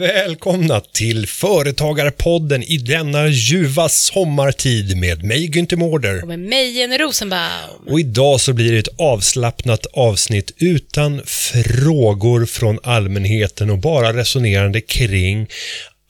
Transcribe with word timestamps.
Välkomna 0.00 0.80
till 0.80 1.26
Företagarpodden 1.26 2.62
i 2.62 2.76
denna 2.76 3.28
ljuva 3.28 3.88
sommartid 3.88 4.96
med 4.96 5.22
mig 5.24 5.48
Günther 5.50 5.76
Mårder. 5.76 6.22
Och 6.22 6.28
med 6.28 6.38
mig 6.38 6.70
Jenny 6.78 6.98
Rosenbaum. 6.98 7.88
Och 7.88 8.00
idag 8.00 8.40
så 8.40 8.52
blir 8.52 8.72
det 8.72 8.78
ett 8.78 8.98
avslappnat 8.98 9.86
avsnitt 9.86 10.52
utan 10.56 11.22
frågor 11.26 12.46
från 12.46 12.78
allmänheten 12.82 13.70
och 13.70 13.78
bara 13.78 14.12
resonerande 14.12 14.80
kring 14.80 15.46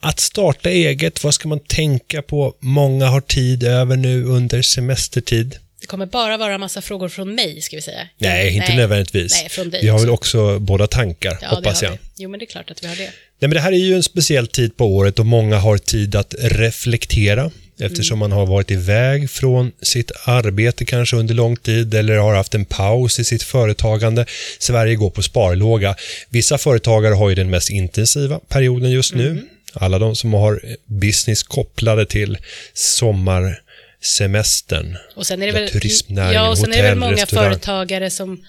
att 0.01 0.19
starta 0.19 0.69
eget, 0.69 1.23
vad 1.23 1.33
ska 1.33 1.47
man 1.47 1.59
tänka 1.59 2.21
på? 2.21 2.53
Många 2.59 3.05
har 3.05 3.21
tid 3.21 3.63
över 3.63 3.95
nu 3.95 4.23
under 4.23 4.61
semestertid. 4.61 5.55
Det 5.81 5.87
kommer 5.87 6.05
bara 6.05 6.37
vara 6.37 6.57
massa 6.57 6.81
frågor 6.81 7.09
från 7.09 7.35
mig, 7.35 7.61
ska 7.61 7.75
vi 7.75 7.81
säga. 7.81 8.07
Nej, 8.17 8.55
inte 8.55 8.75
nödvändigtvis. 8.75 9.33
Nej, 9.41 9.49
från 9.49 9.69
dig 9.69 9.81
vi 9.83 9.87
har 9.89 9.99
väl 9.99 10.09
också. 10.09 10.39
också 10.39 10.59
båda 10.59 10.87
tankar, 10.87 11.37
Ja, 11.41 11.47
hoppas 11.47 11.81
jag. 11.81 11.91
vi. 11.91 11.97
Jo, 12.17 12.29
men 12.29 12.39
det 12.39 12.45
är 12.45 12.47
klart 12.47 12.71
att 12.71 12.83
vi 12.83 12.87
har 12.87 12.95
det. 12.95 13.11
Nej, 13.41 13.47
men 13.47 13.55
det 13.55 13.59
här 13.59 13.71
är 13.71 13.77
ju 13.77 13.95
en 13.95 14.03
speciell 14.03 14.47
tid 14.47 14.77
på 14.77 14.85
året 14.85 15.19
och 15.19 15.25
många 15.25 15.57
har 15.57 15.77
tid 15.77 16.15
att 16.15 16.35
reflektera 16.39 17.51
eftersom 17.79 18.19
man 18.19 18.31
har 18.31 18.45
varit 18.45 18.71
iväg 18.71 19.29
från 19.29 19.71
sitt 19.81 20.11
arbete 20.25 20.85
kanske 20.85 21.15
under 21.15 21.33
lång 21.33 21.55
tid 21.55 21.93
eller 21.93 22.17
har 22.17 22.35
haft 22.35 22.55
en 22.55 22.65
paus 22.65 23.19
i 23.19 23.23
sitt 23.23 23.43
företagande. 23.43 24.25
Sverige 24.59 24.95
går 24.95 25.09
på 25.09 25.23
sparlåga. 25.23 25.95
Vissa 26.29 26.57
företagare 26.57 27.13
har 27.13 27.29
ju 27.29 27.35
den 27.35 27.49
mest 27.49 27.69
intensiva 27.69 28.39
perioden 28.39 28.91
just 28.91 29.13
nu. 29.13 29.47
Alla 29.73 29.99
de 29.99 30.15
som 30.15 30.33
har 30.33 30.61
business 30.85 31.43
kopplade 31.43 32.05
till 32.05 32.37
sommarsemestern. 32.73 34.97
Och 35.15 35.27
sen 35.27 35.41
är 35.41 35.47
det 35.47 35.53
väl, 35.53 35.69
turismnäringen, 35.69 36.43
ja, 36.43 36.49
och 36.49 36.57
sen 36.57 36.73
är 36.73 36.77
det 36.77 36.81
väl 36.81 36.89
hotell, 36.89 36.99
många 36.99 37.13
restaurang. 37.13 37.51
företagare 37.51 38.09
som 38.09 38.45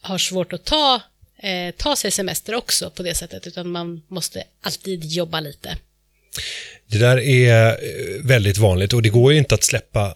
har 0.00 0.18
svårt 0.18 0.52
att 0.52 0.64
ta, 0.64 1.02
eh, 1.42 1.74
ta 1.76 1.96
sig 1.96 2.10
semester 2.10 2.54
också 2.54 2.90
på 2.90 3.02
det 3.02 3.14
sättet, 3.14 3.46
utan 3.46 3.68
man 3.70 4.02
måste 4.08 4.42
alltid 4.62 5.04
jobba 5.04 5.40
lite. 5.40 5.76
Det 6.86 6.98
där 6.98 7.18
är 7.18 7.66
eh, 7.68 8.24
väldigt 8.24 8.58
vanligt 8.58 8.92
och 8.92 9.02
det 9.02 9.08
går 9.08 9.32
ju 9.32 9.38
inte 9.38 9.54
att 9.54 9.64
släppa 9.64 10.06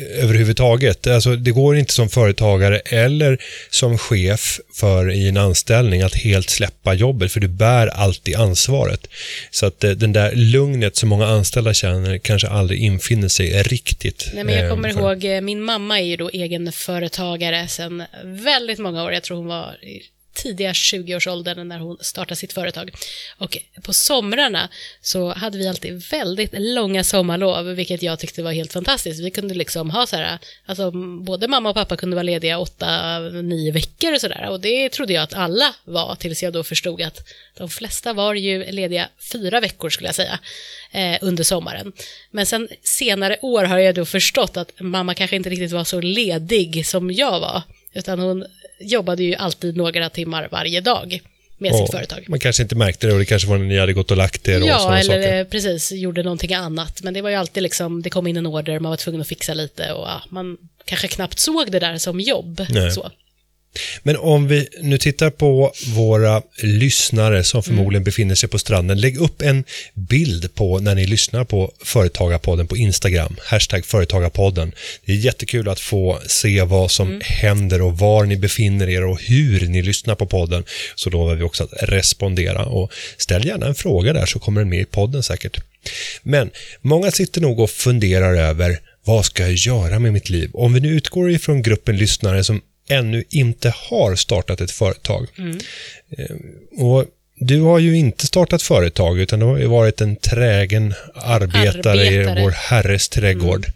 eh, 0.00 0.24
överhuvudtaget. 0.24 1.06
Alltså, 1.06 1.36
det 1.36 1.50
går 1.50 1.76
inte 1.76 1.92
som 1.92 2.08
företagare 2.08 2.78
eller 2.78 3.38
som 3.70 3.98
chef 3.98 4.60
för 4.74 5.10
i 5.10 5.28
en 5.28 5.36
anställning 5.36 6.02
att 6.02 6.14
helt 6.14 6.50
släppa 6.50 6.94
jobbet 6.94 7.32
för 7.32 7.40
du 7.40 7.48
bär 7.48 7.86
alltid 7.86 8.36
ansvaret. 8.36 9.06
Så 9.50 9.66
att 9.66 9.84
eh, 9.84 9.90
den 9.90 10.12
där 10.12 10.32
lugnet 10.34 10.96
som 10.96 11.08
många 11.08 11.26
anställda 11.26 11.74
känner 11.74 12.18
kanske 12.18 12.48
aldrig 12.48 12.80
infinner 12.80 13.28
sig 13.28 13.62
riktigt. 13.62 14.30
Nej, 14.34 14.44
men 14.44 14.54
jag 14.54 14.64
eh, 14.64 14.70
kommer 14.70 14.92
för- 14.92 15.30
ihåg, 15.32 15.42
min 15.42 15.62
mamma 15.62 16.00
är 16.00 16.04
ju 16.04 16.16
då 16.16 16.30
egenföretagare 16.30 17.68
sedan 17.68 18.02
väldigt 18.24 18.78
många 18.78 19.04
år. 19.04 19.12
Jag 19.12 19.22
tror 19.22 19.36
hon 19.36 19.46
var 19.46 19.76
tidiga 20.32 20.72
20-årsåldern 20.72 21.68
när 21.68 21.78
hon 21.78 21.98
startade 22.00 22.36
sitt 22.36 22.52
företag. 22.52 22.90
Och 23.38 23.58
på 23.82 23.92
somrarna 23.92 24.68
så 25.00 25.32
hade 25.32 25.58
vi 25.58 25.68
alltid 25.68 26.02
väldigt 26.10 26.50
långa 26.52 27.04
sommarlov, 27.04 27.64
vilket 27.66 28.02
jag 28.02 28.18
tyckte 28.18 28.42
var 28.42 28.52
helt 28.52 28.72
fantastiskt. 28.72 29.20
Vi 29.20 29.30
kunde 29.30 29.54
liksom 29.54 29.90
ha 29.90 30.06
så 30.06 30.16
här, 30.16 30.38
alltså 30.66 30.90
både 31.20 31.48
mamma 31.48 31.68
och 31.68 31.74
pappa 31.74 31.96
kunde 31.96 32.16
vara 32.16 32.22
lediga 32.22 32.58
åtta, 32.58 33.18
nio 33.18 33.72
veckor 33.72 34.12
och 34.12 34.20
sådär. 34.20 34.48
Och 34.50 34.60
det 34.60 34.88
trodde 34.88 35.12
jag 35.12 35.22
att 35.22 35.34
alla 35.34 35.74
var, 35.84 36.14
tills 36.14 36.42
jag 36.42 36.52
då 36.52 36.64
förstod 36.64 37.02
att 37.02 37.28
de 37.56 37.68
flesta 37.68 38.12
var 38.12 38.34
ju 38.34 38.70
lediga 38.70 39.08
fyra 39.32 39.60
veckor 39.60 39.90
skulle 39.90 40.08
jag 40.08 40.14
säga, 40.14 40.38
eh, 40.90 41.18
under 41.20 41.44
sommaren. 41.44 41.92
Men 42.30 42.46
sen 42.46 42.68
senare 42.82 43.38
år 43.42 43.64
har 43.64 43.78
jag 43.78 43.94
då 43.94 44.04
förstått 44.04 44.56
att 44.56 44.80
mamma 44.80 45.14
kanske 45.14 45.36
inte 45.36 45.50
riktigt 45.50 45.72
var 45.72 45.84
så 45.84 46.00
ledig 46.00 46.86
som 46.86 47.10
jag 47.10 47.40
var, 47.40 47.62
utan 47.94 48.18
hon 48.18 48.46
jobbade 48.82 49.22
ju 49.22 49.34
alltid 49.34 49.76
några 49.76 50.10
timmar 50.10 50.48
varje 50.50 50.80
dag 50.80 51.20
med 51.58 51.76
sitt 51.76 51.90
företag. 51.90 52.24
Man 52.28 52.38
kanske 52.38 52.62
inte 52.62 52.74
märkte 52.74 53.06
det 53.06 53.12
och 53.12 53.18
det 53.18 53.24
kanske 53.24 53.48
var 53.48 53.58
när 53.58 53.64
ni 53.64 53.78
hade 53.78 53.92
gått 53.92 54.10
och 54.10 54.16
lagt 54.16 54.48
er 54.48 54.62
och 54.62 54.66
Ja, 54.68 54.96
eller 54.96 55.02
saker. 55.22 55.38
eh, 55.38 55.44
precis, 55.44 55.92
gjorde 55.92 56.22
någonting 56.22 56.54
annat. 56.54 57.02
Men 57.02 57.14
det 57.14 57.22
var 57.22 57.30
ju 57.30 57.36
alltid 57.36 57.62
liksom, 57.62 58.02
det 58.02 58.10
kom 58.10 58.26
in 58.26 58.36
en 58.36 58.46
order, 58.46 58.78
man 58.80 58.90
var 58.90 58.96
tvungen 58.96 59.20
att 59.20 59.28
fixa 59.28 59.54
lite 59.54 59.92
och 59.92 60.06
ja, 60.06 60.22
man 60.28 60.56
kanske 60.84 61.08
knappt 61.08 61.38
såg 61.38 61.72
det 61.72 61.78
där 61.78 61.98
som 61.98 62.20
jobb. 62.20 62.66
Nej. 62.70 62.90
Så. 62.90 63.10
Men 64.02 64.16
om 64.16 64.48
vi 64.48 64.68
nu 64.80 64.98
tittar 64.98 65.30
på 65.30 65.72
våra 65.86 66.42
lyssnare 66.62 67.44
som 67.44 67.58
Mm. 67.58 67.62
förmodligen 67.64 68.04
befinner 68.04 68.34
sig 68.34 68.48
på 68.48 68.58
stranden. 68.58 69.00
Lägg 69.00 69.16
upp 69.20 69.42
en 69.42 69.64
bild 69.94 70.54
på 70.54 70.78
när 70.78 70.94
ni 70.94 71.06
lyssnar 71.06 71.44
på 71.44 71.72
Företagarpodden 71.84 72.66
på 72.66 72.76
Instagram. 72.76 73.36
Hashtag 73.44 73.84
Företagarpodden. 73.86 74.72
Det 75.06 75.12
är 75.12 75.16
jättekul 75.16 75.68
att 75.68 75.80
få 75.80 76.20
se 76.26 76.62
vad 76.62 76.90
som 76.90 77.08
Mm. 77.08 77.20
händer 77.24 77.82
och 77.82 77.98
var 77.98 78.24
ni 78.24 78.36
befinner 78.36 78.88
er 78.88 79.04
och 79.04 79.20
hur 79.22 79.68
ni 79.68 79.82
lyssnar 79.82 80.14
på 80.14 80.26
podden. 80.26 80.64
Så 80.94 81.10
lovar 81.10 81.34
vi 81.34 81.42
också 81.42 81.64
att 81.64 81.72
respondera 81.82 82.64
och 82.64 82.92
ställ 83.16 83.46
gärna 83.46 83.66
en 83.66 83.74
fråga 83.74 84.12
där 84.12 84.26
så 84.26 84.38
kommer 84.38 84.60
den 84.60 84.68
med 84.70 84.80
i 84.80 84.84
podden 84.84 85.22
säkert. 85.22 85.60
Men 86.22 86.50
många 86.80 87.10
sitter 87.10 87.40
nog 87.40 87.60
och 87.60 87.70
funderar 87.70 88.34
över 88.34 88.80
vad 89.04 89.24
ska 89.24 89.42
jag 89.42 89.52
göra 89.52 89.98
med 89.98 90.12
mitt 90.12 90.30
liv? 90.30 90.50
Om 90.54 90.74
vi 90.74 90.80
nu 90.80 90.88
utgår 90.88 91.30
ifrån 91.30 91.62
gruppen 91.62 91.96
lyssnare 91.96 92.44
som 92.44 92.60
ännu 92.92 93.24
inte 93.30 93.74
har 93.76 94.14
startat 94.16 94.60
ett 94.60 94.70
företag. 94.70 95.26
Eh, 96.18 96.36
Och 96.84 97.04
du 97.36 97.60
har 97.60 97.78
ju 97.78 97.96
inte 97.96 98.26
startat 98.26 98.62
företag 98.62 99.18
utan 99.20 99.38
du 99.40 99.46
har 99.46 99.58
ju 99.58 99.66
varit 99.66 100.00
en 100.00 100.16
trägen 100.16 100.94
arbetare, 101.14 102.04
i 102.04 102.18
Arbetare. 102.18 102.42
vår 102.42 102.50
herres 102.50 103.08
trädgård. 103.08 103.66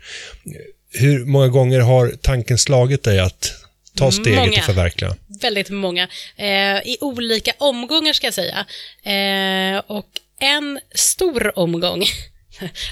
Hur 0.92 1.24
många 1.24 1.48
gånger 1.48 1.80
har 1.80 2.12
tanken 2.20 2.58
slagit 2.58 3.02
dig 3.02 3.18
att 3.20 3.52
ta 3.96 4.12
steget 4.12 4.36
Många. 4.38 4.50
och 4.58 4.64
förverkliga? 4.64 5.16
Väldigt 5.40 5.70
många. 5.70 6.08
Eh, 6.36 6.46
I 6.78 6.96
olika 7.00 7.52
omgångar 7.58 8.12
ska 8.12 8.26
jag 8.26 8.34
säga. 8.34 8.66
Eh, 9.04 9.82
och 9.86 10.06
en 10.40 10.80
stor 10.94 11.58
omgång 11.58 12.04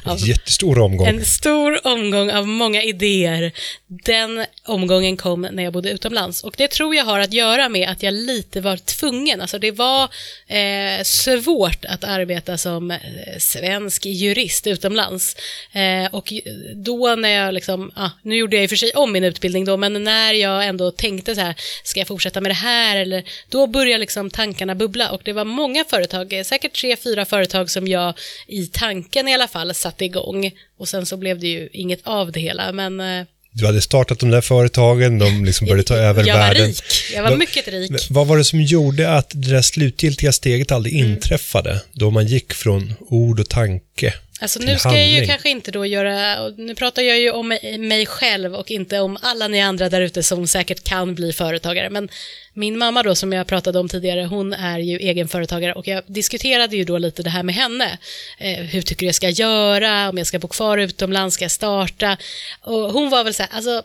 av 0.05 0.19
Jättestor 0.29 0.79
omgång. 0.79 1.07
En 1.07 1.25
stor 1.25 1.87
omgång 1.87 2.31
av 2.31 2.49
många 2.49 2.83
idéer. 2.83 3.53
Den 3.87 4.45
omgången 4.67 5.17
kom 5.17 5.41
när 5.41 5.63
jag 5.63 5.73
bodde 5.73 5.91
utomlands. 5.91 6.45
Och 6.45 6.55
det 6.57 6.69
tror 6.69 6.95
jag 6.95 7.05
har 7.05 7.21
att 7.21 7.33
göra 7.33 7.69
med 7.69 7.89
att 7.89 8.03
jag 8.03 8.15
lite 8.15 8.61
var 8.61 8.77
tvungen. 8.77 9.41
Alltså 9.41 9.59
det 9.59 9.71
var 9.71 10.03
eh, 10.47 11.03
svårt 11.05 11.85
att 11.85 12.05
arbeta 12.05 12.59
som 12.59 12.91
eh, 12.91 12.99
svensk 13.39 14.07
jurist 14.07 14.67
utomlands. 14.67 15.37
Eh, 15.73 16.15
och 16.15 16.33
då 16.75 17.15
när 17.17 17.29
jag 17.29 17.55
liksom, 17.55 17.91
ah, 17.95 18.11
nu 18.23 18.37
gjorde 18.37 18.57
jag 18.57 18.63
i 18.63 18.67
och 18.67 18.71
för 18.71 18.77
sig 18.77 18.93
om 18.95 19.13
min 19.13 19.25
utbildning 19.25 19.65
då, 19.65 19.77
men 19.77 20.05
när 20.05 20.33
jag 20.33 20.67
ändå 20.67 20.91
tänkte 20.91 21.35
så 21.35 21.41
här, 21.41 21.55
ska 21.85 22.01
jag 22.01 22.09
fortsätta 22.09 22.41
med 22.41 22.51
det 22.51 22.55
här? 22.55 22.97
Eller, 22.97 23.25
då 23.49 23.67
började 23.67 23.99
liksom 23.99 24.31
tankarna 24.31 24.75
bubbla. 24.75 25.11
Och 25.11 25.21
det 25.25 25.33
var 25.33 25.45
många 25.45 25.85
företag, 25.85 26.33
eh, 26.33 26.43
säkert 26.43 26.81
tre, 26.81 26.97
fyra 26.97 27.25
företag 27.25 27.71
som 27.71 27.89
jag 27.89 28.15
i 28.47 28.67
tanken 28.67 29.29
i 29.29 29.35
alla 29.35 29.49
fall 29.49 29.54
satte 29.75 30.05
igång. 30.05 30.51
Och 30.79 30.89
sen 30.89 31.07
så 31.07 31.17
blev 31.17 31.39
det 31.39 31.47
ju 31.47 31.69
inget 31.73 32.01
av 32.05 32.33
det 32.33 32.41
hela, 32.41 32.73
men 32.73 33.01
eh, 33.01 33.27
Du 33.53 33.67
hade 33.67 33.81
startat 33.81 34.19
de 34.19 34.31
där 34.31 34.41
företagen, 34.41 35.19
de 35.19 35.45
liksom 35.45 35.67
började 35.67 35.83
ta 35.83 35.95
över 36.09 36.27
jag 36.27 36.35
var 36.35 36.41
världen. 36.47 36.67
rik. 36.67 36.83
Jag 37.15 37.23
var 37.23 37.37
mycket 37.37 37.69
rik. 37.69 37.93
Vad 38.11 38.27
var 38.27 38.37
det 38.39 38.45
som 38.45 38.61
gjorde 38.63 39.11
att 39.17 39.31
det 39.35 39.51
där 39.51 39.63
slutgiltiga 39.63 40.33
steget 40.33 40.73
aldrig 40.73 40.95
Mm. 41.01 41.13
inträffade? 41.13 41.81
Då 41.93 42.11
man 42.11 42.27
gick 42.27 42.53
från 42.55 42.95
ord 43.01 43.41
och 43.41 43.49
tanke 43.49 44.15
Alltså 44.41 44.59
nu 44.61 44.79
ska 44.79 44.89
jag 44.89 44.99
ju 44.99 45.05
handling. 45.05 45.29
kanske 45.29 45.51
inte 45.51 45.71
då 45.71 45.87
göra, 45.87 46.49
nu 46.57 46.75
pratar 46.75 47.03
jag 47.03 47.21
ju 47.21 47.31
om 47.31 47.49
mig- 47.79 48.07
själv 48.07 48.55
och 48.55 48.71
inte 48.71 49.01
om 49.01 49.19
alla 49.23 49.49
ni 49.49 49.61
andra 49.63 49.89
där 49.89 50.01
ute 50.01 50.23
som 50.23 50.47
säkert 50.47 50.85
kan 50.85 51.15
bli 51.15 51.33
företagare. 51.33 51.91
Men 51.91 52.09
min 52.53 52.79
mamma 52.79 53.03
då 53.03 53.15
som 53.15 53.33
jag 53.33 53.47
pratade 53.47 53.79
om 53.79 53.89
tidigare, 53.89 54.25
hon 54.25 54.53
är 54.53 54.79
ju 54.79 54.99
egenföretagare 54.99 55.73
och 55.73 55.89
jag 55.89 56.03
diskuterade 56.07 56.77
ju 56.77 56.85
då 56.85 56.99
lite 56.99 57.23
det 57.23 57.31
här 57.31 57.43
med 57.43 57.55
henne. 57.55 57.99
Eh, 58.39 58.59
hur 58.65 58.83
tycker 58.83 59.01
du 59.01 59.07
jag 59.07 59.15
ska 59.15 59.29
göra, 59.31 60.09
om 60.09 60.19
jag 60.19 60.27
ska 60.27 60.39
bo 60.39 60.49
kvar 60.49 60.79
utomlands, 60.79 61.35
ska 61.35 61.45
jag 61.45 61.53
starta? 61.53 62.17
Och 62.61 62.93
hon 62.93 63.11
var 63.11 63.25
väl 63.25 63.35
så 63.35 63.43
här, 63.43 63.51
alltså 63.53 63.83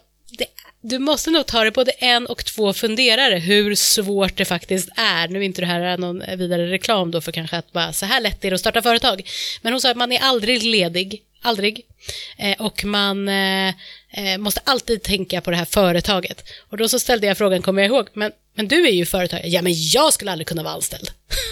du 0.81 0.99
måste 0.99 1.31
nog 1.31 1.45
ta 1.45 1.63
det 1.63 1.71
både 1.71 1.91
en 1.91 2.27
och 2.27 2.45
två 2.45 2.73
funderare 2.73 3.39
hur 3.39 3.75
svårt 3.75 4.37
det 4.37 4.45
faktiskt 4.45 4.89
är. 4.95 5.27
Nu 5.27 5.39
är 5.39 5.43
inte 5.43 5.61
det 5.61 5.67
här 5.67 5.97
någon 5.97 6.23
vidare 6.37 6.71
reklam 6.71 7.11
då 7.11 7.21
för 7.21 7.31
kanske 7.31 7.57
att 7.57 7.71
bara 7.71 7.93
så 7.93 8.05
här 8.05 8.21
lätt 8.21 8.45
är 8.45 8.49
det 8.49 8.55
att 8.55 8.59
starta 8.59 8.81
företag. 8.81 9.29
Men 9.61 9.73
hon 9.73 9.81
sa 9.81 9.91
att 9.91 9.97
man 9.97 10.11
är 10.11 10.19
aldrig 10.19 10.63
ledig, 10.63 11.21
aldrig. 11.41 11.85
Eh, 12.37 12.61
och 12.61 12.85
man 12.85 13.27
eh, 13.29 13.67
eh, 14.11 14.37
måste 14.37 14.61
alltid 14.63 15.03
tänka 15.03 15.41
på 15.41 15.51
det 15.51 15.57
här 15.57 15.65
företaget. 15.65 16.43
Och 16.69 16.77
då 16.77 16.89
så 16.89 16.99
ställde 16.99 17.27
jag 17.27 17.37
frågan, 17.37 17.61
kommer 17.61 17.81
jag 17.81 17.89
ihåg, 17.89 18.07
men, 18.13 18.31
men 18.55 18.67
du 18.67 18.87
är 18.87 18.91
ju 18.91 19.05
företagare. 19.05 19.47
Ja, 19.47 19.61
men 19.61 19.73
jag 19.75 20.13
skulle 20.13 20.31
aldrig 20.31 20.47
kunna 20.47 20.63
vara 20.63 20.73
anställd. 20.73 21.11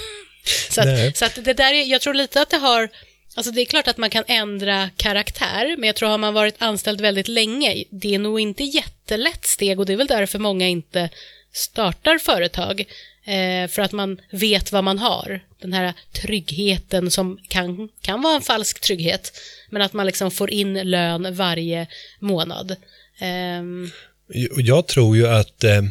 så 0.70 0.82
att, 0.82 1.18
så 1.18 1.26
att 1.26 1.46
det 1.46 1.54
där 1.54 1.74
är, 1.74 1.84
jag 1.84 2.02
tror 2.02 2.14
lite 2.14 2.42
att 2.42 2.50
det 2.50 2.58
har 2.58 2.90
Alltså 3.38 3.52
det 3.52 3.62
är 3.62 3.66
klart 3.66 3.88
att 3.88 3.98
man 3.98 4.10
kan 4.10 4.24
ändra 4.28 4.90
karaktär, 4.98 5.76
men 5.78 5.88
jag 5.88 5.96
tror 5.96 6.10
har 6.10 6.18
man 6.18 6.34
varit 6.34 6.56
anställd 6.58 7.02
väldigt 7.02 7.28
länge, 7.28 7.84
det 7.90 8.16
är 8.16 8.20
nog 8.20 8.40
inte 8.40 8.64
jättelätt 8.64 9.46
steg 9.46 9.80
och 9.80 9.86
det 9.86 9.94
är 9.94 9.98
väl 9.98 10.08
därför 10.08 10.40
många 10.40 10.68
inte 10.68 11.10
startar 11.52 12.18
företag. 12.18 12.86
Eh, 13.24 13.68
för 13.68 13.82
att 13.82 13.92
man 13.92 14.22
vet 14.32 14.72
vad 14.72 14.84
man 14.84 15.00
har. 15.00 15.40
Den 15.62 15.74
här 15.74 15.94
tryggheten 16.12 17.12
som 17.12 17.40
kan, 17.48 17.90
kan 18.02 18.22
vara 18.22 18.36
en 18.36 18.42
falsk 18.42 18.82
trygghet. 18.82 19.40
Men 19.70 19.82
att 19.82 19.94
man 19.94 20.06
liksom 20.06 20.32
får 20.32 20.50
in 20.50 20.74
lön 20.74 21.36
varje 21.36 21.88
månad. 22.20 22.76
Ehm. 23.20 23.92
Jag 24.58 24.88
tror 24.88 25.18
ju 25.18 25.28
att 25.28 25.64
eh, 25.64 25.82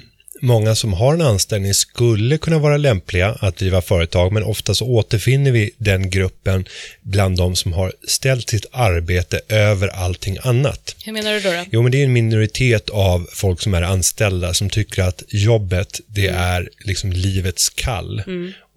många 0.41 0.75
som 0.75 0.93
har 0.93 1.15
en 1.15 1.23
anställning 1.23 1.75
skulle 1.75 2.38
kunna 2.38 2.59
vara 2.59 2.77
lämpliga 2.77 3.37
att 3.41 3.56
driva 3.56 3.83
företag, 3.83 4.33
men 4.33 4.43
ofta 4.43 4.75
så 4.75 4.87
återfinner 4.87 5.50
vi 5.50 5.71
den 5.79 6.11
gruppen 6.11 6.65
bland 7.00 7.37
de 7.37 7.56
som 7.56 7.73
har 7.73 7.93
ställt 8.09 8.50
sitt 8.50 8.67
arbete 8.71 9.41
över 9.49 9.88
allting 9.88 10.38
annat. 10.43 10.97
hur 11.05 11.12
menar 11.12 11.33
du 11.33 11.41
då? 11.41 11.50
då? 11.50 11.65
Jo, 11.71 11.83
men 11.83 11.93
det 11.93 12.00
är 12.00 12.05
en 12.05 12.12
minoritet 12.12 12.91
av 12.91 13.29
folk 13.33 13.61
som 13.61 13.75
är 13.75 13.83
anställda 13.83 14.55
som 14.55 14.71
tycker 14.71 15.03
att 15.03 15.23
jobbet, 15.29 16.00
det 16.06 16.29
är 16.29 16.69
liksom 16.85 17.12
livets 17.12 17.69
kall. 17.69 18.23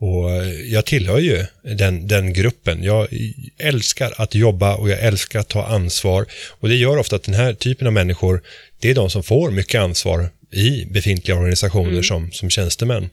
Och 0.01 0.29
jag 0.65 0.85
tillhör 0.85 1.19
ju 1.19 1.45
den, 1.63 2.07
den 2.07 2.33
gruppen. 2.33 2.83
Jag 2.83 3.07
älskar 3.57 4.13
att 4.17 4.35
jobba 4.35 4.75
och 4.75 4.89
jag 4.89 4.99
älskar 4.99 5.39
att 5.39 5.47
ta 5.47 5.65
ansvar. 5.65 6.25
Och 6.49 6.69
det 6.69 6.75
gör 6.75 6.97
ofta 6.97 7.15
att 7.15 7.23
den 7.23 7.35
här 7.35 7.53
typen 7.53 7.87
av 7.87 7.93
människor, 7.93 8.41
det 8.79 8.89
är 8.89 8.95
de 8.95 9.09
som 9.09 9.23
får 9.23 9.51
mycket 9.51 9.81
ansvar 9.81 10.29
i 10.51 10.85
befintliga 10.85 11.37
organisationer 11.37 12.01
som, 12.01 12.31
som 12.31 12.49
tjänstemän. 12.49 13.09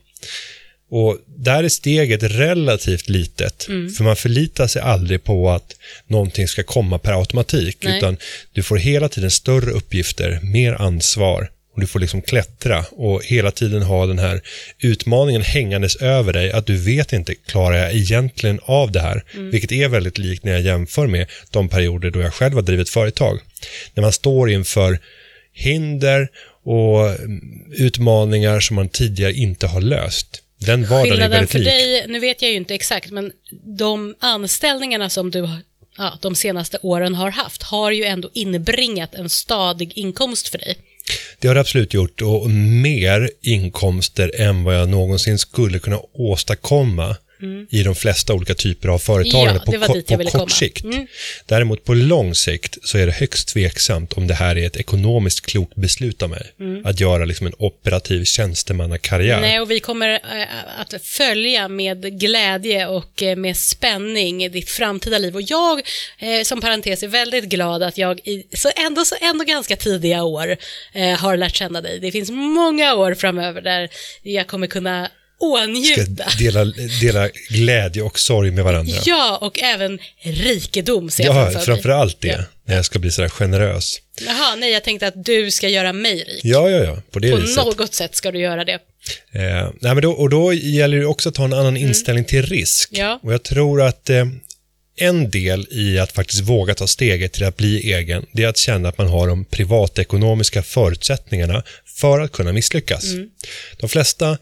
Och 0.89 1.17
där 1.37 1.63
är 1.63 1.69
steget 1.69 2.23
relativt 2.23 3.09
litet, 3.09 3.63
för 3.63 4.03
man 4.03 4.15
förlitar 4.15 4.67
sig 4.67 4.81
aldrig 4.81 5.23
på 5.23 5.49
att 5.49 5.75
någonting 6.07 6.47
ska 6.47 6.63
komma 6.63 6.99
per 6.99 7.19
automatik, 7.19 7.77
Nej. 7.83 7.97
utan 7.97 8.17
du 8.53 8.63
får 8.63 8.77
hela 8.77 9.09
tiden 9.09 9.31
större 9.31 9.71
uppgifter, 9.71 10.39
mer 10.43 10.73
ansvar 10.73 11.49
och 11.77 11.81
du 11.81 11.87
får 11.87 11.99
liksom 11.99 12.21
klättra 12.21 12.85
och 12.91 13.25
hela 13.25 13.51
tiden 13.51 13.81
ha 13.81 14.05
den 14.05 14.19
här 14.19 14.41
utmaningen 14.79 15.41
hängandes 15.41 15.95
över 15.95 16.33
dig, 16.33 16.51
att 16.51 16.65
du 16.65 16.77
vet 16.77 17.13
inte, 17.13 17.35
klarar 17.35 17.77
jag 17.77 17.93
egentligen 17.95 18.59
av 18.63 18.91
det 18.91 18.99
här? 18.99 19.23
Vilket 19.33 19.71
är 19.71 19.87
väldigt 19.87 20.17
likt 20.17 20.43
när 20.43 20.51
jag 20.51 20.61
jämför 20.61 21.07
med 21.07 21.27
de 21.51 21.69
perioder 21.69 22.11
då 22.11 22.21
jag 22.21 22.33
själv 22.33 22.55
har 22.55 22.61
drivit 22.61 22.89
företag. 22.89 23.39
När 23.93 24.01
man 24.01 24.11
står 24.11 24.49
inför 24.49 24.99
hinder 25.53 26.27
och 26.67 27.09
mm, 27.09 27.41
utmaningar 27.71 28.59
som 28.59 28.75
man 28.75 28.89
tidigare 28.89 29.33
inte 29.33 29.67
har 29.67 29.81
löst. 29.81 30.41
Den 30.57 30.81
vardagen 30.83 31.05
är 31.05 31.09
Skillnaden 31.11 31.31
väldigt 31.31 31.51
för 31.51 31.59
lik. 31.59 31.67
dig, 31.67 32.05
nu 32.07 32.19
vet 32.19 32.41
jag 32.41 32.51
ju 32.51 32.57
inte 32.57 32.75
exakt, 32.75 33.11
men 33.11 33.31
de 33.77 34.15
anställningarna 34.19 35.09
som 35.09 35.31
du 35.31 35.49
ja, 35.97 36.17
de 36.21 36.35
senaste 36.35 36.77
åren 36.81 37.15
har 37.15 37.31
haft 37.31 37.63
har 37.63 37.91
ju 37.91 38.03
ändå 38.03 38.29
inbringat 38.33 39.15
en 39.15 39.29
stadig 39.29 39.97
inkomst 39.97 40.47
för 40.47 40.57
dig. 40.57 40.77
Det 41.39 41.47
har 41.47 41.55
det 41.55 41.61
absolut 41.61 41.93
gjort 41.93 42.21
och 42.21 42.49
mer 42.49 43.29
inkomster 43.41 44.41
än 44.41 44.63
vad 44.63 44.75
jag 44.75 44.89
någonsin 44.89 45.39
skulle 45.39 45.79
kunna 45.79 45.99
åstadkomma 46.13 47.15
i 47.69 47.83
de 47.83 47.95
flesta 47.95 48.33
olika 48.33 48.55
typer 48.55 48.89
av 48.89 48.99
företagande 48.99 49.61
Mm. 49.67 49.81
Ja, 49.81 49.87
på, 49.87 49.93
ko- 49.93 50.01
på 50.17 50.23
kort 50.23 50.31
komma. 50.31 50.49
sikt. 50.49 50.83
Mm. 50.83 51.07
Däremot 51.45 51.83
på 51.85 51.93
lång 51.93 52.35
sikt 52.35 52.77
så 52.83 52.97
är 52.97 53.05
det 53.05 53.11
högst 53.11 53.47
tveksamt 53.47 54.13
om 54.13 54.27
det 54.27 54.33
här 54.33 54.57
är 54.57 54.67
ett 54.67 54.77
ekonomiskt 54.77 55.45
klokt 55.45 55.75
beslut 55.75 56.21
av 56.21 56.29
mig. 56.29 56.51
Att 56.83 56.99
göra 56.99 57.25
liksom 57.25 57.47
en 57.47 57.53
operativ 57.57 58.23
tjänstemannakarriär. 58.23 59.37
Mm. 59.37 59.49
Nej, 59.49 59.59
och 59.59 59.71
vi 59.71 59.79
kommer 59.79 60.09
eh, 60.13 60.79
att 60.79 61.01
följa 61.03 61.67
med 61.67 62.19
glädje 62.19 62.87
och 62.87 63.23
eh, 63.23 63.35
med 63.35 63.57
spänning 63.57 64.51
ditt 64.51 64.69
framtida 64.69 65.17
liv. 65.17 65.35
Och 65.35 65.41
jag, 65.41 65.79
eh, 66.19 66.43
som 66.43 66.61
parentes, 66.61 67.03
är 67.03 67.07
väldigt 67.07 67.43
glad 67.45 67.83
att 67.83 67.97
jag 67.97 68.19
i 68.19 68.43
så 68.53 68.69
ändå, 68.75 69.05
så 69.05 69.15
ändå 69.21 69.43
ganska 69.45 69.75
tidiga 69.75 70.23
år 70.23 70.57
har 71.17 71.37
lärt 71.37 71.55
känna 71.55 71.81
dig. 71.81 71.99
Det 71.99 72.11
finns 72.11 72.31
många 72.31 72.95
år 72.95 73.13
framöver 73.13 73.61
där 73.61 73.89
jag 74.23 74.47
kommer 74.47 74.67
kunna 74.67 75.09
Ska 75.39 75.45
ånjuta. 75.45 76.25
dela, 76.39 76.65
dela 77.01 77.29
glädje 77.49 78.01
och 78.01 78.19
sorg 78.19 78.51
med 78.51 78.63
varandra. 78.63 78.97
Ja, 79.05 79.37
och 79.41 79.59
även 79.59 79.99
rikedom 80.21 81.09
ser 81.09 81.23
jag 81.23 81.35
Ja, 81.35 81.51
framför 81.51 81.65
framför 81.65 81.89
allt 81.89 82.21
det. 82.21 82.27
Ja. 82.27 82.37
När 82.65 82.75
jag 82.75 82.85
ska 82.85 82.99
bli 82.99 83.11
sådär 83.11 83.29
generös. 83.29 83.99
Jaha, 84.25 84.55
nej, 84.55 84.71
jag 84.71 84.83
tänkte 84.83 85.07
att 85.07 85.25
du 85.25 85.51
ska 85.51 85.69
göra 85.69 85.93
mig 85.93 86.15
rik. 86.15 86.41
Ja, 86.43 86.69
ja, 86.69 86.77
ja. 86.83 86.97
På 87.11 87.19
det 87.19 87.31
På 87.31 87.37
viset. 87.37 87.65
något 87.65 87.93
sätt 87.93 88.15
ska 88.15 88.31
du 88.31 88.39
göra 88.39 88.65
det. 88.65 88.73
Eh, 89.31 89.69
nej, 89.81 89.93
men 89.95 90.01
då, 90.01 90.11
och 90.11 90.29
då 90.29 90.53
gäller 90.53 90.97
det 90.97 91.05
också 91.05 91.29
att 91.29 91.37
ha 91.37 91.45
en 91.45 91.53
annan 91.53 91.77
inställning 91.77 92.25
till 92.25 92.41
risk. 92.43 92.91
Mm. 92.93 93.05
Ja. 93.05 93.19
Och 93.23 93.33
jag 93.33 93.43
tror 93.43 93.81
att 93.81 94.09
eh, 94.09 94.25
en 94.99 95.29
del 95.29 95.67
i 95.71 95.99
att 95.99 96.11
faktiskt 96.11 96.41
våga 96.41 96.75
ta 96.75 96.87
steget 96.87 97.33
till 97.33 97.43
att 97.43 97.57
bli 97.57 97.93
egen, 97.93 98.25
det 98.31 98.43
är 98.43 98.47
att 98.47 98.57
känna 98.57 98.89
att 98.89 98.97
man 98.97 99.07
har 99.07 99.27
de 99.27 99.45
privatekonomiska 99.45 100.63
förutsättningarna 100.63 101.63
för 101.85 102.19
att 102.19 102.31
kunna 102.31 102.53
misslyckas. 102.53 103.03
Mm. 103.03 103.29
De 103.77 103.89
flesta 103.89 104.37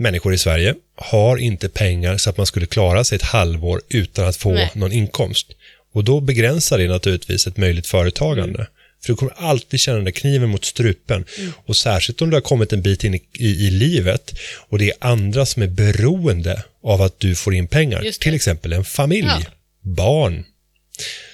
människor 0.00 0.34
i 0.34 0.38
Sverige 0.38 0.74
har 0.96 1.36
inte 1.36 1.68
pengar 1.68 2.16
så 2.16 2.30
att 2.30 2.36
man 2.36 2.46
skulle 2.46 2.66
klara 2.66 3.04
sig 3.04 3.16
ett 3.16 3.22
halvår 3.22 3.82
utan 3.88 4.28
att 4.28 4.36
få 4.36 4.52
Nej. 4.52 4.70
någon 4.74 4.92
inkomst. 4.92 5.46
Och 5.92 6.04
då 6.04 6.20
begränsar 6.20 6.78
det 6.78 6.88
naturligtvis 6.88 7.46
ett 7.46 7.56
möjligt 7.56 7.86
företagande. 7.86 8.58
Mm. 8.58 8.66
För 9.02 9.08
du 9.12 9.16
kommer 9.16 9.32
alltid 9.36 9.80
känna 9.80 9.96
den 9.96 10.04
där 10.04 10.12
kniven 10.12 10.48
mot 10.48 10.64
strupen. 10.64 11.24
Och 11.66 11.76
särskilt 11.76 12.22
om 12.22 12.30
du 12.30 12.36
har 12.36 12.40
kommit 12.40 12.72
en 12.72 12.82
bit 12.82 13.04
in 13.04 13.14
i, 13.14 13.22
i, 13.32 13.66
i 13.66 13.70
livet 13.70 14.32
och 14.68 14.78
det 14.78 14.90
är 14.90 14.96
andra 15.00 15.46
som 15.46 15.62
är 15.62 15.66
beroende 15.66 16.62
av 16.82 17.02
att 17.02 17.20
du 17.20 17.34
får 17.34 17.54
in 17.54 17.66
pengar. 17.68 18.18
Till 18.20 18.34
exempel 18.34 18.72
en 18.72 18.84
familj, 18.84 19.26
Ja. 19.28 19.40
barn. 19.80 20.34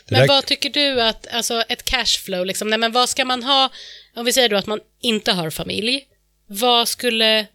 Det 0.09 0.15
Men 0.15 0.21
där- 0.21 0.29
vad 0.29 0.47
tycker 0.47 0.71
du 0.71 1.03
att, 1.03 1.27
alltså 1.27 1.65
ett 1.69 1.85
cashflow, 1.85 2.47
liksom, 2.47 2.71
nej 2.71 2.79
men 2.79 2.93
vad 2.93 3.09
ska 3.09 3.25
man 3.25 3.43
ha, 3.43 3.71
om 4.17 4.25
vi 4.25 4.33
säger 4.33 4.49
då 4.49 4.57
att 4.57 4.67
man 4.67 4.81
inte 5.03 5.33
har 5.33 5.51
familj, 5.51 6.01
vad 6.47 6.89
skulle, 6.89 7.47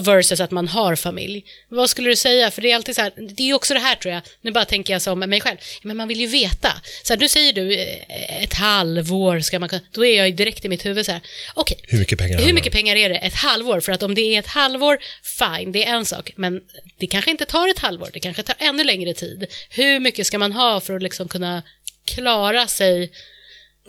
versus 0.00 0.40
att 0.40 0.50
man 0.50 0.68
har 0.68 0.96
familj, 0.96 1.44
vad 1.68 1.90
skulle 1.90 2.08
du 2.08 2.16
säga? 2.16 2.50
För 2.50 2.62
det 2.62 2.70
är 2.70 2.76
alltid 2.76 2.94
så 2.94 3.02
här, 3.02 3.12
det 3.36 3.50
är 3.50 3.54
också 3.54 3.74
det 3.74 3.80
här 3.80 3.94
tror 3.94 4.14
jag, 4.14 4.22
nu 4.40 4.50
bara 4.50 4.64
tänker 4.64 4.92
jag 4.92 5.02
som 5.02 5.18
mig 5.18 5.40
själv, 5.40 5.56
men 5.82 5.96
man 5.96 6.08
vill 6.08 6.20
ju 6.20 6.26
veta. 6.26 6.72
Så 7.02 7.12
här, 7.12 7.20
nu 7.20 7.28
säger 7.28 7.52
du 7.52 7.74
eh, 7.74 8.42
ett 8.42 8.54
halvår 8.54 9.40
ska 9.40 9.58
man 9.58 9.68
kunna, 9.68 9.82
då 9.92 10.04
är 10.04 10.16
jag 10.16 10.28
ju 10.28 10.34
direkt 10.34 10.64
i 10.64 10.68
mitt 10.68 10.86
huvud 10.86 11.06
så 11.06 11.12
här, 11.12 11.20
okej, 11.54 11.78
Hur 11.82 11.98
mycket 11.98 12.18
pengar 12.18 12.38
hur 12.38 12.52
mycket 12.52 12.72
pengar 12.72 12.96
är 12.96 13.08
det? 13.08 13.16
Ett 13.16 13.34
halvår? 13.34 13.80
För 13.80 13.92
att 13.92 14.02
om 14.02 14.14
det 14.14 14.34
är 14.34 14.38
ett 14.38 14.46
halvår, 14.46 14.98
fine, 15.38 15.72
det 15.72 15.84
är 15.84 15.94
en 15.94 16.04
sak. 16.04 16.32
Men 16.36 16.60
det 16.98 17.06
kanske 17.06 17.30
inte 17.30 17.44
tar 17.44 17.68
ett 17.68 17.78
halvår, 17.78 18.10
det 18.12 18.20
kanske 18.20 18.42
tar 18.42 18.56
ännu 18.58 18.84
längre 18.84 19.14
tid. 19.14 19.46
Hur 19.70 20.00
mycket 20.00 20.26
ska 20.26 20.38
man 20.38 20.52
ha 20.52 20.80
för 20.80 20.96
att 20.96 21.02
liksom 21.02 21.28
kunna 21.28 21.62
klara 22.04 22.66
sig? 22.66 23.12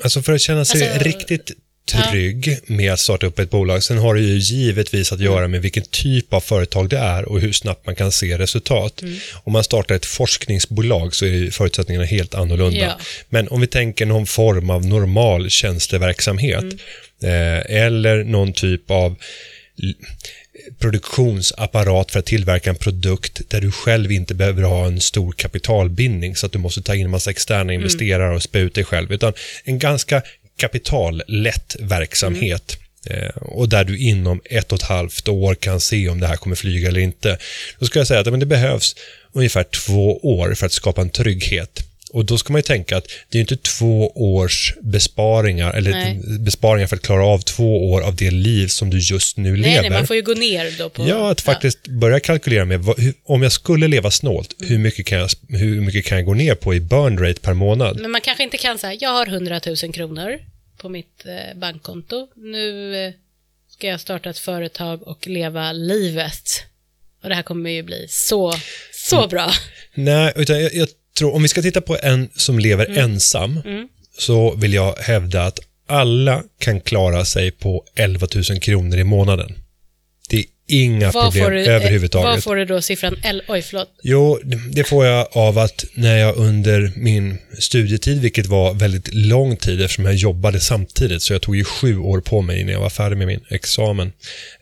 Alltså 0.04 0.22
för 0.22 0.34
att 0.34 0.42
känna 0.42 0.66
sig 0.66 0.90
Alltså, 0.90 1.04
riktigt 1.04 1.52
trygg 1.90 2.60
med 2.66 2.94
att 2.94 3.00
starta 3.00 3.26
upp 3.26 3.40
ett 3.40 3.50
bolag. 3.50 3.84
Sen 3.84 3.98
har 3.98 4.16
det 4.16 4.22
ju 4.22 4.38
givetvis 4.38 5.12
att 5.12 5.20
göra 5.20 5.48
med 5.48 5.62
vilken 5.62 5.84
typ 5.84 6.34
av 6.34 6.42
företag 6.42 6.90
det 6.90 6.98
är 6.98 7.30
och 7.30 7.42
hur 7.42 7.52
snabbt 7.52 7.86
man 7.86 7.96
kan 7.96 8.12
se 8.12 8.38
resultat. 8.38 9.02
Mm. 9.02 9.18
Om 9.44 9.54
man 9.54 9.64
startar 9.64 9.96
ett 9.96 10.06
forskningsbolag 10.06 11.16
så 11.16 11.26
är 11.26 11.52
förutsättningarna 11.52 12.06
helt 12.06 12.36
annorlunda. 12.36 12.80
Ja. 12.80 13.00
Men 13.30 13.48
om 13.48 13.62
vi 13.62 13.68
tänker 13.68 14.06
någon 14.06 14.26
form 14.26 14.70
av 14.70 14.86
normal 14.86 15.50
tjänsteverksamhet 15.50 16.66
Mm. 17.22 17.58
eh, 17.58 17.84
eller 17.84 18.24
någon 18.24 18.54
typ 18.54 18.92
av 18.92 19.16
produktionsapparat 20.80 22.12
för 22.12 22.20
att 22.20 22.26
tillverka 22.26 22.70
en 22.70 22.76
produkt 22.76 23.42
där 23.48 23.62
du 23.62 23.72
själv 23.72 24.12
inte 24.12 24.36
behöver 24.36 24.64
ha 24.64 24.86
en 24.86 25.00
stor 25.00 25.32
kapitalbindning 25.32 26.36
så 26.36 26.46
att 26.46 26.52
du 26.52 26.60
måste 26.60 26.82
ta 26.82 26.96
in 26.96 27.06
en 27.06 27.12
massa 27.12 27.32
externa 27.32 27.74
investerare 27.74 28.36
och 28.36 28.44
spä 28.44 28.60
ut 28.60 28.76
dig 28.76 28.84
själv, 28.84 29.12
utan 29.12 29.34
en 29.64 29.80
ganska 29.80 30.22
kapitallätt 30.60 31.76
verksamhet. 31.80 32.78
Mm. 32.78 32.86
Eh, 33.06 33.30
och 33.36 33.70
där 33.70 33.84
du 33.84 33.98
inom 33.98 34.42
ett 34.46 34.72
och 34.72 34.78
ett 34.78 34.88
halvt 34.88 35.28
år 35.28 35.56
kan 35.56 35.80
se 35.80 36.10
om 36.10 36.20
det 36.20 36.28
här 36.28 36.36
kommer 36.36 36.56
flyga 36.56 36.88
eller 36.88 37.02
inte. 37.02 37.38
Då 37.80 37.86
ska 37.86 38.00
jag 38.00 38.08
säga 38.08 38.20
att 38.20 38.28
men 38.28 38.40
det 38.40 38.46
behövs 38.46 38.96
ungefär 39.34 39.64
två 39.64 40.18
år 40.18 40.54
för 40.54 40.66
att 40.66 40.72
skapa 40.72 41.02
en 41.02 41.10
trygghet. 41.10 41.89
Och 42.10 42.26
då 42.26 42.38
ska 42.38 42.54
man 42.54 42.60
ju 42.60 42.64
tänka 42.64 42.98
att 42.98 43.08
det 43.30 43.38
är 43.38 43.40
inte 43.40 43.58
två 43.58 44.12
års 44.36 44.74
besparingar, 44.82 45.74
eller 45.74 45.92
Nej. 45.92 46.20
besparingar 46.40 46.88
för 46.88 46.96
att 46.96 47.02
klara 47.02 47.26
av 47.26 47.40
två 47.40 47.92
år 47.92 48.02
av 48.02 48.16
det 48.16 48.32
liv 48.32 48.68
som 48.68 48.90
du 48.90 49.00
just 49.00 49.38
nu 49.38 49.52
Nej, 49.52 49.62
lever. 49.62 49.82
nej, 49.82 49.90
man 49.90 50.08
får 50.08 50.16
ju 50.16 50.22
gå 50.22 50.34
ner 50.34 50.78
då 50.78 50.90
på... 50.90 51.08
Ja, 51.08 51.32
att 51.32 51.42
faktiskt 51.42 51.88
börja 51.88 52.20
kalkylera 52.20 52.66
med 52.66 52.80
vad, 52.80 53.00
hur, 53.00 53.14
om 53.26 53.44
jag 53.44 53.52
skulle 53.52 53.88
leva 53.88 54.12
snålt, 54.12 54.56
hur, 54.60 54.78
mycket 54.78 55.06
kan 55.06 55.18
jag, 55.20 55.30
hur 55.50 55.82
mycket 55.82 56.06
kan 56.06 56.18
jag 56.18 56.26
gå 56.26 56.34
ner 56.34 56.56
på 56.56 56.76
i 56.76 56.80
burn 56.80 57.18
rate 57.20 57.40
per 57.42 57.54
månad? 57.54 58.00
Men 58.02 58.12
man 58.12 58.22
kanske 58.22 58.44
inte 58.44 58.58
kan 58.58 58.78
säga, 58.78 58.94
jag 59.02 59.10
har 59.10 59.28
100 59.28 59.62
000 59.84 59.94
kronor 59.94 60.40
på 60.78 60.90
mitt 60.90 61.26
eh, 61.26 61.58
bankkonto. 61.60 62.28
Nu 62.36 62.96
eh, 63.06 63.14
ska 63.70 63.88
jag 63.88 64.00
starta 64.00 64.30
ett 64.30 64.38
företag 64.40 65.08
och 65.08 65.28
leva 65.28 65.72
livet. 65.72 66.64
Och 67.24 67.30
det 67.30 67.36
här 67.36 67.44
kommer 67.44 67.70
ju 67.70 67.84
bli 67.84 68.06
så, 68.10 68.54
så 68.94 69.18
Mm. 69.18 69.30
bra. 69.30 69.52
Nej, 69.94 70.34
utan 70.36 70.62
jag, 70.62 70.74
jag 70.76 70.88
tror, 71.20 71.36
om 71.36 71.42
vi 71.44 71.50
ska 71.50 71.62
titta 71.62 71.82
på 71.82 71.98
en 72.04 72.30
som 72.36 72.60
lever 72.60 72.86
Mm. 72.86 72.98
ensam, 73.04 73.62
så 74.18 74.56
vill 74.56 74.74
jag 74.74 74.96
hävda 74.96 75.44
att 75.44 75.60
alla 75.88 76.44
kan 76.60 76.82
klara 76.82 77.26
sig 77.26 77.52
på 77.52 77.84
11 77.96 78.28
000 78.50 78.60
kronor 78.60 78.98
i 78.98 79.04
månaden. 79.04 79.54
Det 80.30 80.38
är 80.38 80.46
inga 80.68 81.12
Vad 81.12 81.24
problem 81.34 81.52
du, 81.52 81.66
eh, 81.66 81.76
överhuvudtaget. 81.76 82.26
vad 82.36 82.44
får 82.44 82.56
du 82.56 82.66
då 82.66 82.82
siffran 82.82 83.16
L? 83.24 83.42
Oj, 83.48 83.62
förlåt. 83.62 83.88
Jo, 84.04 84.40
det 84.72 84.84
får 84.84 85.06
jag 85.06 85.28
av 85.32 85.58
att 85.60 85.86
när 85.94 86.18
jag 86.18 86.38
under 86.38 86.92
min 86.96 87.38
studietid, 87.60 88.22
vilket 88.22 88.46
var 88.46 88.74
väldigt 88.74 89.14
lång 89.14 89.58
tid 89.58 89.82
eftersom 89.82 90.06
jag 90.06 90.16
jobbade 90.16 90.60
samtidigt, 90.60 91.22
så 91.22 91.34
jag 91.34 91.42
tog 91.42 91.56
ju 91.56 91.64
sju 91.64 91.98
år 91.98 92.22
på 92.22 92.42
mig 92.42 92.64
när 92.64 92.74
jag 92.74 92.80
var 92.80 92.90
färdig 92.90 93.18
med 93.18 93.28
min 93.28 93.40
examen 93.50 94.12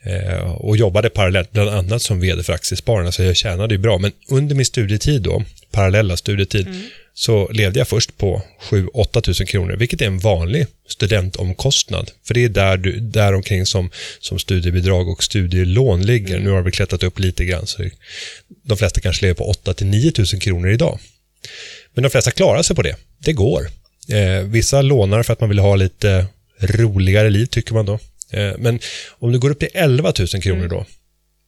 eh, 0.03 0.51
och 0.51 0.77
jobbade 0.77 1.09
parallellt, 1.09 1.51
bland 1.51 1.69
annat 1.69 2.01
som 2.01 2.19
vd 2.19 2.43
för 2.43 2.53
Aktiespararna, 2.53 3.11
så 3.11 3.23
jag 3.23 3.35
tjänade 3.35 3.73
ju 3.73 3.77
bra. 3.79 3.97
Men 3.97 4.11
under 4.29 4.55
min 4.55 4.65
studietid 4.65 5.21
då, 5.21 5.43
parallella 5.77 6.17
studietid, 6.17 6.67
så 7.13 7.49
levde 7.51 7.79
jag 7.79 7.87
först 7.87 8.17
på 8.17 8.41
7-8 8.69 9.21
tusen 9.21 9.47
kronor, 9.47 9.75
vilket 9.75 10.01
är 10.01 10.05
en 10.05 10.19
vanlig 10.19 10.67
studentomkostnad. 10.87 12.11
För 12.27 12.33
det 12.33 12.43
är 12.43 12.49
där, 12.49 12.77
du, 12.77 12.99
där 12.99 13.33
omkring 13.33 13.65
som, 13.65 13.89
som 14.19 14.39
studiebidrag 14.39 15.09
och 15.09 15.23
studielån 15.23 16.01
ligger. 16.01 16.39
Nu 16.39 16.49
har 16.49 16.61
vi 16.61 16.71
klättrat 16.71 17.03
upp 17.03 17.19
lite 17.19 17.45
grann, 17.45 17.67
så 17.67 17.89
de 18.63 18.77
flesta 18.77 19.01
kanske 19.01 19.25
lever 19.25 19.35
på 19.35 19.53
8-9 19.53 20.11
tusen 20.11 20.39
kronor 20.39 20.69
idag. 20.69 20.99
Men 21.93 22.03
de 22.03 22.09
flesta 22.09 22.31
klarar 22.31 22.63
sig 22.63 22.75
på 22.75 22.81
det. 22.81 22.95
Det 23.17 23.33
går. 23.33 23.69
Eh, 24.09 24.43
vissa 24.43 24.81
lånar 24.81 25.23
för 25.23 25.33
att 25.33 25.41
man 25.41 25.49
vill 25.49 25.59
ha 25.59 25.75
lite 25.75 26.25
roligare 26.59 27.29
liv, 27.29 27.45
tycker 27.45 27.73
man 27.73 27.85
då. 27.85 27.99
Eh, 28.31 28.53
men 28.57 28.79
om 29.09 29.31
du 29.31 29.39
går 29.39 29.49
upp 29.49 29.59
till 29.59 29.69
11 29.73 30.13
000 30.19 30.41
kronor 30.41 30.67
då, 30.67 30.85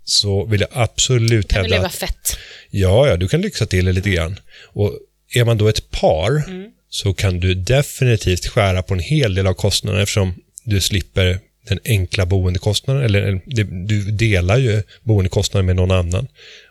så 0.10 0.46
vill 0.46 0.62
jag 0.62 0.70
absolut 0.74 1.48
Kan 1.48 1.58
du 1.58 1.62
hävda 1.62 1.76
leva 1.76 1.88
att 1.88 1.96
fett? 1.96 2.38
Ja, 2.70 3.08
ja, 3.08 3.18
du 3.18 3.28
kan 3.28 3.42
lyxa 3.42 3.66
till 3.66 3.86
det 3.86 3.92
lite 3.92 4.10
grann. 4.10 4.40
Och 4.64 4.94
är 5.34 5.46
man 5.46 5.58
då 5.58 5.68
ett 5.68 5.92
par 5.92 6.44
så 6.90 7.14
kan 7.14 7.40
du 7.40 7.54
definitivt 7.54 8.48
skära 8.48 8.84
på 8.84 8.94
en 8.94 9.00
hel 9.00 9.36
del 9.36 9.48
av 9.48 9.54
kostnaderna 9.54 10.04
eftersom 10.04 10.34
du 10.64 10.82
slipper 10.82 11.40
den 11.68 11.80
enkla 11.86 12.26
boendekostnaden, 12.26 13.04
eller 13.04 13.42
du 13.88 14.12
delar 14.12 14.58
ju 14.58 14.84
boendekostnaden 15.04 15.66
med 15.66 15.76
någon 15.76 15.92
annan. 15.92 16.28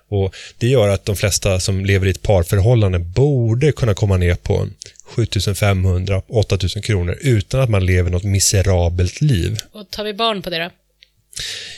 Och 0.09 0.35
Det 0.59 0.69
gör 0.69 0.89
att 0.89 1.05
de 1.05 1.17
flesta 1.17 1.61
som 1.61 1.85
lever 1.85 2.07
i 2.07 2.11
ett 2.11 2.23
parförhållande 2.23 2.99
borde 2.99 3.73
kunna 3.73 3.95
komma 3.95 4.17
ner 4.17 4.35
på 4.35 4.57
en 4.57 4.75
7500-8000 5.15 6.81
kronor 6.81 7.19
utan 7.21 7.61
att 7.61 7.71
man 7.71 7.87
lever 7.87 8.11
något 8.11 8.25
miserabelt 8.25 9.21
liv. 9.21 9.57
Och 9.73 9.91
tar 9.91 10.05
vi 10.05 10.15
barn 10.15 10.43
på 10.43 10.51
det 10.51 10.59
då? 10.59 10.71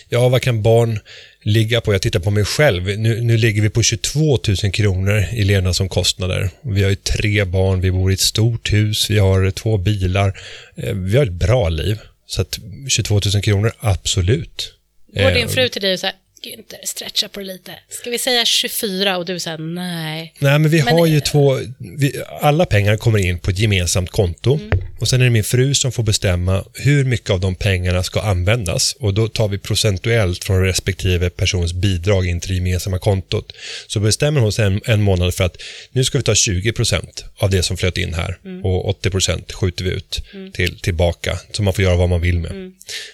Ja, 0.09 0.29
vad 0.29 0.43
kan 0.43 0.63
barn 0.63 1.01
ligga 1.43 1.81
på? 1.81 1.95
Jag 1.95 2.03
tittar 2.03 2.21
på 2.21 2.31
mig 2.31 2.45
själv. 2.45 2.99
Nu, 2.99 3.21
nu 3.21 3.37
ligger 3.37 3.63
vi 3.63 3.71
på 3.71 3.83
22 3.83 4.39
000 4.63 4.73
kronor 4.73 5.25
i 5.33 5.45
levnadsomkostnader. 5.45 6.51
Vi 6.63 6.83
har 6.83 6.91
ju 6.91 6.97
tre 6.97 7.45
barn, 7.45 7.81
vi 7.81 7.91
bor 7.91 8.11
i 8.11 8.15
ett 8.15 8.21
stort 8.21 8.73
hus, 8.73 9.11
vi 9.11 9.19
har 9.19 9.51
två 9.51 9.77
bilar. 9.77 10.41
Eh, 10.77 10.95
Vi 10.95 11.17
har 11.17 11.27
ett 11.27 11.33
bra 11.33 11.69
liv. 11.69 11.99
Så 12.27 12.43
att 12.43 12.59
22 12.89 13.21
000 13.35 13.43
kronor, 13.43 13.73
absolut. 13.79 14.75
Går 15.15 15.23
Eh, 15.23 15.35
din 15.35 15.49
fru 15.49 15.69
till 15.69 15.83
dig 15.83 15.93
och 15.93 16.01
säger 16.01 16.15
Günther, 16.43 16.79
stretcha 16.85 17.29
på 17.29 17.41
det 17.41 17.47
lite. 17.47 17.73
Ska 17.89 18.11
vi 18.11 18.19
säga 18.19 18.45
24 18.45 19.19
och 19.19 19.25
du 19.27 19.39
säger 19.39 19.59
nej. 19.59 20.35
Nej, 20.39 20.59
men 20.59 20.71
vi 20.71 20.83
Men- 20.83 20.95
har 20.95 21.07
ju 21.07 21.21
två... 21.21 21.59
Vi, 21.79 22.23
alla 22.41 22.67
pengar 22.67 22.97
kommer 22.97 23.19
in 23.19 23.39
på 23.39 23.51
ett 23.51 23.59
gemensamt 23.59 24.11
konto. 24.11 24.59
Och 25.01 25.09
sen 25.09 25.21
är 25.21 25.25
det 25.25 25.31
min 25.31 25.45
fru 25.45 25.75
som 25.75 25.93
får 25.93 26.03
bestämma 26.03 26.65
hur 26.75 27.05
mycket 27.05 27.31
av 27.31 27.41
de 27.41 27.55
pengarna 27.55 28.03
ska 28.03 28.21
användas. 28.21 28.97
Och 29.01 29.15
då 29.15 29.29
tar 29.29 29.49
vi 29.49 29.59
procentuellt 29.59 30.45
från 30.45 30.65
respektive 30.65 31.31
persons 31.31 31.73
bidrag 31.73 32.27
in 32.27 32.41
till 32.41 32.51
det 32.51 32.57
gemensamma 32.57 32.99
kontot. 32.99 33.53
Så 33.87 34.01
bestämmer 34.01 34.41
hon 34.41 34.53
sig 34.53 34.81
en, 34.85 35.03
månad 35.03 35.35
för 35.35 35.45
att 35.45 35.57
nu 35.93 36.05
ska 36.05 36.19
vi 36.19 36.25
ta 36.25 36.33
20% 36.33 37.25
av 37.37 37.51
det 37.51 37.63
som 37.63 37.77
flöt 37.77 37.99
in 37.99 38.15
här. 38.15 38.39
Och 38.65 39.03
80% 39.05 39.53
skjuter 39.53 39.85
vi 39.85 39.91
ut 39.91 40.23
till, 40.53 40.79
tillbaka. 40.79 41.39
Så 41.53 41.63
man 41.63 41.75
får 41.75 41.85
göra 41.85 41.97
vad 41.97 42.09
man 42.09 42.21
vill 42.21 42.39
med. 42.39 42.73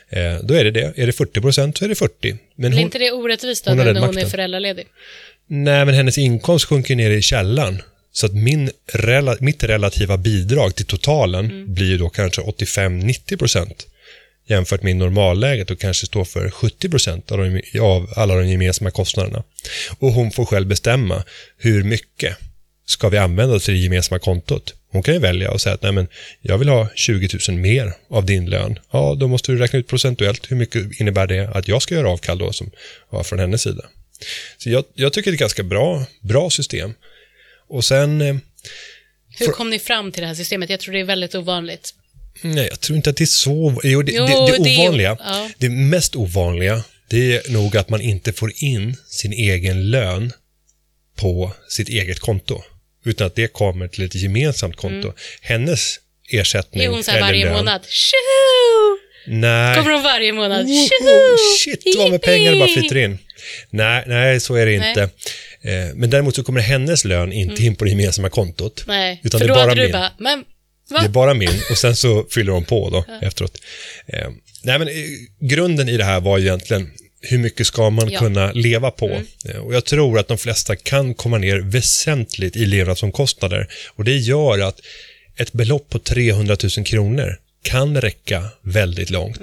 Eh, 0.09 0.41
då 0.43 0.55
är 0.55 0.65
det 0.65 0.71
det. 0.71 0.93
Är 0.97 1.07
det 1.07 1.13
40% 1.13 1.79
så 1.79 1.85
är 1.85 1.89
det 1.89 1.95
40. 1.95 2.37
Men 2.57 2.71
Blir 2.71 2.79
hon, 2.79 2.85
inte 2.87 2.99
det 2.99 3.13
orättvist 3.13 3.65
då 3.65 3.71
hon 3.71 3.79
när 3.79 4.01
hon 4.01 4.19
är 4.19 4.27
föräldraledig? 4.27 4.87
Nej, 5.47 5.85
men 5.85 5.95
hennes 5.95 6.19
inkomst 6.19 6.65
sjunker 6.65 6.97
ner 6.97 7.11
i 7.11 7.23
källan. 7.23 7.83
Så 8.13 8.27
att 8.27 8.35
min, 8.35 8.71
rela, 8.93 9.37
mitt 9.41 9.65
relativa 9.65 10.17
bidrag 10.17 10.75
till 10.75 10.87
totalen 10.87 11.75
blir 11.75 11.87
ju 11.87 11.99
då 11.99 12.09
kanske 12.09 12.41
85-90 12.43 13.37
procent. 13.37 13.87
Jämfört 14.49 14.83
med 14.83 14.97
normalläget 14.97 15.71
och 15.71 15.81
kanske 15.81 16.07
står 16.07 16.25
för 16.25 16.51
70 16.51 16.89
procent 16.89 17.33
av, 17.33 17.39
de- 17.39 17.81
av 17.81 18.13
alla 18.17 18.35
de 18.35 18.49
gemensamma 18.49 18.91
kostnaderna. 18.91 19.43
Och 19.99 20.13
hon 20.13 20.31
får 20.31 20.45
själv 20.45 20.67
bestämma 20.67 21.23
hur 21.59 21.83
mycket 21.85 22.37
ska 22.87 23.09
vi 23.09 23.19
använda 23.19 23.59
till 23.59 23.75
det 23.75 23.81
gemensamma 23.81 24.19
kontot. 24.19 24.75
Hon 24.97 25.03
kan 25.03 25.15
ju 25.15 25.21
välja 25.21 25.51
och 25.51 25.61
säga 25.61 25.75
att 25.75 25.83
Nej, 25.83 25.93
men 25.93 26.09
jag 26.41 26.59
vill 26.59 26.69
ha 26.69 26.89
20 26.95 27.29
000 27.49 27.59
mer 27.59 27.93
av 28.11 28.27
din 28.27 28.51
lön. 28.51 28.79
Ja, 28.91 29.17
då 29.21 29.29
måste 29.29 29.53
du 29.53 29.59
räkna 29.59 29.79
ut 29.79 29.89
procentuellt 29.89 30.51
hur 30.51 30.57
mycket 30.57 31.01
innebär 31.01 31.27
det 31.27 31.51
att 31.55 31.69
jag 31.69 31.83
ska 31.83 31.95
göra 31.95 32.11
avkall 32.11 32.39
då 32.39 32.53
som 32.53 32.71
var 33.11 33.23
från 33.23 33.39
hennes 33.39 33.63
sida. 33.63 33.85
Så 34.59 34.71
jag, 34.71 34.85
jag 34.95 35.13
tycker 35.13 35.31
det 35.31 35.33
är 35.33 35.37
ett 35.37 35.41
ganska 35.41 35.63
bra, 35.63 36.07
bra 36.21 36.51
system. 36.51 36.95
Och 37.69 37.85
sen, 37.85 38.21
eh, 38.21 38.37
Hur 39.39 39.47
kom 39.47 39.71
ni 39.71 39.79
fram 39.79 40.13
till 40.13 40.21
det 40.21 40.27
här 40.27 40.35
systemet? 40.35 40.71
Jag 40.71 40.81
tror 40.81 40.95
det 40.95 41.01
är 41.01 41.05
väldigt 41.05 41.35
ovanligt. 41.35 41.95
nej, 42.43 42.67
jag 42.71 42.81
tror 42.81 42.97
inte 42.97 43.11
att 43.11 43.17
det 43.17 43.25
är 43.25 43.27
så, 43.27 43.81
jo, 43.85 44.03
det, 44.03 44.13
Jo, 44.13 44.27
det, 44.27 44.59
det 44.59 44.65
det 44.65 44.79
ovanliga, 44.79 45.17
ja. 45.21 45.51
det 45.59 45.69
mest 45.69 46.17
ovanliga, 46.17 46.85
det 47.09 47.37
är 47.37 47.53
nog 47.53 47.77
att 47.77 47.89
man 47.89 48.01
inte 48.01 48.33
får 48.33 48.53
in 48.57 48.97
sin 49.09 49.33
egen 49.33 49.91
lön 49.91 50.33
på 51.17 51.53
sitt 51.69 51.89
eget 51.89 52.19
konto. 52.19 52.63
Utan 53.07 53.27
att 53.27 53.35
det 53.35 53.49
kommer 53.53 53.89
till 53.89 54.05
ett 54.05 54.15
gemensamt 54.15 54.77
konto. 54.77 55.13
Hennes 55.41 55.97
ersättning 56.33 56.83
Mm. 56.83 56.93
Är 56.93 56.95
hon 56.97 57.05
så 57.05 57.11
här 57.11 57.21
varje 57.21 57.45
lön, 57.45 57.55
månad? 57.55 57.81
Tjoho! 57.89 58.99
Nej. 59.27 59.77
Kommer 59.77 59.91
hon 59.93 60.03
varje 60.03 60.33
månad? 60.33 60.67
Woho! 60.67 60.89
Tjoho! 60.89 61.37
Shit 61.65 61.97
vad 61.99 62.11
med 62.11 62.23
pengar 62.23 62.53
det 62.53 62.59
bara 62.59 62.69
flyter 62.69 62.97
in. 62.97 63.19
Nej, 63.71 64.05
nej, 64.07 64.41
så 64.41 64.55
är 64.55 64.67
det 64.67 64.79
Nej. 64.79 64.89
inte. 64.89 65.03
Eh, 65.63 65.95
Men 65.95 66.11
däremot 66.11 66.37
så 66.37 66.43
kommer 66.45 66.61
hennes 66.61 67.05
lön 67.05 67.33
inte 67.33 67.63
in 67.63 67.77
på 67.77 67.85
det 67.85 67.91
gemensamma 67.91 68.31
kontot. 68.31 68.85
Nej, 68.87 69.21
Utan 69.25 69.41
för 69.41 69.49
det 69.49 69.55
då 69.55 69.61
är 69.61 69.65
bara 69.65 69.69
hade 69.69 69.81
du 69.81 69.87
min. 69.87 69.93
bara, 69.93 70.13
men 70.19 70.45
Det 70.89 70.95
va? 70.95 71.01
är 71.05 71.09
bara 71.09 71.35
min 71.35 71.61
och 71.71 71.79
sen 71.79 71.97
så 71.97 72.27
fyller 72.31 72.53
de 72.53 72.65
på 72.65 72.91
då 72.91 73.05
efteråt. 73.27 73.59
Eh, 74.07 74.29
nej 74.65 74.79
men 74.79 74.89
eh, 74.89 74.95
grunden 75.41 75.89
i 75.89 75.97
det 75.97 76.05
här 76.05 76.21
var 76.21 76.39
egentligen 76.39 76.91
hur 77.29 77.39
mycket 77.39 77.67
ska 77.67 77.91
man 77.91 78.11
Ja. 78.11 78.19
kunna 78.19 78.53
leva 78.53 78.91
på? 78.91 79.21
Eh, 79.49 79.57
Och 79.57 79.75
jag 79.75 79.85
tror 79.85 80.19
att 80.19 80.29
de 80.29 80.39
flesta 80.39 80.77
kan 80.77 81.15
komma 81.15 81.39
ner 81.39 81.59
väsentligt 81.59 82.57
i 82.57 82.67
levnadsomkostnader. 82.67 83.69
Och 83.95 84.05
det 84.05 84.17
gör 84.17 84.59
att 84.59 84.81
ett 85.37 85.53
belopp 85.53 85.91
på 85.91 85.99
300 85.99 86.57
000 86.77 86.87
kronor 86.87 87.37
kan 87.63 88.01
räcka 88.01 88.45
väldigt 88.63 89.11
långt. 89.11 89.41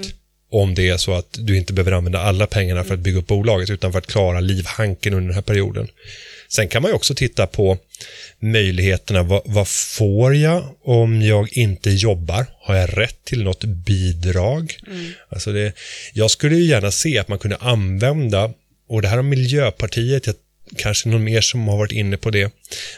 Om 0.51 0.75
det 0.75 0.89
är 0.89 0.97
så 0.97 1.13
att 1.13 1.37
du 1.39 1.57
inte 1.57 1.73
behöver 1.73 1.91
använda 1.91 2.19
alla 2.19 2.47
pengarna 2.47 2.83
för 2.83 2.93
att 2.93 2.99
bygga 2.99 3.19
upp 3.19 3.27
bolaget 3.27 3.69
utan 3.69 3.91
för 3.91 3.99
att 3.99 4.07
klara 4.07 4.39
livhanken 4.39 5.13
under 5.13 5.27
den 5.27 5.35
här 5.35 5.41
perioden. 5.41 5.87
Sen 6.55 6.67
kan 6.67 6.81
man 6.81 6.91
ju 6.91 6.95
också 6.95 7.15
titta 7.15 7.47
på 7.47 7.77
möjligheterna. 8.39 9.23
Vad, 9.23 9.41
vad 9.45 9.67
får 9.67 10.35
jag 10.35 10.75
om 10.83 11.21
jag 11.21 11.57
inte 11.57 11.89
jobbar? 11.89 12.45
Har 12.61 12.75
jag 12.75 12.97
rätt 12.97 13.25
till 13.25 13.43
något 13.43 13.63
bidrag? 13.63 14.77
Alltså 15.29 15.51
det, 15.51 15.73
jag 16.13 16.31
skulle 16.31 16.55
ju 16.55 16.65
gärna 16.65 16.91
se 16.91 17.19
att 17.19 17.27
man 17.27 17.39
kunde 17.39 17.57
använda, 17.57 18.53
och 18.87 19.01
det 19.01 19.07
här 19.07 19.15
har 19.15 19.23
Miljöpartiet, 19.23 20.27
jag, 20.27 20.35
kanske 20.77 21.09
någon 21.09 21.23
mer 21.23 21.41
som 21.41 21.67
har 21.67 21.77
varit 21.77 21.91
inne 21.91 22.17
på 22.17 22.29
det, 22.29 22.53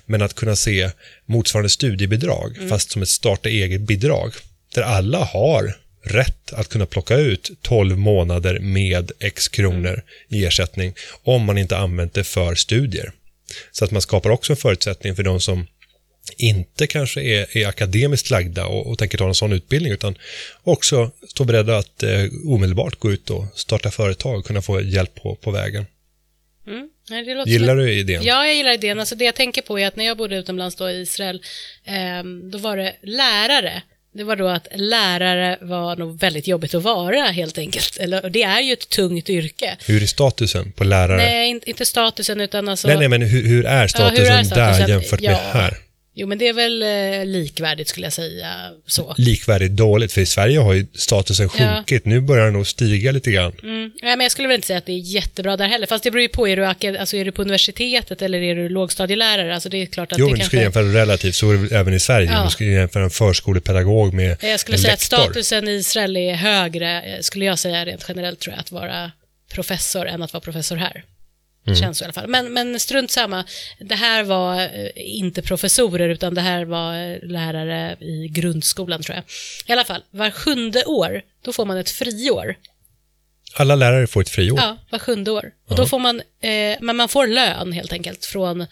men 0.06 0.22
att 0.22 0.34
kunna 0.36 0.56
se 0.56 0.90
motsvarande 1.26 1.70
studiebidrag, 1.70 2.58
fast 2.70 2.92
som 2.92 3.02
ett 3.02 3.10
starta 3.10 3.50
eget-bidrag, 3.50 4.34
där 4.74 4.82
alla 4.82 5.24
har 5.24 5.78
rätt 6.04 6.54
att 6.54 6.70
kunna 6.70 6.86
plocka 6.86 7.16
ut 7.16 7.52
12 7.62 7.98
månader 7.98 8.60
med 8.60 9.12
x 9.20 9.48
kronor 9.48 10.02
i 10.30 10.46
ersättning 10.46 10.94
om 11.24 11.44
man 11.44 11.58
inte 11.58 11.78
använt 11.78 12.14
det 12.14 12.24
för 12.24 12.56
studier. 12.56 13.12
Så 13.72 13.86
att 13.86 13.92
man 13.92 14.02
skapar 14.02 14.30
också 14.30 14.54
en 14.54 14.58
förutsättning 14.58 15.16
för 15.16 15.24
de 15.24 15.40
som 15.40 15.68
inte 16.38 16.88
kanske 16.88 17.22
är, 17.22 17.58
är 17.58 17.68
akademiskt 17.68 18.30
lagda 18.30 18.66
och, 18.66 18.88
och 18.88 18.98
tänker 18.98 19.18
ta 19.18 19.28
en 19.28 19.36
sån 19.36 19.54
utbildning 19.54 19.94
utan 19.94 20.18
också 20.64 21.12
står 21.28 21.46
beredda 21.46 21.78
att 21.78 22.04
eh, 22.04 22.26
omedelbart 22.46 23.00
gå 23.00 23.12
ut 23.12 23.30
och 23.30 23.46
starta 23.56 23.92
företag 23.92 24.40
och 24.40 24.46
kunna 24.46 24.62
få 24.62 24.82
hjälp 24.82 25.16
på, 25.16 25.36
på 25.36 25.52
vägen. 25.52 25.86
Mm. 26.68 26.90
Gillar 27.46 27.76
du 27.76 27.94
idén? 27.94 28.24
Ja, 28.24 28.46
jag 28.46 28.56
gillar 28.56 28.74
idén. 28.74 29.00
Alltså 29.00 29.16
det 29.16 29.26
jag 29.26 29.36
tänker 29.36 29.62
på 29.62 29.80
är 29.80 29.88
att 29.88 29.96
när 29.96 30.06
jag 30.06 30.18
bodde 30.18 30.36
utomlands 30.36 30.76
då 30.76 30.90
i 30.90 31.02
Israel, 31.02 31.42
ehm, 31.86 32.52
då 32.52 32.58
var 32.58 32.78
det 32.78 32.96
lärare. 33.02 33.82
Det 34.18 34.24
var 34.24 34.36
då 34.36 34.48
att 34.48 34.68
lärare 34.76 35.58
var 35.62 35.96
nog 35.96 36.20
väldigt 36.20 36.48
jobbigt 36.48 36.74
att 36.76 36.84
vara 36.84 37.22
helt 37.22 37.58
enkelt. 37.58 37.98
Eller, 37.98 38.30
det 38.30 38.44
är 38.44 38.60
ju 38.62 38.74
ett 38.74 38.90
tungt 38.90 39.30
yrke. 39.30 39.78
Hur 39.86 40.04
är 40.04 40.08
statusen 40.08 40.72
på 40.72 40.84
lärare? 40.84 41.18
Nej, 41.18 41.34
Nej, 41.34 41.50
inte, 41.50 41.70
inte 41.70 41.86
statusen 41.86 42.42
utan 42.42 42.70
alltså... 42.70 42.88
nej, 42.88 43.08
men 43.08 43.22
hur, 43.22 43.44
hur 43.48 43.66
är 43.66 43.88
statusen, 43.88 44.18
hur 44.26 44.32
är 44.32 44.38
där 44.38 44.44
statusen? 44.44 44.90
jämfört 44.90 45.22
med 45.22 45.32
Ja. 45.32 45.60
här? 45.60 45.78
Jo, 46.18 46.28
men 46.28 46.38
det 46.38 46.48
är 46.48 46.54
väl 46.54 46.82
eh, 46.84 47.26
likvärdigt 47.26 47.88
skulle 47.88 48.06
jag 48.06 48.14
säga 48.14 48.50
så. 48.88 49.16
Likvärdigt 49.18 49.72
dåligt, 49.72 50.12
för 50.14 50.22
i 50.22 50.26
Sverige 50.26 50.60
har 50.60 50.74
ju 50.74 50.86
statusen 50.94 51.50
Ja. 51.58 51.76
sjunkit. 51.76 52.06
Nu 52.06 52.22
börjar 52.22 52.46
den 52.46 52.54
nog 52.54 52.68
stiga 52.68 53.12
lite 53.12 53.32
grann. 53.32 53.54
Mm. 53.64 53.92
Nej, 54.02 54.18
men 54.18 54.20
jag 54.22 54.32
skulle 54.32 54.48
väl 54.48 54.56
inte 54.56 54.68
säga 54.68 54.78
att 54.80 54.86
det 54.86 54.92
är 54.92 54.98
jättebra 54.98 55.58
där 55.58 55.68
heller. 55.68 55.88
Fast 55.88 56.04
det 56.04 56.12
beror 56.12 56.22
ju 56.22 56.28
på, 56.30 56.48
är 56.48 56.56
du, 56.56 56.66
alltså, 56.66 57.18
är 57.18 57.26
du 57.26 57.32
på 57.32 57.42
universitetet 57.42 58.22
eller 58.22 58.42
är 58.42 58.56
du 58.56 58.70
lågstadielärare? 58.70 59.54
Alltså 59.54 59.70
det 59.70 59.78
är 59.82 59.86
klart 59.86 60.12
att 60.12 60.18
Jo, 60.20 60.26
det 60.26 60.32
men 60.32 60.40
du 60.40 60.46
ska 60.46 60.58
jämföra 60.58 60.84
relativt, 61.02 61.36
så 61.36 61.52
är 61.52 61.58
det 61.58 61.76
även 61.76 61.94
i 61.94 62.00
Sverige. 62.00 62.32
Ja. 62.32 62.44
Du 62.44 62.50
ska 62.50 62.64
jämföra 62.64 63.04
en 63.04 63.10
förskolepedagog 63.10 64.14
med 64.14 64.38
Jag 64.44 64.60
skulle 64.60 64.78
en 64.78 64.82
säga 64.82 64.94
att 64.94 65.12
lektor. 65.12 65.18
statusen 65.24 65.68
i 65.68 65.72
Israel 65.72 66.18
är 66.18 66.34
högre, 66.36 67.18
skulle 67.22 67.46
jag 67.46 67.60
säga 67.60 67.86
rent 67.86 68.06
generellt 68.08 68.40
tror 68.40 68.54
jag, 68.54 68.60
att 68.60 68.72
vara 68.72 69.12
professor 69.54 70.08
än 70.08 70.22
att 70.22 70.34
vara 70.34 70.42
professor 70.42 70.76
här. 70.76 71.04
Känns 71.74 71.98
så 71.98 72.04
i 72.04 72.06
alla 72.06 72.14
fall. 72.14 72.28
Men, 72.28 72.54
men 72.54 72.80
strunt 72.80 73.12
samma. 73.12 73.46
Det 73.80 73.96
här 73.96 74.24
var 74.24 74.62
eh, 74.62 74.90
inte 74.96 75.42
professorer 75.42 76.10
utan 76.10 76.34
det 76.34 76.42
här 76.42 76.66
var 76.66 76.94
eh, 76.94 77.18
lärare 77.24 77.98
i 78.00 78.28
grundskolan 78.28 79.02
tror 79.02 79.16
jag. 79.16 79.24
I 79.66 79.72
alla 79.72 79.84
fall, 79.86 80.04
var 80.12 80.32
sjunde 80.32 80.84
år, 80.86 81.22
då 81.42 81.54
får 81.54 81.66
man 81.66 81.78
ett 81.78 81.90
friår. 81.90 82.56
Alla 83.58 83.76
lärare 83.76 84.08
får 84.08 84.22
ett 84.22 84.30
friår. 84.30 84.60
Ja, 84.60 84.78
var 84.90 85.00
sjunde 85.00 85.32
år. 85.32 85.52
Och 85.70 85.76
då 85.76 85.86
får 85.86 86.00
man, 86.00 86.22
eh, 86.42 86.78
men 86.82 86.96
man 86.96 87.10
får 87.10 87.28
lön 87.28 87.72
helt 87.72 87.94
enkelt 87.94 88.26
från, 88.26 88.62
eh, 88.62 88.68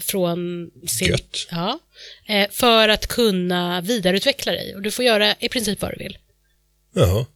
från 0.00 0.70
sin... 0.86 1.08
Gött. 1.08 1.46
Ja, 1.50 1.78
eh, 2.26 2.50
för 2.50 2.88
att 2.88 3.06
kunna 3.06 3.80
vidareutveckla 3.80 4.52
dig. 4.52 4.74
Och 4.74 4.82
du 4.82 4.90
får 4.90 5.04
göra 5.04 5.34
i 5.38 5.48
princip 5.48 5.82
vad 5.82 5.90
du 5.90 5.96
vill. 6.04 6.18
Jaha. 6.94 7.26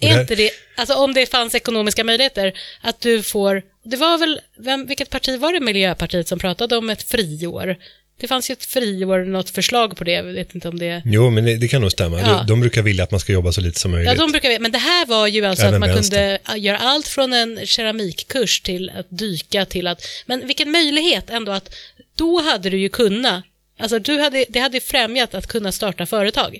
Är 0.00 0.20
inte 0.20 0.34
det, 0.34 0.50
alltså 0.76 0.94
om 0.94 1.14
det 1.14 1.26
fanns 1.26 1.54
ekonomiska 1.54 2.04
möjligheter, 2.04 2.52
att 2.80 3.00
du 3.00 3.22
får, 3.22 3.62
det 3.84 3.96
var 3.96 4.18
väl, 4.18 4.40
vem, 4.58 4.86
vilket 4.86 5.10
parti 5.10 5.38
var 5.38 5.52
det 5.52 5.60
Miljöpartiet 5.60 6.28
som 6.28 6.38
pratade 6.38 6.76
om 6.76 6.90
ett 6.90 7.02
friår? 7.02 7.76
Det 8.20 8.28
fanns 8.28 8.50
ju 8.50 8.52
ett 8.52 8.64
friår, 8.64 9.24
något 9.24 9.50
förslag 9.50 9.96
på 9.96 10.04
det, 10.04 10.12
jag 10.12 10.22
vet 10.22 10.54
inte 10.54 10.68
om 10.68 10.78
det... 10.78 11.02
Jo, 11.04 11.30
men 11.30 11.44
det, 11.44 11.56
det 11.56 11.68
kan 11.68 11.80
nog 11.82 11.92
stämma. 11.92 12.20
Ja. 12.20 12.26
De, 12.26 12.46
de 12.46 12.60
brukar 12.60 12.82
vilja 12.82 13.04
att 13.04 13.10
man 13.10 13.20
ska 13.20 13.32
jobba 13.32 13.52
så 13.52 13.60
lite 13.60 13.80
som 13.80 13.90
möjligt. 13.90 14.12
Ja, 14.12 14.18
de 14.18 14.32
brukar 14.32 14.58
men 14.58 14.72
det 14.72 14.78
här 14.78 15.06
var 15.06 15.26
ju 15.26 15.44
alltså 15.44 15.64
Även 15.64 15.74
att 15.74 15.80
man 15.80 15.88
vänster. 15.88 16.38
kunde 16.38 16.60
göra 16.60 16.78
allt 16.78 17.08
från 17.08 17.32
en 17.32 17.66
keramikkurs 17.66 18.60
till 18.60 18.90
att 18.98 19.06
dyka 19.08 19.64
till 19.64 19.86
att, 19.86 20.02
men 20.26 20.46
vilken 20.46 20.70
möjlighet 20.70 21.30
ändå 21.30 21.52
att, 21.52 21.74
då 22.16 22.40
hade 22.40 22.70
du 22.70 22.78
ju 22.78 22.88
kunnat, 22.88 23.44
alltså 23.78 23.98
du 23.98 24.18
hade, 24.18 24.44
det 24.48 24.60
hade 24.60 24.80
främjat 24.80 25.34
att 25.34 25.46
kunna 25.46 25.72
starta 25.72 26.06
företag. 26.06 26.58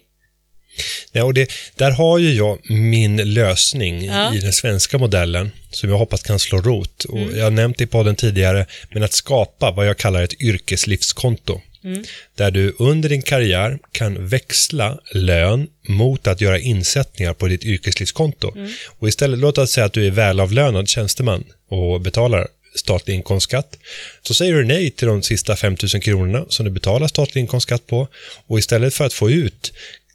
Ja, 1.12 1.24
och 1.24 1.34
det, 1.34 1.52
där 1.76 1.90
har 1.90 2.18
ju 2.18 2.34
jag 2.34 2.70
min 2.70 3.16
lösning 3.16 4.04
Ja. 4.04 4.12
Mm. 4.12 4.34
i 4.34 4.40
den 4.40 4.52
svenska 4.52 4.98
modellen 4.98 5.50
som 5.70 5.90
jag 5.90 5.98
hoppas 5.98 6.22
kan 6.22 6.38
slå 6.38 6.60
rot. 6.60 7.04
Och 7.04 7.20
Jag 7.20 7.44
har 7.44 7.50
nämnt 7.50 7.78
det 7.78 7.84
i 7.84 7.86
podden 7.86 8.16
tidigare, 8.16 8.66
men 8.90 9.02
att 9.02 9.12
skapa 9.12 9.70
vad 9.70 9.86
jag 9.86 9.98
kallar 9.98 10.22
ett 10.22 10.40
yrkeslivskonto. 10.40 11.60
Mm. 11.84 12.04
Där 12.34 12.50
du 12.50 12.74
under 12.78 13.08
din 13.08 13.22
karriär 13.22 13.78
kan 13.92 14.26
växla 14.26 14.98
lön 15.12 15.68
mot 15.88 16.26
att 16.26 16.40
göra 16.40 16.58
insättningar 16.58 17.34
på 17.34 17.46
ditt 17.48 17.64
yrkeslivskonto. 17.64 18.52
Mm. 18.56 18.72
Och 18.98 19.08
istället, 19.08 19.38
låt 19.38 19.58
oss 19.58 19.70
säga 19.70 19.86
att 19.86 19.92
du 19.92 20.06
är 20.06 20.10
välavlönad 20.10 20.88
tjänsteman 20.88 21.44
och 21.68 22.00
betalar 22.00 22.48
statlig 22.74 23.14
inkomstskatt. 23.14 23.78
Så 24.22 24.34
säger 24.34 24.54
du 24.54 24.64
nej 24.64 24.90
till 24.90 25.08
de 25.08 25.22
sista 25.22 25.56
5 25.56 25.76
000 25.94 26.02
kronorna 26.02 26.44
som 26.48 26.64
du 26.64 26.70
betalar 26.70 27.08
statlig 27.08 27.40
inkomstskatt 27.40 27.86
på 27.86 28.08
och 28.46 28.58
istället 28.58 28.94
för 28.94 29.04
att 29.04 29.12
få 29.12 29.30
ut 29.30 29.72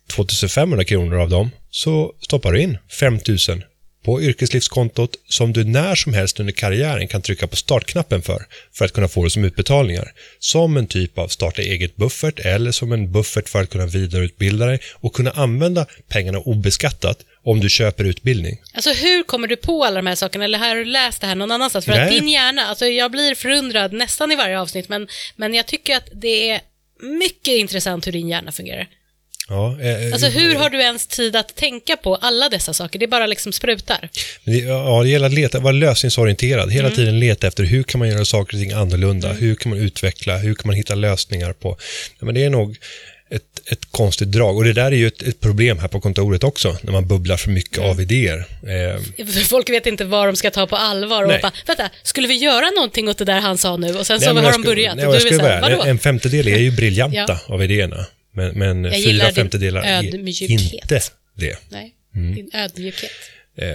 2500 0.08 0.84
kronor 0.84 1.20
av 1.20 1.30
dem 1.30 1.52
så 1.72 2.14
stoppar 2.22 2.52
du 2.52 2.62
in 2.62 2.78
5 3.00 3.20
000 3.28 3.64
på 4.06 4.22
yrkeslivskontot 4.22 5.16
som 5.28 5.54
du 5.54 5.64
när 5.64 5.96
som 5.96 6.14
helst 6.14 6.40
under 6.40 6.54
karriären 6.54 7.08
kan 7.08 7.22
trycka 7.22 7.48
på 7.48 7.56
startknappen 7.56 8.22
för, 8.22 8.46
för 8.74 8.86
att 8.86 8.94
kunna 8.94 9.08
få 9.08 9.24
det 9.24 9.30
som 9.30 9.44
utbetalningar. 9.44 10.12
Som 10.40 10.78
en 10.78 10.88
typ 10.88 11.18
av 11.18 11.28
starta 11.28 11.62
eget 11.62 11.96
buffert 11.96 12.40
eller 12.40 12.72
som 12.72 12.92
en 12.92 13.12
buffert 13.12 13.50
för 13.50 13.62
att 13.62 13.70
kunna 13.70 13.86
vidareutbilda 13.86 14.66
dig 14.66 14.80
och 14.94 15.14
kunna 15.14 15.32
använda 15.32 15.86
pengarna 16.08 16.40
obeskattat 16.40 17.18
om 17.44 17.60
du 17.60 17.70
köper 17.70 18.04
utbildning. 18.04 18.62
Alltså 18.74 18.94
hur 18.94 19.24
kommer 19.24 19.48
du 19.48 19.56
på 19.56 19.86
alla 19.86 19.96
de 19.96 20.08
här 20.08 20.16
sakerna, 20.16 20.46
eller 20.46 20.60
har 20.60 20.76
du 20.76 20.86
läst 20.86 21.22
det 21.22 21.28
här 21.28 21.36
någon 21.36 21.52
annanstans? 21.52 21.86
För 21.86 21.92
att 21.92 21.98
Nej. 21.98 22.20
din 22.20 22.30
hjärna, 22.30 22.62
alltså 22.66 22.86
jag 22.86 23.12
blir 23.12 23.36
förundrad 23.36 23.94
nästan 23.94 24.32
i 24.32 24.36
varje 24.36 24.60
avsnitt, 24.60 24.90
men, 24.90 25.08
men 25.36 25.54
jag 25.54 25.66
tycker 25.66 25.98
att 25.98 26.10
det 26.14 26.50
är 26.50 26.62
mycket 27.02 27.54
intressant 27.54 28.08
hur 28.08 28.12
din 28.12 28.28
hjärna 28.28 28.52
fungerar. 28.52 28.88
Ja, 29.50 29.78
eh, 29.82 30.14
Alltså 30.14 30.28
hur 30.28 30.56
har 30.56 30.70
du 30.70 30.82
ens 30.82 31.08
tid 31.08 31.36
att 31.36 31.56
tänka 31.56 31.98
på 31.98 32.16
alla 32.16 32.50
dessa 32.50 32.74
saker? 32.74 33.00
Det 33.00 33.06
är 33.06 33.08
bara 33.08 33.26
liksom 33.28 33.52
sprutar. 33.54 34.10
Det- 34.44 34.58
Ja, 34.58 35.04
det 35.04 35.10
gäller 35.10 35.26
att 35.28 35.34
leta, 35.34 35.60
vara 35.60 35.72
lösningsorienterad. 35.74 36.72
Hela 36.72 36.90
tiden 36.92 37.20
leta 37.20 37.48
efter 37.48 37.64
hur 37.64 37.84
kan 37.84 38.00
man 38.00 38.10
göra 38.10 38.26
saker 38.26 38.58
och 38.58 38.62
ting 38.62 38.72
annorlunda? 38.72 39.34
Hur 39.34 39.56
kan 39.56 39.70
man 39.70 39.80
utveckla? 39.80 40.38
Hur 40.38 40.56
kan 40.56 40.68
man 40.68 40.76
hitta 40.76 40.96
lösningar 40.96 41.54
på? 41.54 41.78
Ja, 42.20 42.26
men 42.26 42.36
det 42.36 42.44
är 42.44 42.50
nog 42.50 42.76
ett, 43.30 43.42
ett 43.72 43.92
konstigt 43.92 44.32
drag. 44.32 44.58
Och 44.58 44.64
det 44.64 44.74
där 44.74 44.86
är 44.86 44.96
ju 44.96 45.08
ett, 45.08 45.22
ett 45.22 45.40
problem 45.40 45.80
här 45.80 45.88
på 45.88 46.02
kontoret 46.02 46.44
också, 46.44 46.78
när 46.82 46.92
man 46.92 47.08
bubblar 47.08 47.38
för 47.38 47.50
mycket 47.50 47.80
av 47.80 48.02
idéer. 48.02 48.46
Eh, 48.68 49.26
Folk 49.48 49.70
vet 49.70 49.86
inte 49.86 50.06
vad 50.06 50.28
de 50.28 50.36
ska 50.36 50.52
ta 50.52 50.68
på 50.68 50.76
allvar 50.76 51.24
och 51.24 51.30
Nej. 51.30 51.40
bara, 51.42 51.52
vänta, 51.68 51.90
skulle 52.04 52.28
vi 52.28 52.36
göra 52.36 52.70
någonting 52.76 53.10
åt 53.10 53.18
det 53.18 53.26
där 53.26 53.40
han 53.40 53.58
sa 53.58 53.78
nu? 53.78 53.96
Och 53.98 54.08
sen 54.08 54.20
så 54.20 54.26
nej, 54.26 54.34
men 54.34 54.44
har 54.44 54.52
jag 54.52 54.62
de 54.62 54.66
börjat. 54.68 54.96
Nej, 54.96 55.06
och 55.08 55.16
jag 55.16 55.22
så 55.22 55.42
här, 55.42 55.50
ärlig. 55.64 55.78
vadå? 55.78 55.90
En 55.90 56.00
femtedel 56.00 56.48
är 56.48 56.58
ju 56.58 56.72
briljanta 56.76 57.40
Ja. 57.48 57.54
av 57.54 57.64
idéerna. 57.64 58.06
Men, 58.36 58.60
men 58.60 58.92
fyra 58.94 59.32
femtedelar 59.32 59.82
är 59.82 60.04
inte 60.04 60.18
det. 61.36 61.58
Nej, 61.70 61.92
Mm. 62.16 62.36
din 62.36 62.50
ödmjukhet. 62.54 63.12
Eh, 63.58 63.68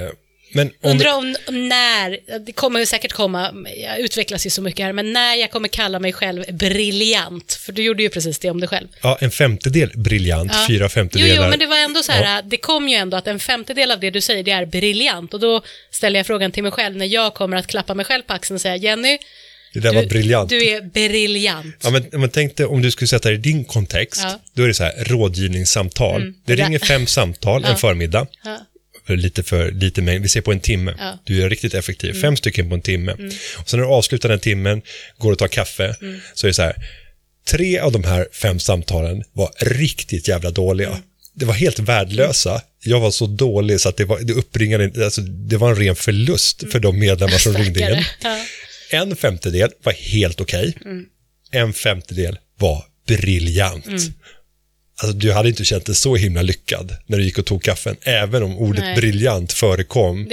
men 0.53 0.67
om 0.81 0.91
Undrar 0.91 1.15
om, 1.19 1.37
om 1.49 1.69
när, 1.69 2.39
det 2.47 2.53
kommer 2.53 2.85
säkert 2.85 3.13
komma, 3.13 3.55
jag 3.77 3.99
utvecklas 3.99 4.47
ju 4.47 4.51
så 4.51 4.63
mycket 4.63 4.87
här, 4.87 4.93
men 4.93 5.13
när 5.13 5.35
jag 5.35 5.51
kommer 5.51 5.69
kalla 5.69 5.99
mig 5.99 6.13
själv 6.13 6.45
briljant, 6.53 7.53
för 7.53 7.73
du 7.73 7.83
gjorde 7.83 8.03
ju 8.03 8.09
precis 8.09 8.39
det 8.39 8.51
om 8.51 8.61
dig 8.61 8.69
själv. 8.69 8.89
ja, 9.03 9.19
en 9.21 9.31
femtedel 9.31 9.91
briljant, 9.95 10.53
Ja. 10.55 10.65
fyra 10.69 10.85
Jo, 10.85 10.89
femtedelar. 10.89 11.45
jo, 11.45 11.51
men 11.51 11.59
det 11.59 11.67
var 11.67 11.77
ändå 11.79 12.03
så 12.03 12.13
här, 12.13 12.43
det 12.43 12.57
kom 12.57 12.89
ju 12.89 12.95
ändå 12.97 13.17
att 13.17 13.27
en 13.27 13.39
femtedel 13.41 13.91
av 13.91 14.01
det 14.01 14.11
du 14.11 14.21
säger, 14.21 14.43
det 14.43 14.51
är 14.51 14.67
briljant. 14.67 15.35
Och 15.35 15.41
då 15.41 15.63
ställer 15.91 16.19
jag 16.19 16.27
frågan 16.27 16.53
till 16.53 16.63
mig 16.63 16.73
själv 16.73 16.97
när 16.97 17.07
jag 17.07 17.35
kommer 17.35 17.57
att 17.57 17.67
klappa 17.67 17.95
mig 17.95 18.05
själv 18.05 18.23
på 18.23 18.33
axeln 18.33 18.55
och 18.55 18.61
säga, 18.61 18.77
Jenny, 18.77 19.19
det 19.75 19.81
där 19.81 19.91
du, 19.91 19.97
var 19.97 20.07
briljant. 20.07 20.51
du 20.51 20.69
är 20.71 20.83
briljant. 20.83 21.77
Ja, 21.83 21.91
men, 21.91 22.05
men 22.13 22.31
tänk 22.31 22.57
dig 22.57 22.67
om 22.67 22.83
du 22.83 22.91
skulle 22.91 23.09
sätta 23.09 23.29
det 23.29 23.35
i 23.35 23.39
din 23.39 23.65
kontext, 23.65 24.21
Ja. 24.25 24.41
då 24.55 24.63
är 24.63 24.69
det 24.69 24.75
så 24.75 24.85
här 24.85 25.05
rådgivningssamtal. 25.05 26.33
Det 26.47 26.55
Ja. 26.55 26.67
ringer 26.67 26.79
fem 26.79 27.07
samtal 27.07 27.65
en 27.65 27.77
förmiddag, 27.77 28.27
för 29.07 29.17
lite 29.17 29.43
för 29.43 29.71
lite 29.73 30.03
mängd, 30.03 30.23
vi 30.23 30.29
ser 30.29 30.41
på 30.41 30.53
en 30.53 30.61
timme. 30.61 30.95
Ja. 30.99 31.19
Du 31.25 31.43
är 31.43 31.51
riktigt 31.51 31.75
effektiv, 31.75 32.21
fem 32.21 32.37
stycken 32.37 32.69
på 32.69 32.75
en 32.75 32.83
timme. 32.83 33.13
Och 33.59 33.69
sen 33.71 33.81
när 33.81 33.87
du 33.87 33.93
avslutar 33.93 34.29
den 34.29 34.41
timmen, 34.41 34.83
går 35.19 35.33
och 35.33 35.39
tar 35.39 35.49
kaffe, 35.49 35.97
så 36.35 36.47
är 36.47 36.49
det 36.49 36.55
så 36.55 36.63
här, 36.63 36.75
tre 37.51 37.79
av 37.79 37.93
de 37.93 38.05
här 38.05 38.29
fem 38.33 38.61
samtalen 38.61 39.23
var 39.33 39.51
riktigt 39.61 40.29
jävla 40.29 40.51
dåliga. 40.51 40.99
Det 41.35 41.45
var 41.45 41.55
helt 41.55 41.79
värdelösa. 41.79 42.63
Jag 42.85 43.01
var 43.01 43.11
så 43.11 43.27
dålig 43.27 43.81
så 43.81 43.89
att 43.89 43.97
det, 43.97 44.05
var, 44.05 44.21
det 44.21 44.33
uppringade, 44.33 45.05
alltså, 45.05 45.21
det 45.21 45.57
var 45.57 45.71
en 45.71 45.77
ren 45.77 45.97
förlust 45.97 46.65
för 46.73 46.79
de 46.81 46.99
medlemmar 46.99 47.39
som 47.39 47.55
ringde 47.55 47.81
in. 47.81 48.05
Ja. 48.23 48.39
En 48.91 49.17
femtedel 49.17 49.73
var 49.83 49.93
helt 49.93 50.41
okej. 50.41 50.75
En 51.51 51.73
femtedel 51.73 52.39
var 52.59 52.85
briljant. 53.07 54.11
Alltså, 55.03 55.19
du 55.19 55.33
hade 55.33 55.49
inte 55.49 55.65
känt 55.65 55.87
dig 55.87 55.95
så 55.95 56.17
himla 56.17 56.43
lyckad 56.43 56.97
när 57.07 57.19
du 57.19 57.25
gick 57.25 57.39
och 57.39 57.47
tog 57.47 57.63
kaffen, 57.63 57.97
även 58.03 58.43
om 58.43 58.59
ordet 58.59 58.85
Nej. 58.85 58.97
briljant 58.97 59.53
förekom 59.53 60.29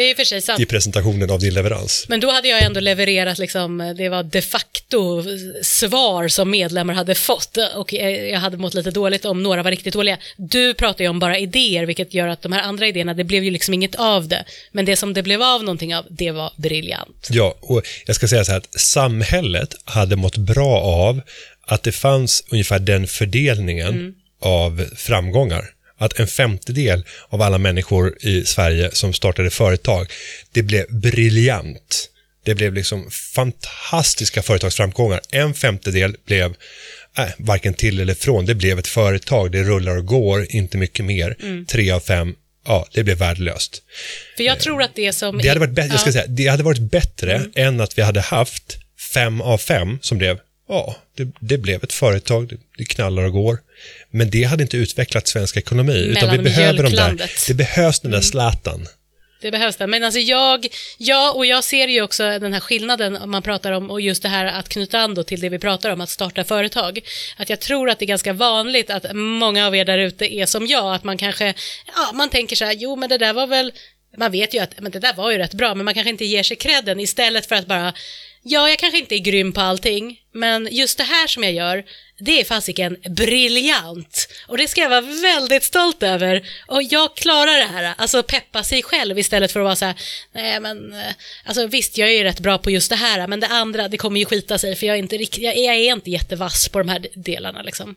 i 0.60 0.66
presentationen 0.66 1.32
av 1.32 1.40
din 1.40 1.54
leverans. 1.54 2.06
Men 2.10 2.20
då 2.20 2.32
hade 2.32 2.48
jag 2.48 2.64
ändå 2.64 2.80
levererat, 2.80 3.38
liksom, 3.38 3.94
det 3.98 4.10
var 4.10 4.24
de 4.24 4.42
facto 4.42 5.24
svar 5.62 6.28
som 6.28 6.50
medlemmar 6.52 6.94
hade 6.94 7.16
fått 7.16 7.58
och 7.76 7.94
jag 7.94 8.40
hade 8.40 8.58
mått 8.58 8.74
lite 8.74 8.92
dåligt 8.92 9.26
om 9.26 9.44
några 9.44 9.64
var 9.64 9.72
riktigt 9.72 9.94
dåliga. 9.94 10.18
Du 10.38 10.74
pratar 10.74 11.04
ju 11.04 11.10
om 11.10 11.20
bara 11.20 11.40
idéer, 11.40 11.86
vilket 11.86 12.14
gör 12.14 12.28
att 12.28 12.42
de 12.42 12.52
här 12.52 12.62
andra 12.62 12.88
idéerna, 12.88 13.14
det 13.14 13.24
blev 13.24 13.44
ju 13.44 13.52
liksom 13.52 13.74
inget 13.74 13.96
av 13.96 14.28
det. 14.28 14.46
Men 14.72 14.86
det 14.86 14.96
som 14.96 15.14
det 15.14 15.24
blev 15.24 15.42
av 15.42 15.64
någonting 15.64 15.96
av, 15.96 16.06
det 16.10 16.32
var 16.32 16.52
briljant. 16.58 17.28
Ja, 17.30 17.58
och 17.62 17.82
jag 18.06 18.16
ska 18.16 18.28
säga 18.28 18.46
så 18.46 18.52
här 18.52 18.58
att 18.58 18.80
samhället 18.80 19.76
hade 19.86 20.16
mått 20.16 20.38
bra 20.38 20.82
av 20.82 21.22
att 21.68 21.84
det 21.84 21.92
fanns 21.92 22.44
ungefär 22.50 22.80
den 22.80 23.08
fördelningen 23.08 24.16
av 24.39 24.86
framgångar. 24.95 25.65
Att 26.00 26.19
en 26.19 26.28
femtedel 26.28 27.06
av 27.30 27.41
alla 27.41 27.58
människor 27.58 28.17
i 28.21 28.45
Sverige 28.45 28.89
som 28.93 29.13
startade 29.13 29.50
företag, 29.50 30.12
det 30.52 30.62
blev 30.63 30.86
briljant. 30.89 32.10
Det 32.45 32.56
blev 32.56 32.73
liksom 32.73 33.12
fantastiska 33.12 34.41
företagsframgångar. 34.41 35.21
En 35.32 35.54
femtedel 35.54 36.15
blev 36.26 36.54
äh, 37.17 37.26
varken 37.38 37.73
till 37.73 38.00
eller 38.00 38.13
från. 38.13 38.45
Det 38.45 38.56
blev 38.56 38.80
ett 38.80 38.88
företag, 38.88 39.52
det 39.52 39.63
rullar 39.63 39.97
och 39.97 40.06
går, 40.06 40.45
inte 40.50 40.78
mycket 40.78 41.06
mer. 41.06 41.36
Tre 41.67 41.91
av 41.91 42.00
fem, 42.00 42.36
ja, 42.65 42.88
det 42.93 43.04
blev 43.04 43.17
värdelöst. 43.17 43.82
För 44.38 44.43
jag 44.43 44.60
tror 44.60 44.82
att 44.84 44.95
det 44.95 45.13
som... 45.13 45.38
Det 45.38 45.47
hade 45.47 45.60
varit, 45.60 45.71
bä- 45.73 45.88
jag 45.91 46.00
ska 46.00 46.10
Ja. 46.10 46.13
säga, 46.13 46.28
det 46.28 46.47
hade 46.47 46.63
varit 46.63 46.91
bättre 46.91 47.45
än 47.56 47.82
att 47.82 47.97
vi 47.97 48.02
hade 48.02 48.21
haft 48.21 48.78
fem 49.13 49.41
av 49.41 49.58
fem 49.58 50.00
som 50.02 50.17
blev, 50.17 50.39
ja, 50.68 50.96
det, 51.16 51.28
det 51.40 51.58
blev 51.58 51.84
ett 51.84 51.94
företag, 51.94 52.48
det, 52.48 52.58
det 52.78 52.86
knallar 52.86 53.24
och 53.24 53.34
går. 53.34 53.60
Men 54.10 54.30
det 54.30 54.44
hade 54.44 54.64
inte 54.64 54.78
utvecklat 54.78 55.28
svensk 55.28 55.58
ekonomi. 55.58 55.94
utan 55.94 56.32
vi 56.32 56.38
behöver 56.38 56.84
de 56.84 56.94
där, 56.94 57.32
det 57.48 57.54
behövs 57.54 58.00
den 58.00 58.12
där 58.12 58.22
Zlatan. 58.22 58.88
Det 59.42 59.52
behövs 59.52 59.76
det. 59.76 59.88
Men 59.88 60.04
alltså 60.04 60.20
jag, 60.20 60.68
ja, 60.98 61.32
och 61.32 61.46
jag 61.46 61.64
ser 61.64 61.88
ju 61.88 62.02
också 62.02 62.24
den 62.24 62.54
här 62.54 62.60
skillnaden 62.60 63.30
man 63.30 63.42
pratar 63.42 63.72
om, 63.72 63.92
och 63.92 64.02
just 64.02 64.24
det 64.24 64.30
här 64.30 64.46
att 64.46 64.70
knyta 64.70 65.00
an 65.00 65.14
då 65.14 65.24
till 65.24 65.40
det 65.40 65.50
vi 65.50 65.60
pratar 65.60 65.90
om, 65.90 66.02
att 66.02 66.10
starta 66.10 66.44
företag. 66.44 67.00
Att 67.38 67.50
jag 67.50 67.60
tror 67.60 67.90
att 67.90 68.00
det 68.00 68.06
är 68.06 68.08
ganska 68.08 68.34
vanligt 68.34 68.90
att 68.90 69.06
många 69.16 69.68
av 69.68 69.76
er 69.76 69.86
där 69.86 69.98
ute 69.98 70.34
är 70.34 70.46
som 70.46 70.68
jag, 70.68 70.96
att 70.96 71.04
man 71.04 71.18
kanske, 71.18 71.54
ja, 71.96 72.12
man 72.14 72.30
tänker 72.30 72.56
så 72.56 72.66
här, 72.66 72.74
jo 72.74 72.96
men 72.96 73.10
det 73.10 73.18
där 73.18 73.34
var 73.34 73.48
väl, 73.48 73.74
man 74.18 74.32
vet 74.32 74.54
ju 74.54 74.60
att 74.60 74.80
men 74.80 74.92
det 74.92 75.00
där 75.00 75.14
var 75.14 75.32
ju 75.32 75.38
rätt 75.38 75.54
bra, 75.54 75.76
men 75.76 75.86
man 75.86 75.94
kanske 75.94 76.10
inte 76.10 76.26
ger 76.26 76.44
sig 76.44 76.58
credden 76.58 77.00
istället 77.00 77.46
för 77.46 77.56
att 77.56 77.68
bara 77.68 77.94
ja, 78.48 78.70
jag 78.70 78.80
kanske 78.80 79.00
inte 79.00 79.16
är 79.16 79.20
grym 79.20 79.52
på 79.54 79.62
allting, 79.62 80.20
men 80.34 80.68
just 80.72 80.98
det 80.98 81.04
här 81.04 81.28
som 81.28 81.44
jag 81.44 81.54
gör, 81.54 81.84
det 82.20 82.40
är 82.42 82.46
fasiken 82.46 82.98
briljant. 83.10 84.28
Och 84.48 84.58
det 84.58 84.68
ska 84.68 84.82
jag 84.82 84.90
vara 84.90 85.02
väldigt 85.02 85.64
stolt 85.64 86.04
över. 86.04 86.42
Och 86.68 86.84
jag 86.84 87.16
klarar 87.16 87.58
det 87.58 87.66
här, 87.78 87.94
alltså 87.98 88.24
peppa 88.24 88.64
sig 88.64 88.84
själv 88.84 89.20
istället 89.20 89.52
för 89.52 89.60
att 89.60 89.64
vara 89.64 89.76
så 89.76 89.86
här, 89.86 89.96
nej 90.36 90.60
men, 90.60 90.94
eh, 90.94 91.00
alltså 91.46 91.68
visst 91.68 91.98
jag 91.98 92.10
är 92.10 92.14
ju 92.14 92.24
rätt 92.24 92.40
bra 92.40 92.58
på 92.58 92.72
just 92.72 92.90
det 92.90 92.96
här, 92.96 93.28
men 93.28 93.40
det 93.40 93.48
andra, 93.48 93.88
det 93.88 93.98
kommer 93.98 94.20
ju 94.20 94.26
skita 94.26 94.58
sig, 94.58 94.76
för 94.76 94.88
jag 94.88 94.96
är 94.96 95.00
inte, 95.00 95.16
jag 95.16 95.58
är, 95.58 95.66
jag 95.66 95.76
är 95.76 95.94
inte 95.94 96.10
jättevass 96.12 96.70
på 96.70 96.80
de 96.80 96.90
här 96.90 97.08
delarna 97.16 97.62
liksom. 97.62 97.96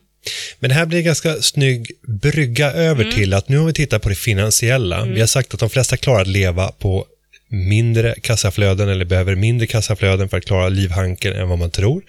Men 0.59 0.69
det 0.69 0.75
här 0.75 0.85
blir 0.85 0.97
en 0.99 1.05
ganska 1.05 1.41
snygg 1.41 1.91
brygga 2.21 2.71
över 2.71 3.03
Mm. 3.03 3.15
till 3.15 3.33
att 3.33 3.49
nu 3.49 3.57
har 3.57 3.65
vi 3.65 3.73
tittat 3.73 4.01
på 4.01 4.09
det 4.09 4.15
finansiella. 4.15 5.05
Vi 5.05 5.19
har 5.19 5.27
sagt 5.27 5.53
att 5.53 5.59
de 5.59 5.69
flesta 5.69 5.97
klarar 5.97 6.21
att 6.21 6.27
leva 6.27 6.71
på 6.71 7.05
mindre 7.51 8.15
kassaflöden 8.21 8.89
eller 8.89 9.05
behöver 9.05 9.35
mindre 9.35 9.67
kassaflöden 9.67 10.29
för 10.29 10.37
att 10.37 10.45
klara 10.45 10.69
livhanken 10.69 11.33
än 11.33 11.49
vad 11.49 11.59
man 11.59 11.71
tror. 11.71 12.03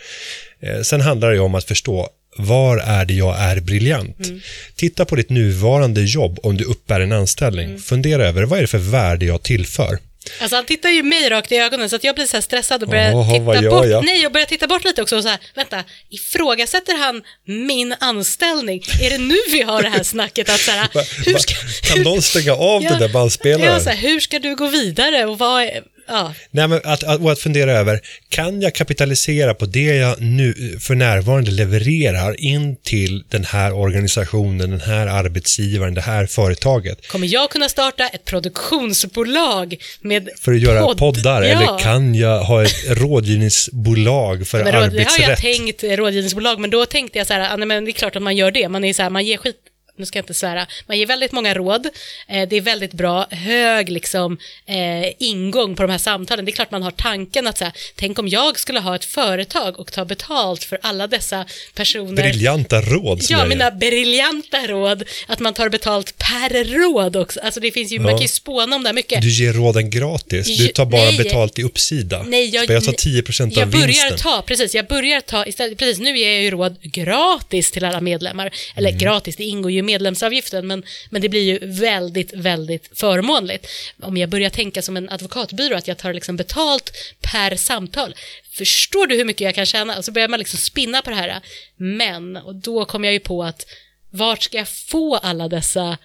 Eh, 0.63 0.81
sen 0.81 1.01
handlar 1.01 1.33
det 1.33 1.41
om 1.41 1.55
att 1.55 1.65
förstå 1.65 2.09
var 2.37 2.79
är 2.79 3.05
det 3.05 3.15
jag 3.15 3.39
är 3.39 3.61
briljant? 3.61 4.27
Mm. 4.27 4.41
Titta 4.77 5.05
på 5.05 5.17
ditt 5.17 5.31
nuvarande 5.31 6.03
jobb 6.03 6.39
om 6.43 6.57
du 6.57 6.65
uppbär 6.65 7.01
en 7.01 7.13
anställning. 7.13 7.67
Mm. 7.67 7.81
Fundera 7.81 8.27
över 8.27 8.43
vad 8.43 8.59
är 8.59 8.63
det 8.63 8.69
för 8.69 8.79
värde 8.79 9.27
jag 9.27 9.43
tillför? 9.43 9.99
Alltså 10.41 10.57
han 10.57 10.65
tittar 10.65 10.89
ju 10.89 11.03
mig 11.03 11.31
rakt 11.31 11.53
i 11.53 11.57
ögonen 11.57 11.91
så 11.91 11.97
att 11.97 12.05
jag 12.05 12.15
blir 12.15 12.27
så 12.27 12.37
här 12.37 12.43
stressad 12.43 12.83
och 12.83 12.89
börjar 12.89 13.13
vad 13.13 13.59
titta 13.59 13.71
bort. 13.71 13.87
jag? 13.87 14.05
Nej, 14.05 14.23
jag 14.23 14.33
börjar 14.33 14.47
titta 14.47 14.67
bort 14.67 14.85
lite 14.85 15.03
också 15.03 15.17
och 15.17 15.23
så 15.23 15.29
här, 15.29 15.39
vänta, 15.55 15.85
ifrågasätter 16.11 16.99
han 16.99 17.23
min 17.45 17.95
anställning? 18.01 18.83
Är 19.03 19.11
det 19.11 19.19
nu 19.19 19.37
vi 19.53 19.63
har 19.63 19.83
det 19.83 19.89
här 19.89 20.03
snacket 20.03 20.49
att 20.49 20.61
så 20.61 20.71
här, 20.71 20.89
hur 21.27 21.39
ska... 21.39 21.55
kan 21.95 22.03
någon 22.03 22.23
stänga 22.23 22.53
av 22.53 22.83
den 22.91 22.99
där 22.99 23.09
bandspelaren? 23.09 23.73
Ja, 23.73 23.81
så 23.81 23.91
här, 23.91 23.97
hur 23.97 24.21
ska 24.21 24.39
du 24.39 24.57
gå 24.57 24.67
vidare 24.67 25.25
och 25.25 25.39
vad. 25.39 25.69
Ja, 26.07 26.35
Nej, 26.51 26.69
men 26.69 26.81
att, 26.85 27.05
att, 27.05 27.21
och 27.21 27.33
att 27.33 27.39
fundera 27.39 27.73
över, 27.73 28.01
kan 28.29 28.61
jag 28.63 28.75
kapitalisera 28.75 29.55
på 29.55 29.67
det 29.67 29.95
jag 29.97 30.21
nu 30.21 30.79
för 30.81 30.95
närvarande 30.95 31.51
levererar 31.51 32.41
in 32.41 32.77
till 32.77 33.25
den 33.29 33.45
här 33.45 33.73
organisationen, 33.73 34.71
den 34.71 34.81
här 34.81 35.07
arbetsgivaren, 35.07 35.95
det 35.95 36.01
här 36.01 36.27
företaget? 36.27 37.09
kommer 37.09 37.27
jag 37.27 37.51
kunna 37.51 37.69
starta 37.69 38.09
ett 38.09 38.25
produktionsbolag 38.25 39.77
med 40.01 40.29
För 40.41 40.53
att 40.53 40.61
göra 40.61 40.83
podd? 40.83 40.99
poddar? 40.99 41.43
Ja. 41.43 41.49
Eller 41.49 41.79
kan 41.79 42.15
jag 42.15 42.43
ha 42.45 42.63
ett 42.63 42.75
rådgivningsbolag 42.89 44.47
för 44.47 44.65
Men 44.65 44.73
råd, 44.73 44.83
det 44.93 44.99
har 45.03 45.19
jag 45.19 45.31
arbetsrätt? 45.31 45.59
tänkt 45.59 45.85
eh, 45.85 45.91
rådgivningsbolag, 45.91 46.61
men 46.61 46.71
då 46.71 46.87
tänkte 46.87 47.19
jag 47.19 47.27
så 47.27 47.33
här, 47.35 47.53
ah, 47.53 47.57
nej, 47.57 47.67
men 47.69 47.85
det 47.85 47.91
är 47.91 47.93
klart 47.93 48.17
att 48.17 48.23
man 48.23 48.37
gör 48.37 48.51
det. 48.51 48.69
Man 48.69 48.85
är 48.85 48.93
så 48.93 49.03
här, 49.03 49.11
man 49.11 49.25
ger 49.25 49.37
skit, 49.37 49.57
nu 50.03 50.07
ska 50.07 50.19
jag 50.19 50.23
inte 50.23 50.35
svära, 50.35 50.67
man 50.87 50.99
ger 50.99 51.07
väldigt 51.07 51.33
många 51.33 51.55
råd. 51.55 51.87
Eh, 52.29 52.49
det 52.49 52.57
är 52.57 52.61
väldigt 52.61 52.93
bra, 52.93 53.27
hög 53.31 53.89
liksom 53.91 54.39
eh, 54.67 55.13
ingång 55.19 55.77
på 55.77 55.83
de 55.83 55.91
här 55.91 55.99
samtalen. 55.99 56.45
Det 56.45 56.51
är 56.51 56.53
klart 56.55 56.71
man 56.71 56.83
har 56.83 56.91
tanken 56.91 57.47
att 57.47 57.59
så 57.59 57.65
här, 57.65 57.73
tänk 57.97 58.19
om 58.19 58.29
jag 58.29 58.59
skulle 58.59 58.81
ha 58.81 58.97
ett 58.97 59.05
företag 59.05 59.81
och 59.81 59.93
ta 59.93 60.05
betalt 60.05 60.65
för 60.65 60.79
alla 60.83 61.07
dessa 61.07 61.45
personer. 61.75 62.23
Briljanta 62.23 62.81
råd 62.81 63.21
Ja, 63.29 63.45
mina 63.45 63.71
briljanta 63.71 64.67
råd, 64.67 65.05
att 65.27 65.41
man 65.41 65.55
tar 65.55 65.69
betalt 65.69 66.15
per 66.19 66.65
råd 66.65 67.17
också. 67.17 67.41
Alltså 67.41 67.61
det 67.61 67.71
finns 67.71 67.93
ju, 67.93 67.99
man 67.99 68.11
Ja. 68.11 68.17
kan 68.17 68.23
ju 68.23 68.29
spåna 68.29 68.77
om 68.77 68.83
det 68.83 68.89
här 68.89 68.95
mycket. 68.95 69.23
Du 69.23 69.29
ger 69.31 69.53
råden 69.53 69.91
gratis, 69.91 70.59
du 70.59 70.69
tar 70.69 70.85
bara 70.87 71.05
Nej. 71.05 71.19
betalt 71.19 71.59
i 71.59 71.63
uppsida. 71.63 72.23
Nej, 72.23 72.49
jag, 72.55 72.71
jag 72.71 72.85
tar 72.85 72.93
10% 72.93 73.43
av 73.43 73.53
jag 73.59 73.69
börjar 73.69 73.87
vinsten. 73.87 74.19
ta, 74.19 74.43
precis, 74.43 74.75
jag 74.75 74.87
börjar 74.87 75.21
ta, 75.21 75.47
istället, 75.47 75.79
precis 75.79 75.99
nu 75.99 76.19
ger 76.19 76.33
jag 76.33 76.43
ju 76.43 76.51
råd 76.51 76.77
gratis 76.83 77.71
till 77.71 77.85
alla 77.85 78.01
medlemmar. 78.01 78.51
Eller 78.77 78.89
Mm. 78.89 78.99
gratis, 79.01 79.37
det 79.37 79.45
ingår 79.45 79.71
ju 79.71 79.79
i 79.79 79.83
medlemsavgiften, 79.93 80.67
men, 80.67 80.83
men 81.11 81.23
det 81.23 81.29
blir 81.29 81.43
ju 81.43 81.59
väldigt, 81.67 82.33
väldigt 82.33 82.99
förmånligt. 82.99 83.67
Om 84.03 84.17
jag 84.17 84.29
börjar 84.29 84.51
tänka 84.51 84.83
som 84.83 84.97
en 84.97 85.11
advokatbyrå, 85.11 85.77
att 85.77 85.89
jag 85.89 85.99
tar 85.99 86.15
liksom 86.15 86.37
betalt 86.37 86.93
per 87.21 87.57
samtal. 87.57 88.15
Förstår 88.51 89.07
du 89.07 89.17
hur 89.17 89.25
mycket 89.25 89.41
jag 89.41 89.55
kan 89.55 89.67
tjäna? 89.67 89.99
Och 89.99 90.05
så 90.05 90.13
börjar 90.13 90.29
man 90.29 90.39
liksom 90.39 90.59
spinna 90.59 91.03
på 91.03 91.11
det 91.11 91.17
här. 91.17 91.41
Men, 91.77 92.37
och 92.37 92.55
då 92.55 92.85
kommer 92.85 93.09
jag 93.09 93.13
ju 93.13 93.21
på 93.21 93.45
att 93.45 93.67
vart 94.11 94.43
ska 94.43 94.57
jag 94.57 94.69
få 94.69 95.17
alla 95.17 95.49
dessa 95.49 95.99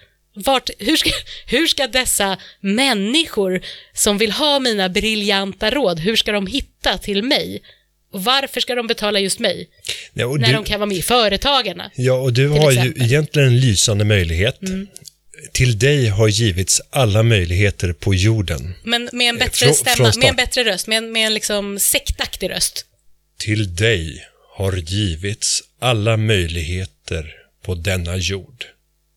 vart, 0.44 0.70
hur, 0.78 0.96
ska, 0.96 1.10
hur 1.46 1.66
ska 1.66 1.86
dessa 1.86 2.36
människor 2.60 3.60
som 3.94 4.18
vill 4.18 4.32
ha 4.32 4.58
mina 4.58 4.88
briljanta 4.88 5.70
råd, 5.70 6.00
hur 6.00 6.16
ska 6.16 6.32
de 6.32 6.46
hitta 6.46 6.98
till 6.98 7.22
mig? 7.22 7.62
Och 8.12 8.24
varför 8.24 8.60
ska 8.60 8.74
de 8.74 8.86
betala 8.86 9.20
just 9.20 9.38
mig? 9.38 9.68
Och 10.26 10.40
När 10.40 10.46
du- 10.48 10.52
de 10.54 10.64
kan 10.64 10.80
vara 10.80 10.88
med 10.88 10.96
i 10.96 11.02
Företagarna. 11.02 11.90
Ja, 11.96 12.12
och 12.12 12.32
du 12.32 12.48
har 12.48 12.70
ju 12.70 12.78
exempel. 12.78 13.00
Mm. 13.02 13.06
egentligen 13.12 13.48
en 13.48 13.60
lysande 13.60 14.04
möjlighet. 14.04 14.58
Till 15.52 15.78
dig 15.78 16.06
har 16.08 16.28
givits 16.28 16.80
alla 16.90 17.22
möjligheter 17.22 17.92
på 17.92 18.14
jorden. 18.14 18.74
Men 18.82 19.08
med 19.12 19.28
en 19.28 19.38
bättre 19.38 19.66
frå- 19.66 19.72
stämma, 19.72 20.12
med 20.16 20.28
en 20.28 20.36
bättre 20.36 20.64
röst, 20.64 20.86
med 20.86 20.98
en, 20.98 21.12
med 21.12 21.26
en 21.26 21.34
liksom 21.34 21.78
sektaktig 21.78 22.50
röst. 22.50 22.84
Till 23.38 23.74
dig 23.76 24.24
har 24.56 24.72
givits 24.76 25.62
alla 25.78 26.16
möjligheter 26.16 27.34
på 27.64 27.74
denna 27.74 28.16
jord. 28.16 28.64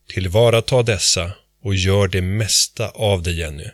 Tillvarata 0.09 0.83
dessa 0.83 1.31
och 1.63 1.75
gör 1.75 2.07
det 2.07 2.21
mesta 2.21 2.89
av 2.89 3.23
det, 3.23 3.31
Jenny. 3.31 3.67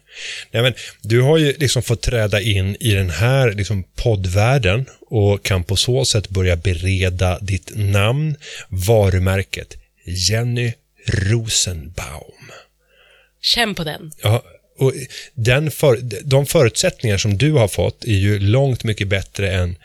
Nej, 0.52 0.63
men, 0.63 0.73
du 1.02 1.21
har 1.21 1.38
ju 1.38 1.54
liksom 1.58 1.84
fått 1.84 2.02
träda 2.02 2.41
in 2.41 2.78
i 2.80 2.93
den 2.93 3.10
här 3.10 3.52
liksom, 3.54 3.84
poddvärlden 3.95 4.86
och 5.10 5.45
kan 5.45 5.63
på 5.63 5.76
så 5.76 6.06
sätt 6.06 6.30
börja 6.30 6.56
bereda 6.56 7.39
ditt 7.39 7.71
namn, 7.76 8.36
varumärket 8.69 9.78
Jenny 10.06 10.73
Rosenbaum. 11.08 12.52
Känn 13.41 13.76
på 13.76 13.84
den. 13.84 14.12
Ja, 14.21 14.43
och 14.78 14.93
den 15.34 15.71
för, 15.71 16.00
de 16.23 16.45
förutsättningar 16.45 17.17
som 17.17 17.38
du 17.38 17.52
har 17.52 17.67
fått 17.67 18.04
är 18.04 18.17
ju 18.17 18.39
långt 18.39 18.84
mycket 18.84 19.08
bättre 19.08 19.52
än, 19.52 19.76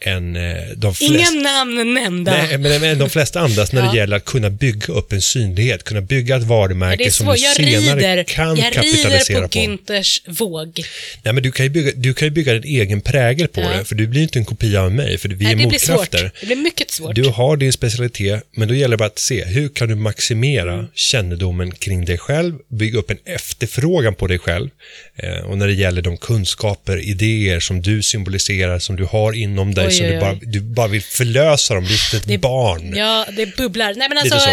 än 0.00 0.36
eh, 0.36 0.42
de 0.76 0.94
flesta. 0.94 1.14
Inga 1.14 1.42
namn 1.42 1.94
nämnda. 1.94 2.32
Nej, 2.32 2.58
men, 2.58 2.80
men 2.80 2.98
de 2.98 3.10
flesta 3.10 3.40
andras 3.40 3.72
när 3.72 3.82
det 3.82 3.86
Ja. 3.88 3.96
gäller 3.96 4.16
att 4.16 4.24
kunna 4.24 4.50
bygga 4.50 4.92
upp 4.94 5.12
en 5.12 5.22
synlighet, 5.22 5.84
kunna 5.84 6.00
bygga 6.00 6.36
ett 6.36 6.42
varumärke 6.42 7.10
som 7.10 7.26
du 7.26 7.32
Jag 7.36 7.56
senare 7.56 7.96
rider, 8.00 8.24
kan 8.24 8.56
jag 8.56 8.72
kapitalisera 8.72 9.10
rider 9.38 9.42
på, 9.42 9.48
på. 9.48 9.58
Günthers 9.58 10.20
våg. 10.26 10.80
Nej, 11.22 11.34
men 11.34 11.42
du 11.42 11.52
kan 11.52 11.66
ju 11.66 11.70
bygga, 11.70 11.92
du 11.96 12.14
kan 12.14 12.26
ju 12.26 12.30
bygga 12.30 12.52
din 12.54 12.80
egen 12.80 13.00
prägel 13.00 13.48
på 13.48 13.60
Ja. 13.60 13.68
det, 13.68 13.84
för 13.84 13.94
du 13.94 14.06
blir 14.06 14.22
inte 14.22 14.38
en 14.38 14.44
kopia 14.44 14.82
av 14.82 14.92
mig, 14.92 15.18
för 15.18 15.28
vi 15.28 15.44
Nej, 15.44 15.52
är 15.52 15.56
det 15.56 15.66
blir 15.66 15.78
svårt. 15.78 15.96
motkrafter. 15.96 16.30
Det 16.40 16.46
blir 16.46 16.56
mycket 16.56 16.90
svårt. 16.90 17.14
Du 17.14 17.24
har 17.28 17.56
din 17.56 17.72
specialitet, 17.72 18.42
men 18.56 18.68
då 18.68 18.74
gäller 18.74 18.96
det 18.96 18.96
bara 18.98 19.06
att 19.06 19.18
se 19.18 19.44
hur 19.44 19.68
kan 19.68 19.88
du 19.88 19.94
maximera 19.94 20.72
Mm. 20.72 20.86
kännedomen 20.94 21.72
kring 21.72 22.04
dig 22.04 22.18
själv, 22.18 22.54
bygga 22.68 22.98
upp 22.98 23.10
en 23.10 23.18
efterfrågan 23.24 24.14
på 24.14 24.26
dig 24.26 24.38
själv. 24.38 24.68
Eh, 25.16 25.44
och 25.50 25.58
när 25.58 25.66
det 25.66 25.72
gäller 25.72 26.02
de 26.02 26.16
kunskaper, 26.16 26.98
idéer 26.98 27.60
som 27.60 27.82
du 27.82 28.02
symboliserar, 28.02 28.78
som 28.78 28.96
du 28.96 29.04
har 29.04 29.32
inom 29.32 29.74
dig, 29.74 29.87
Som 29.90 30.06
oj, 30.06 30.12
du 30.12 30.20
bara, 30.20 30.34
du 30.42 30.60
bara 30.60 30.88
vill 30.88 31.02
förlösa 31.02 31.74
dem, 31.74 31.84
likt 31.84 32.14
ett 32.14 32.26
Det- 32.26 32.38
barn. 32.38 32.96
Ja, 32.96 33.26
det 33.36 33.56
bubblar. 33.56 33.94
Nej, 33.94 34.08
men 34.08 34.18
alltså, 34.18 34.38
så. 34.38 34.50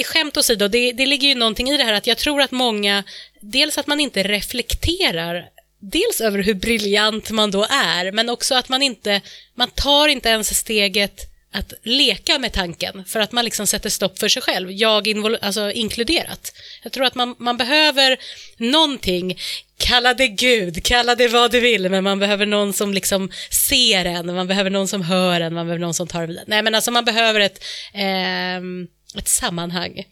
i 0.00 0.02
skämt 0.06 0.36
åsido, 0.36 0.68
det, 0.68 0.92
det 0.92 1.06
ligger 1.06 1.28
ju 1.28 1.34
någonting 1.34 1.68
i 1.70 1.76
det 1.76 1.84
här 1.84 1.92
att 1.92 2.06
jag 2.06 2.18
tror 2.18 2.42
att 2.42 2.50
många, 2.50 3.04
dels 3.40 3.78
att 3.78 3.86
man 3.86 4.00
inte 4.00 4.22
reflekterar, 4.22 5.44
dels 5.80 6.20
över 6.20 6.42
hur 6.42 6.54
briljant 6.54 7.30
man 7.30 7.50
då 7.50 7.64
är, 7.64 8.12
men 8.12 8.28
också 8.28 8.54
att 8.54 8.68
man 8.68 8.82
inte, 8.82 9.20
man 9.54 9.70
tar 9.70 10.08
inte 10.08 10.28
ens 10.28 10.58
steget 10.58 11.20
att 11.52 11.72
leka 11.82 12.38
med 12.38 12.52
tanken 12.52 13.04
för 13.04 13.20
att 13.20 13.32
man 13.32 13.44
liksom 13.44 13.66
sätter 13.66 13.90
stopp 13.90 14.18
för 14.18 14.28
sig 14.28 14.42
själv, 14.42 14.72
jag 14.72 15.08
alltså 15.42 15.70
inkluderat. 15.70 16.52
Jag 16.82 16.92
tror 16.92 17.04
att 17.04 17.14
man, 17.14 17.34
man 17.38 17.56
behöver 17.56 18.16
någonting, 18.56 19.38
kalla 19.78 20.14
det 20.14 20.28
Gud, 20.28 20.84
kalla 20.84 21.14
det 21.14 21.28
vad 21.28 21.50
du 21.50 21.60
vill, 21.60 21.90
men 21.90 22.04
man 22.04 22.18
behöver 22.18 22.46
någon 22.46 22.72
som 22.72 22.94
liksom 22.94 23.30
ser 23.68 24.04
en, 24.04 24.34
man 24.34 24.46
behöver 24.46 24.70
någon 24.70 24.88
som 24.88 25.02
hör 25.02 25.40
en, 25.40 25.54
man 25.54 25.66
behöver 25.66 25.80
någon 25.80 25.94
som 25.94 26.08
tar 26.08 26.22
en 26.22 26.28
vidare. 26.28 26.44
Nej 26.48 26.62
men 26.62 26.74
alltså 26.74 26.90
man 26.90 27.04
behöver 27.04 27.40
ett, 27.40 27.64
eh, 27.94 29.18
ett 29.18 29.28
sammanhang. 29.28 30.04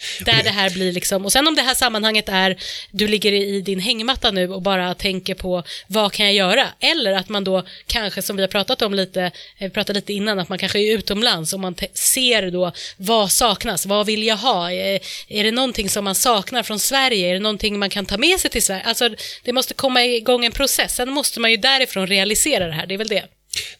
Där 0.20 0.42
det 0.42 0.50
här 0.50 0.70
blir 0.70 0.92
liksom, 0.92 1.24
och 1.24 1.32
sen 1.32 1.48
om 1.48 1.54
det 1.54 1.62
här 1.62 1.74
sammanhanget 1.74 2.28
är, 2.28 2.56
du 2.90 3.08
ligger 3.08 3.32
i 3.32 3.60
din 3.60 3.80
hängmatta 3.80 4.30
nu 4.30 4.52
och 4.52 4.62
bara 4.62 4.94
tänker 4.94 5.34
på 5.34 5.62
vad 5.86 6.12
kan 6.12 6.26
jag 6.26 6.34
göra? 6.34 6.66
Eller 6.80 7.12
att 7.12 7.28
man 7.28 7.44
då 7.44 7.62
kanske, 7.86 8.22
som 8.22 8.36
vi 8.36 8.42
har 8.42 8.48
pratat 8.48 8.82
om 8.82 8.94
lite, 8.94 9.22
eh, 9.22 9.30
vi 9.58 9.70
pratade 9.70 9.98
lite 9.98 10.12
innan, 10.12 10.38
att 10.38 10.48
man 10.48 10.58
kanske 10.58 10.78
är 10.78 10.94
utomlands 10.94 11.52
och 11.52 11.60
man 11.60 11.74
ser 11.94 12.50
då 12.50 12.72
vad 12.96 13.32
saknas, 13.32 13.86
vad 13.86 14.06
vill 14.06 14.22
jag 14.22 14.36
ha? 14.36 14.72
Är, 14.72 15.00
är 15.28 15.44
det 15.44 15.50
någonting 15.50 15.88
som 15.88 16.04
man 16.04 16.14
saknar 16.14 16.62
från 16.62 16.78
Sverige? 16.78 17.28
Är 17.28 17.34
det 17.34 17.40
någonting 17.40 17.78
man 17.78 17.90
kan 17.90 18.06
ta 18.06 18.18
med 18.18 18.40
sig 18.40 18.50
till 18.50 18.62
Sverige? 18.62 18.82
Alltså 18.82 19.08
det 19.44 19.52
måste 19.52 19.74
komma 19.74 20.04
igång 20.04 20.44
en 20.44 20.52
process, 20.52 20.96
sen 20.96 21.10
måste 21.10 21.40
man 21.40 21.50
ju 21.50 21.56
därifrån 21.56 22.06
realisera 22.06 22.66
det 22.66 22.72
här, 22.72 22.86
det 22.86 22.94
är 22.94 22.98
väl 22.98 23.08
det. 23.08 23.24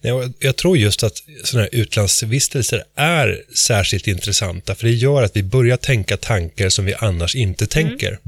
Nej, 0.01 0.33
Jag 0.39 0.57
tror 0.57 0.77
just 0.77 1.03
att 1.03 1.23
sådana 1.45 1.69
här 1.73 1.81
utlandsvistelser 1.81 2.85
är 2.95 3.43
särskilt 3.57 4.07
intressanta, 4.07 4.75
för 4.75 4.87
det 4.87 4.93
gör 4.93 5.23
att 5.23 5.37
vi 5.37 5.43
börjar 5.43 5.77
tänka 5.77 6.17
tankar 6.17 6.69
som 6.69 6.85
vi 6.85 6.95
annars 6.99 7.35
inte 7.35 7.67
tänker. 7.67 8.19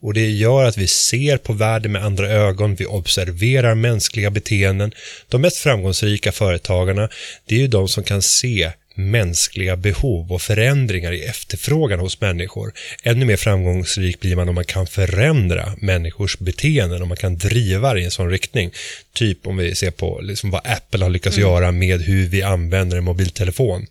Och 0.00 0.14
det 0.14 0.30
gör 0.30 0.64
att 0.64 0.76
vi 0.76 0.86
ser 0.86 1.36
på 1.36 1.52
världen 1.52 1.92
med 1.92 2.04
andra 2.04 2.28
ögon, 2.28 2.74
vi 2.74 2.86
observerar 2.86 3.74
mänskliga 3.74 4.30
beteenden. 4.30 4.92
De 5.28 5.40
mest 5.40 5.56
framgångsrika 5.56 6.32
företagarna, 6.32 7.08
det 7.46 7.54
är 7.54 7.58
ju 7.58 7.68
de 7.68 7.88
som 7.88 8.04
kan 8.04 8.22
se 8.22 8.72
mänskliga 8.98 9.76
behov 9.76 10.32
och 10.32 10.42
förändringar 10.42 11.12
i 11.12 11.22
efterfrågan 11.22 12.00
hos 12.00 12.20
människor. 12.20 12.72
Ännu 13.02 13.24
mer 13.24 13.36
framgångsrik 13.36 14.20
blir 14.20 14.36
man 14.36 14.48
om 14.48 14.54
man 14.54 14.64
kan 14.64 14.86
förändra 14.86 15.72
människors 15.78 16.38
beteenden, 16.38 17.02
om 17.02 17.08
man 17.08 17.16
kan 17.16 17.38
driva 17.38 17.94
det 17.94 18.00
i 18.00 18.04
en 18.04 18.10
sån 18.10 18.30
riktning. 18.30 18.70
Typ 19.12 19.46
om 19.46 19.56
vi 19.56 19.74
ser 19.74 19.90
på 19.90 20.20
liksom 20.22 20.50
vad 20.50 20.60
Apple 20.64 21.04
har 21.04 21.10
lyckats 21.10 21.36
mm. 21.36 21.48
göra 21.48 21.72
med 21.72 22.00
hur 22.00 22.28
vi 22.28 22.42
använder 22.42 22.96
en 22.96 23.04
mobiltelefon. 23.04 23.86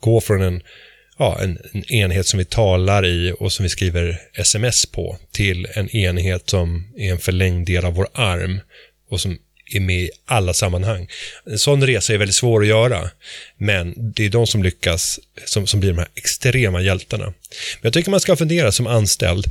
Gå 0.00 0.20
från 0.20 0.42
en 0.42 0.62
ja, 1.18 1.38
en, 1.42 1.58
en, 1.72 1.92
enhet 1.92 2.26
som 2.26 2.38
vi 2.38 2.44
talar 2.44 3.06
i 3.06 3.34
och 3.38 3.52
som 3.52 3.62
vi 3.62 3.68
skriver 3.68 4.20
sms 4.34 4.86
på 4.86 5.16
till 5.32 5.66
en 5.74 5.90
enhet 5.90 6.50
som 6.50 6.92
är 6.96 7.12
en 7.12 7.18
förlängd 7.18 7.66
del 7.66 7.84
av 7.84 7.94
vår 7.94 8.08
arm 8.12 8.60
och 9.10 9.20
som 9.20 9.38
är 9.70 9.80
med 9.80 10.02
i 10.02 10.10
alla 10.26 10.54
sammanhang. 10.54 11.08
En 11.46 11.58
sån 11.58 11.86
resa 11.86 12.12
är 12.14 12.18
väldigt 12.18 12.34
svår 12.34 12.62
att 12.62 12.68
göra, 12.68 13.10
men 13.56 13.94
det 13.96 14.24
är 14.24 14.30
de 14.30 14.46
som 14.46 14.62
lyckas 14.62 15.20
som, 15.44 15.66
som 15.66 15.80
blir 15.80 15.90
de 15.90 15.98
här 15.98 16.08
extrema 16.14 16.80
hjältarna. 16.80 17.24
Men 17.24 17.34
jag 17.82 17.92
tycker 17.92 18.10
man 18.10 18.20
ska 18.20 18.36
fundera 18.36 18.72
som 18.72 18.86
anställd, 18.86 19.46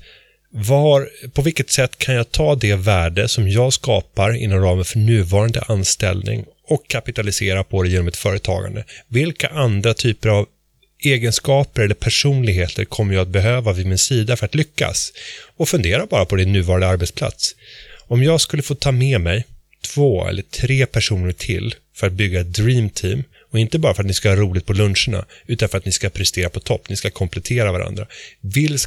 var, 0.52 1.10
på 1.34 1.42
vilket 1.42 1.72
sätt 1.72 1.98
kan 1.98 2.16
jag 2.16 2.32
ta 2.32 2.56
det 2.56 2.76
värde 2.76 3.28
som 3.28 3.50
jag 3.50 3.74
skapar 3.74 4.36
inom 4.36 4.62
ramen 4.62 4.86
för 4.86 4.98
nuvarande 4.98 5.62
anställning 5.62 6.46
och 6.68 6.88
kapitalisera 6.88 7.64
på 7.64 7.84
det 7.84 7.90
genom 7.90 8.08
ett 8.08 8.18
företagande? 8.18 8.84
Vilka 9.08 9.48
andra 9.48 9.94
typer 9.94 10.30
av 10.30 10.48
egenskaper 11.04 11.82
eller 11.82 11.96
personligheter 11.96 12.86
kommer 12.86 13.14
jag 13.14 13.22
att 13.22 13.28
behöva 13.28 13.74
vid 13.74 13.86
min 13.86 13.98
sida 13.98 14.38
för 14.38 14.46
att 14.46 14.56
lyckas? 14.56 15.14
Och 15.58 15.70
fundera 15.70 16.06
bara 16.06 16.26
på 16.26 16.36
din 16.36 16.54
nuvarande 16.54 16.88
arbetsplats. 16.88 17.56
Om 18.08 18.24
jag 18.24 18.42
skulle 18.42 18.64
få 18.64 18.76
ta 18.76 18.92
med 18.92 19.22
mig 19.22 19.46
två 19.82 20.28
eller 20.28 20.42
tre 20.42 20.86
personer 20.86 21.32
till 21.32 21.76
för 21.96 22.08
att 22.08 22.14
bygga 22.14 22.40
ett 22.40 22.54
dream 22.54 22.90
team 22.90 23.24
och 23.52 23.60
inte 23.60 23.80
bara 23.80 23.94
för 23.94 24.04
att 24.04 24.08
ni 24.08 24.14
ska 24.14 24.30
ha 24.30 24.36
roligt 24.36 24.66
på 24.66 24.74
luncherna 24.74 25.26
utan 25.48 25.70
för 25.70 25.78
att 25.78 25.86
ni 25.86 25.92
ska 25.92 26.10
prestera 26.10 26.50
på 26.50 26.60
topp, 26.60 26.90
ni 26.90 26.96
ska 26.96 27.10
komplettera 27.10 27.72
varandra. 27.72 28.08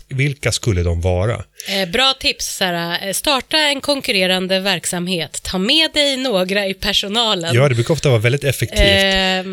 vilka 0.08 0.52
skulle 0.52 0.82
de 0.82 1.00
vara? 1.00 1.44
Eh, 1.68 1.88
bra 1.88 2.14
tips 2.20 2.56
Sara. 2.56 2.98
Eh, 2.98 3.12
starta 3.12 3.58
en 3.58 3.80
konkurrerande 3.80 4.60
verksamhet. 4.60 5.42
Ta 5.42 5.58
med 5.58 5.90
dig 5.94 6.16
några 6.16 6.66
i 6.66 6.74
personalen. 6.74 7.54
Ja, 7.54 7.68
det 7.68 7.74
brukar 7.74 7.94
ofta 7.94 8.08
vara 8.08 8.20
väldigt 8.20 8.44
effektivt. 8.44 8.80
Eh, 8.80 9.44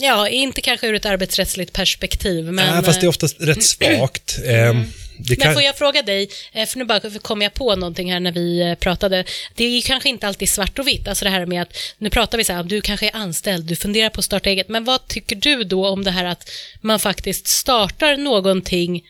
ja, 0.00 0.28
inte 0.28 0.60
kanske 0.60 0.86
ur 0.86 0.94
ett 0.94 1.06
arbetsrättsligt 1.06 1.72
perspektiv, 1.72 2.44
men... 2.44 2.54
Nej, 2.54 2.84
fast 2.84 3.00
det 3.00 3.06
är 3.06 3.08
oftast 3.08 3.36
rätt 3.40 3.64
svagt. 3.64 4.38
Mm. 4.48 4.84
Kan... 5.26 5.36
Men 5.38 5.54
får 5.54 5.62
jag 5.62 5.78
fråga 5.78 6.02
dig, 6.02 6.28
eh, 6.52 6.66
för 6.66 6.78
nu 6.78 6.84
bara 6.84 7.00
kom 7.22 7.42
jag 7.42 7.54
på 7.54 7.76
någonting 7.76 8.12
här 8.12 8.20
när 8.20 8.32
vi 8.32 8.60
eh, 8.60 8.74
pratade. 8.74 9.24
Det 9.54 9.64
är 9.64 9.70
ju 9.70 9.82
kanske 9.82 10.08
inte 10.08 10.28
alltid 10.28 10.48
svart 10.48 10.78
och 10.78 10.88
vitt, 10.88 11.08
alltså 11.08 11.24
det 11.24 11.30
här 11.30 11.46
med 11.46 11.62
att 11.62 11.76
nu 11.98 12.10
pratar 12.10 12.38
vi 12.38 12.44
så 12.44 12.52
här, 12.52 12.62
du 12.62 12.80
kanske 12.80 13.06
är 13.06 13.16
anställd, 13.16 13.64
du 13.64 13.76
funderar 13.76 14.10
på 14.10 14.18
att 14.18 14.24
starta 14.24 14.50
eget, 14.50 14.68
men 14.68 14.84
vad 14.84 15.08
tycker 15.08 15.36
du 15.36 15.64
då 15.64 15.88
om 15.88 16.04
det 16.04 16.10
här 16.10 16.24
att 16.24 16.50
man 16.80 17.00
faktiskt 17.00 17.46
startar 17.46 18.16
någonting 18.16 19.02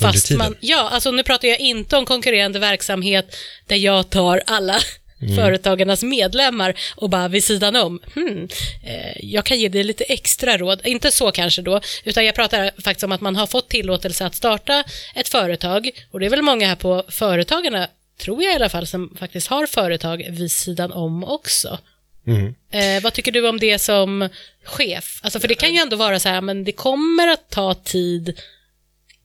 fast 0.00 0.30
man, 0.30 0.56
ja, 0.60 0.88
alltså 0.92 1.10
nu 1.10 1.22
pratar 1.22 1.48
jag 1.48 1.60
inte 1.60 1.96
om 1.96 2.06
konkurrerande 2.06 2.58
verksamhet 2.58 3.36
där 3.66 3.76
jag 3.76 4.10
tar 4.10 4.42
alla 4.46 4.80
mm. 5.24 5.36
företagarnas 5.36 6.02
medlemmar 6.02 6.74
och 6.96 7.10
bara 7.10 7.28
vid 7.28 7.44
sidan 7.44 7.76
om, 7.76 8.00
hmm, 8.14 8.48
eh, 8.84 9.24
jag 9.24 9.44
kan 9.44 9.58
ge 9.58 9.68
dig 9.68 9.84
lite 9.84 10.04
extra 10.04 10.58
råd. 10.58 10.80
Inte 10.84 11.10
så 11.10 11.32
kanske 11.32 11.62
då, 11.62 11.80
utan 12.04 12.24
jag 12.24 12.34
pratar 12.34 12.70
faktiskt 12.82 13.04
om 13.04 13.12
att 13.12 13.20
man 13.20 13.36
har 13.36 13.46
fått 13.46 13.68
tillåtelse 13.68 14.26
att 14.26 14.34
starta 14.34 14.84
ett 15.14 15.28
företag 15.28 15.90
och 16.10 16.20
det 16.20 16.26
är 16.26 16.30
väl 16.30 16.42
många 16.42 16.66
här 16.66 16.76
på 16.76 17.04
Företagarna, 17.08 17.88
tror 18.18 18.42
jag 18.42 18.52
i 18.52 18.56
alla 18.56 18.68
fall, 18.68 18.86
som 18.86 19.16
faktiskt 19.18 19.46
har 19.46 19.66
företag 19.66 20.26
vid 20.30 20.52
sidan 20.52 20.92
om 20.92 21.24
också. 21.24 21.78
Mm. 22.26 22.54
Eh, 22.70 23.02
vad 23.02 23.12
tycker 23.12 23.32
du 23.32 23.48
om 23.48 23.58
det 23.58 23.78
som 23.78 24.28
chef? 24.64 25.20
Alltså 25.22 25.40
för 25.40 25.48
det 25.48 25.54
kan 25.54 25.74
ju 25.74 25.80
ändå 25.80 25.96
vara 25.96 26.20
så 26.20 26.28
här, 26.28 26.40
men 26.40 26.64
det 26.64 26.72
kommer 26.72 27.28
att 27.28 27.50
ta 27.50 27.74
tid 27.74 28.40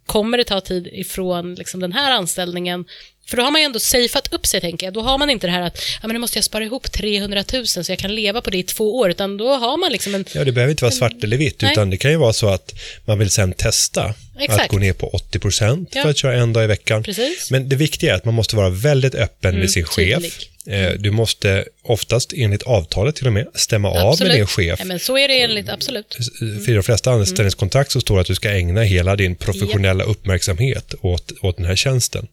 kommer 0.10 0.38
det 0.38 0.44
ta 0.44 0.62
tid 0.62 0.88
ifrån 0.88 1.56
liksom, 1.56 1.80
den 1.80 1.94
här 1.94 2.12
anställningen 2.12 2.86
för 3.30 3.38
då 3.38 3.44
har 3.44 3.52
man 3.52 3.62
ju 3.62 3.66
ändå 3.66 3.80
safeat 3.80 4.34
upp 4.34 4.46
sig, 4.46 4.62
tänker 4.62 4.88
jag. 4.88 4.94
Då 4.94 5.02
har 5.02 5.18
man 5.18 5.30
inte 5.30 5.48
det 5.48 5.52
här 5.52 5.62
att 5.62 5.82
ja, 6.02 6.08
men 6.08 6.14
nu 6.14 6.20
måste 6.20 6.38
jag 6.38 6.44
spara 6.44 6.64
ihop 6.64 6.92
300 6.92 7.44
000 7.54 7.68
så 7.68 7.92
jag 7.92 8.00
kan 8.00 8.16
leva 8.16 8.42
på 8.42 8.50
det 8.50 8.58
i 8.58 8.64
två 8.64 8.98
år, 8.98 9.10
utan 9.10 9.38
då 9.38 9.56
har 9.56 9.78
man 9.78 9.92
liksom 9.92 10.16
en... 10.16 10.26
Ja, 10.34 10.44
det 10.44 10.52
behöver 10.52 10.72
inte 10.72 10.84
vara 10.84 10.92
svart 10.92 11.24
eller 11.24 11.38
vitt, 11.38 11.62
Nej. 11.62 11.72
utan 11.72 11.90
det 11.90 11.98
kan 11.98 12.12
ju 12.12 12.18
vara 12.18 12.34
så 12.34 12.50
att 12.50 12.74
man 13.06 13.20
vill 13.20 13.30
sen 13.30 13.54
testa 13.54 14.14
Exakt. 14.40 14.64
att 14.64 14.70
gå 14.70 14.78
ner 14.78 14.94
på 14.94 15.08
80 15.08 15.40
procent 15.40 15.90
ja. 15.94 16.02
för 16.02 16.10
att 16.10 16.18
köra 16.18 16.36
en 16.36 16.54
dag 16.54 16.64
i 16.64 16.68
veckan. 16.68 17.04
Precis. 17.04 17.52
Men 17.52 17.70
det 17.70 17.76
viktiga 17.76 18.12
är 18.12 18.16
att 18.16 18.26
man 18.26 18.34
måste 18.34 18.56
vara 18.56 18.70
väldigt 18.70 19.16
öppen 19.16 19.50
mm, 19.50 19.62
med 19.62 19.72
sin 19.72 19.86
chef. 19.86 20.24
Tydlig. 20.24 20.50
Eh, 20.70 20.92
du 21.00 21.12
måste 21.12 21.66
oftast 21.84 22.34
enligt 22.34 22.64
avtalet 22.64 23.16
till 23.16 23.28
och 23.28 23.34
med 23.34 23.48
stämma 23.56 23.88
absolut. 23.90 24.22
av 24.22 24.28
med 24.28 24.38
din 24.38 24.48
chef. 24.48 24.80
Ja, 24.80 24.86
men 24.86 25.00
så 25.00 25.18
är 25.18 25.28
det 25.28 25.42
enligt, 25.42 25.70
absolut. 25.70 26.18
Mm. 26.42 26.66
För 26.66 26.74
de 26.74 26.84
flesta 26.84 27.12
anställningskontrakt 27.12 27.92
så 27.92 28.02
står 28.02 28.16
det 28.16 28.22
att 28.22 28.28
du 28.28 28.36
ska 28.36 28.52
ägna 28.52 28.82
hela 28.82 29.16
din 29.16 29.36
professionella 29.36 30.04
yep. 30.04 30.12
uppmärksamhet 30.12 30.94
åt, 31.02 31.32
åt 31.42 31.58
den 31.58 31.66
här 31.66 31.76
tjänsten. 31.76 32.28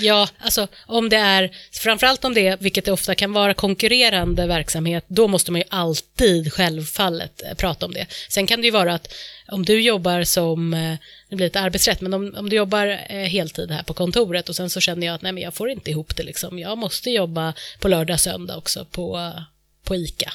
Ja, 0.00 0.28
alltså 0.38 0.68
om 0.86 1.08
det 1.08 1.16
är, 1.16 1.50
framförallt 1.72 2.24
om 2.24 2.34
det 2.34 2.46
är, 2.46 2.56
vilket 2.56 2.84
det 2.84 2.92
ofta 2.92 3.14
kan 3.14 3.32
vara, 3.32 3.54
konkurrerande 3.54 4.46
verksamhet, 4.46 5.04
då 5.08 5.28
måste 5.28 5.52
man 5.52 5.60
ju 5.60 5.66
alltid 5.68 6.52
självfallet 6.52 7.42
eh, 7.42 7.54
prata 7.54 7.86
om 7.86 7.92
det. 7.92 8.06
Sen 8.28 8.46
kan 8.46 8.60
det 8.60 8.66
ju 8.66 8.70
vara 8.70 8.94
att 8.94 9.14
om 9.48 9.64
du 9.64 9.80
jobbar 9.82 10.24
som, 10.24 10.74
eh, 10.74 10.94
det 11.28 11.36
blir 11.36 11.46
ett 11.46 11.50
lite 11.50 11.60
arbetsrätt, 11.60 12.00
men 12.00 12.14
om, 12.14 12.34
om 12.36 12.48
du 12.48 12.56
jobbar 12.56 12.86
eh, 13.08 13.16
heltid 13.16 13.70
här 13.70 13.82
på 13.82 13.94
kontoret 13.94 14.48
och 14.48 14.56
sen 14.56 14.70
så 14.70 14.80
känner 14.80 15.06
jag 15.06 15.14
att 15.14 15.22
nej 15.22 15.32
men 15.32 15.42
jag 15.42 15.54
får 15.54 15.70
inte 15.70 15.90
ihop 15.90 16.16
det 16.16 16.22
liksom, 16.22 16.58
jag 16.58 16.78
måste 16.78 17.10
jobba 17.10 17.54
på 17.78 17.88
lördag, 17.88 18.20
söndag 18.20 18.56
också 18.56 18.84
på, 18.84 19.32
på 19.84 19.96
ICA. 19.96 20.32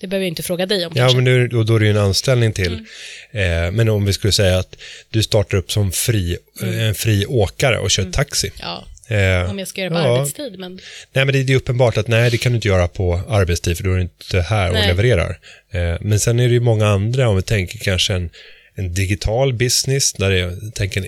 Det 0.00 0.06
behöver 0.06 0.24
jag 0.24 0.28
inte 0.28 0.42
fråga 0.42 0.66
dig 0.66 0.86
om. 0.86 0.92
Ja, 0.94 1.02
kanske. 1.02 1.16
men 1.16 1.24
nu, 1.24 1.48
då, 1.48 1.62
då 1.62 1.76
är 1.76 1.78
det 1.78 1.84
ju 1.84 1.90
en 1.90 1.96
anställning 1.96 2.52
till. 2.52 2.86
Mm. 3.32 3.66
Eh, 3.66 3.72
men 3.72 3.88
om 3.88 4.04
vi 4.04 4.12
skulle 4.12 4.32
säga 4.32 4.58
att 4.58 4.76
du 5.10 5.22
startar 5.22 5.58
upp 5.58 5.72
som 5.72 5.92
fri, 5.92 6.36
mm. 6.62 6.78
en 6.80 6.94
fri 6.94 7.26
åkare 7.26 7.78
och 7.78 7.90
kör 7.90 8.02
mm. 8.02 8.12
taxi. 8.12 8.52
Ja, 8.58 8.86
eh, 9.08 9.50
om 9.50 9.58
jag 9.58 9.68
ska 9.68 9.80
göra 9.80 9.94
det 9.94 10.02
på 10.02 10.08
ja. 10.08 10.18
arbetstid. 10.18 10.58
Men... 10.58 10.80
Nej, 11.12 11.24
men 11.24 11.34
det, 11.34 11.42
det, 11.42 11.52
är 11.52 11.56
uppenbart 11.56 11.96
att 11.96 12.08
nej, 12.08 12.30
det 12.30 12.38
kan 12.38 12.52
du 12.52 12.56
inte 12.56 12.68
göra 12.68 12.88
på 12.88 13.20
arbetstid 13.28 13.76
för 13.76 13.84
då 13.84 13.90
är 13.92 13.96
du 13.96 14.02
inte 14.02 14.40
här 14.40 14.72
nej. 14.72 14.80
och 14.80 14.86
levererar. 14.88 15.38
Eh, 15.70 15.96
men 16.00 16.20
sen 16.20 16.40
är 16.40 16.48
det 16.48 16.54
ju 16.54 16.60
många 16.60 16.88
andra, 16.88 17.28
om 17.28 17.36
vi 17.36 17.42
tänker 17.42 17.78
kanske 17.78 18.14
en, 18.14 18.30
en 18.74 18.94
digital 18.94 19.52
business, 19.52 20.12
där 20.12 20.30
jag 20.30 20.74
tänker 20.74 21.06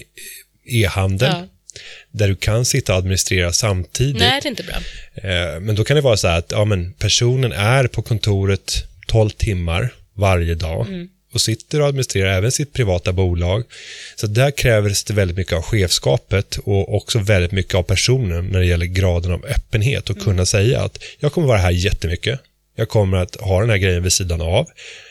e-handel. 0.67 1.31
Ja 1.33 1.49
där 2.13 2.29
du 2.29 2.37
kan 2.37 2.65
sitta 2.65 2.93
och 2.93 2.99
administrera 2.99 3.53
samtidigt. 3.53 4.19
Nej, 4.19 4.41
det 4.43 4.49
är 4.49 4.51
inte 4.51 4.63
bra. 4.63 4.77
Eh, 5.15 5.61
men 5.61 5.75
då 5.75 5.85
kan 5.85 5.97
det 5.97 6.01
vara 6.01 6.17
så 6.17 6.29
här 6.29 6.39
att 6.39 6.53
ja, 6.53 6.65
men 6.65 6.93
personen 6.93 7.53
är 7.53 7.87
på 7.87 8.03
kontoret 8.03 8.85
12 9.07 9.31
timmar 9.31 9.95
varje 10.15 10.55
dag 10.55 10.87
mm. 10.87 11.09
och 11.33 11.41
sitter 11.41 11.81
och 11.81 11.87
administrerar 11.87 12.33
även 12.33 12.53
sitt 12.53 12.73
privata 12.73 13.13
bolag. 13.13 13.65
Så 14.17 14.27
där 14.27 14.51
krävs 14.51 15.05
det 15.05 15.15
väldigt 15.15 15.37
mycket 15.37 15.53
av 15.53 15.63
chefskapet 15.63 16.59
och 16.65 16.95
också 16.95 17.19
väldigt 17.19 17.53
mycket 17.53 17.75
av 17.75 17.83
personen 17.83 18.47
när 18.47 18.59
det 18.59 18.67
gäller 18.67 18.87
graden 18.87 19.33
av 19.33 19.45
öppenhet 19.45 20.11
och 20.11 20.17
mm. 20.17 20.25
kunna 20.25 20.47
säga 20.47 20.81
att 20.81 20.99
jag 21.19 21.33
kommer 21.33 21.47
vara 21.47 21.59
här 21.59 21.71
jättemycket. 21.71 22.41
Jag 22.77 22.89
kommer 22.89 23.19
att 23.19 23.37
ha 23.37 23.61
den 23.61 23.71
här 23.71 23.77
grejen 23.77 24.03
vid 24.03 24.13
sidan 24.13 24.41
av. 24.41 24.67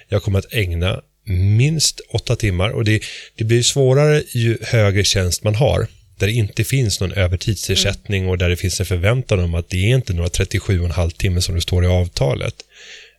Jag 0.09 0.23
kommer 0.23 0.39
att 0.39 0.53
ägna 0.53 1.01
minst 1.25 2.01
åtta 2.09 2.35
timmar 2.35 2.69
och 2.69 2.85
det, 2.85 3.01
det 3.35 3.43
blir 3.43 3.63
svårare 3.63 4.23
ju 4.33 4.57
högre 4.61 5.03
tjänst 5.03 5.43
man 5.43 5.55
har 5.55 5.87
där 6.21 6.27
det 6.27 6.33
inte 6.33 6.63
finns 6.63 6.99
någon 6.99 7.13
övertidsersättning 7.13 8.27
och 8.27 8.37
där 8.37 8.49
det 8.49 8.55
finns 8.55 8.79
en 8.79 8.85
förväntan 8.85 9.39
om 9.39 9.55
att 9.55 9.69
det 9.69 9.77
är 9.77 9.95
inte 9.95 10.13
några 10.13 10.29
37,5 10.29 11.09
timmar 11.09 11.41
som 11.41 11.55
det 11.55 11.61
står 11.61 11.83
i 11.83 11.87
avtalet. 11.87 12.55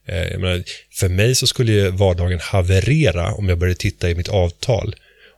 Eh, 0.06 0.38
menar, 0.38 0.62
för 0.92 1.08
mig 1.08 1.34
så 1.34 1.46
skulle 1.46 1.72
ju 1.72 1.90
vardagen 1.90 2.40
haverera 2.42 3.34
om 3.34 3.48
jag 3.48 3.58
började 3.58 3.78
titta 3.78 4.10
i 4.10 4.14
mitt 4.14 4.28
avtal 4.28 4.94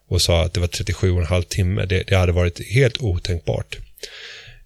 och 0.09 0.23
sa 0.23 0.45
att 0.45 0.55
det 0.55 0.61
var 0.61 0.67
37,5 0.67 1.43
timme. 1.43 1.85
Det, 1.87 2.03
det 2.03 2.17
hade 2.17 2.33
varit 2.33 2.67
helt 2.69 3.03
otänkbart. 3.03 3.77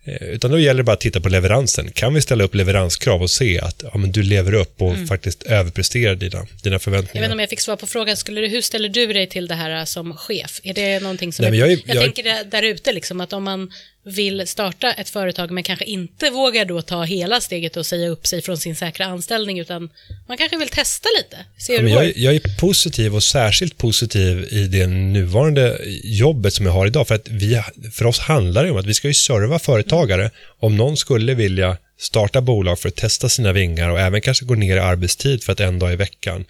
Eh, 0.08 0.28
utan 0.28 0.50
då 0.50 0.58
gäller 0.58 0.78
det 0.78 0.84
bara 0.84 0.92
att 0.92 1.00
titta 1.00 1.20
på 1.20 1.28
leveransen. 1.28 1.90
Kan 1.92 2.14
vi 2.14 2.20
ställa 2.20 2.44
upp 2.44 2.54
leveranskrav 2.54 3.22
och 3.22 3.30
se 3.30 3.60
att 3.60 3.84
ja, 3.92 3.98
men 3.98 4.12
du 4.12 4.22
lever 4.22 4.52
upp 4.54 4.82
och 4.82 4.94
mm. 4.94 5.06
faktiskt 5.06 5.42
överpresterar 5.42 6.14
dina, 6.14 6.46
dina 6.62 6.78
förväntningar? 6.78 7.14
Jag 7.14 7.20
vet 7.20 7.26
inte 7.26 7.32
om 7.32 7.40
jag 7.40 7.50
fick 7.50 7.60
svar 7.60 7.76
på 7.76 7.86
frågan. 7.86 8.16
Skulle 8.16 8.40
du, 8.40 8.48
hur 8.48 8.62
ställer 8.62 8.88
du 8.88 9.12
dig 9.12 9.26
till 9.26 9.46
det 9.46 9.54
här 9.54 9.84
som 9.84 10.16
chef? 10.16 10.60
Är 10.62 10.74
det 10.74 11.00
någonting 11.00 11.32
som... 11.32 11.44
Nej, 11.44 11.58
jag, 11.58 11.70
jag, 11.70 11.80
jag, 11.84 12.02
tänker 12.02 12.44
där 12.44 12.62
ute, 12.62 12.92
liksom, 12.92 13.20
att 13.20 13.32
om 13.32 13.44
man 13.44 13.72
vill 14.08 14.46
starta 14.46 14.92
ett 14.92 15.08
företag 15.08 15.50
men 15.50 15.64
kanske 15.64 15.84
inte 15.84 16.30
vågar 16.30 16.64
då 16.64 16.82
ta 16.82 17.02
hela 17.02 17.40
steget 17.40 17.76
och 17.76 17.86
säga 17.86 18.08
upp 18.08 18.26
sig 18.26 18.42
från 18.42 18.58
sin 18.58 18.76
säkra 18.76 19.06
anställning 19.06 19.58
utan 19.58 19.90
man 20.28 20.36
kanske 20.38 20.56
vill 20.56 20.68
testa 20.68 21.08
lite. 21.18 21.36
Se 21.58 21.72
ja, 21.72 21.82
men 21.82 21.92
jag, 21.92 22.16
jag, 22.16 22.34
är 22.34 22.58
positiv 22.60 23.14
och 23.14 23.22
särskilt 23.22 23.78
positiv 23.78 24.48
i 24.50 24.66
det 24.66 24.86
nuvarande 24.86 25.78
jobbet 26.04 26.54
som 26.54 26.66
jag 26.66 26.72
har 26.72 26.86
idag 26.86 27.08
för 27.08 27.14
att 27.14 27.28
vi, 27.28 27.62
för 27.92 28.06
oss 28.06 28.18
handlar 28.18 28.64
det 28.64 28.70
om 28.70 28.76
att 28.76 28.86
vi 28.86 28.94
ska 28.94 29.08
ju 29.08 29.14
serva 29.14 29.58
företagare. 29.58 30.22
Mm. 30.22 30.32
Om 30.60 30.76
någon 30.76 30.96
skulle 30.96 31.34
vilja 31.34 31.76
starta 31.98 32.40
bolag 32.40 32.78
för 32.78 32.88
att 32.88 32.96
testa 32.96 33.28
sina 33.28 33.52
vingar 33.52 33.90
och 33.90 34.00
även 34.00 34.20
kanske 34.20 34.44
gå 34.44 34.54
ner 34.54 34.76
i 34.76 34.80
arbetstid 34.80 35.44
för 35.44 35.52
att 35.52 35.60
en 35.60 35.78
dag 35.78 35.92
i 35.92 35.96
veckan 35.96 36.44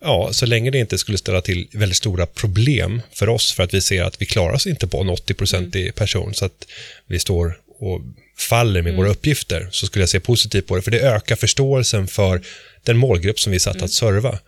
Ja, 0.00 0.28
så 0.32 0.46
länge 0.46 0.70
det 0.70 0.78
inte 0.78 0.98
skulle 0.98 1.18
ställa 1.18 1.40
till 1.40 1.68
väldigt 1.72 1.96
stora 1.98 2.26
problem 2.26 3.02
för 3.12 3.28
oss 3.28 3.52
för 3.52 3.62
att 3.62 3.74
vi 3.74 3.80
ser 3.80 4.02
att 4.02 4.22
vi 4.22 4.26
klarar 4.26 4.52
oss 4.52 4.66
inte 4.66 4.86
på 4.86 5.00
en 5.00 5.10
80-procentig 5.10 5.80
mm. 5.80 5.92
person 5.92 6.34
så 6.34 6.44
att 6.44 6.66
vi 7.06 7.18
står 7.18 7.58
och 7.78 8.00
faller 8.38 8.82
med 8.82 8.90
mm. 8.90 8.96
våra 8.96 9.10
uppgifter 9.10 9.68
så 9.70 9.86
skulle 9.86 10.02
jag 10.02 10.08
se 10.08 10.20
positivt 10.20 10.66
på 10.66 10.76
det 10.76 10.82
för 10.82 10.90
det 10.90 11.00
ökar 11.00 11.36
förståelsen 11.36 12.06
för 12.06 12.40
den 12.82 12.96
målgrupp 12.96 13.40
som 13.40 13.50
vi 13.50 13.56
är 13.56 13.60
satt 13.60 13.74
mm. 13.74 13.84
att 13.84 13.92
serva. 13.92 14.38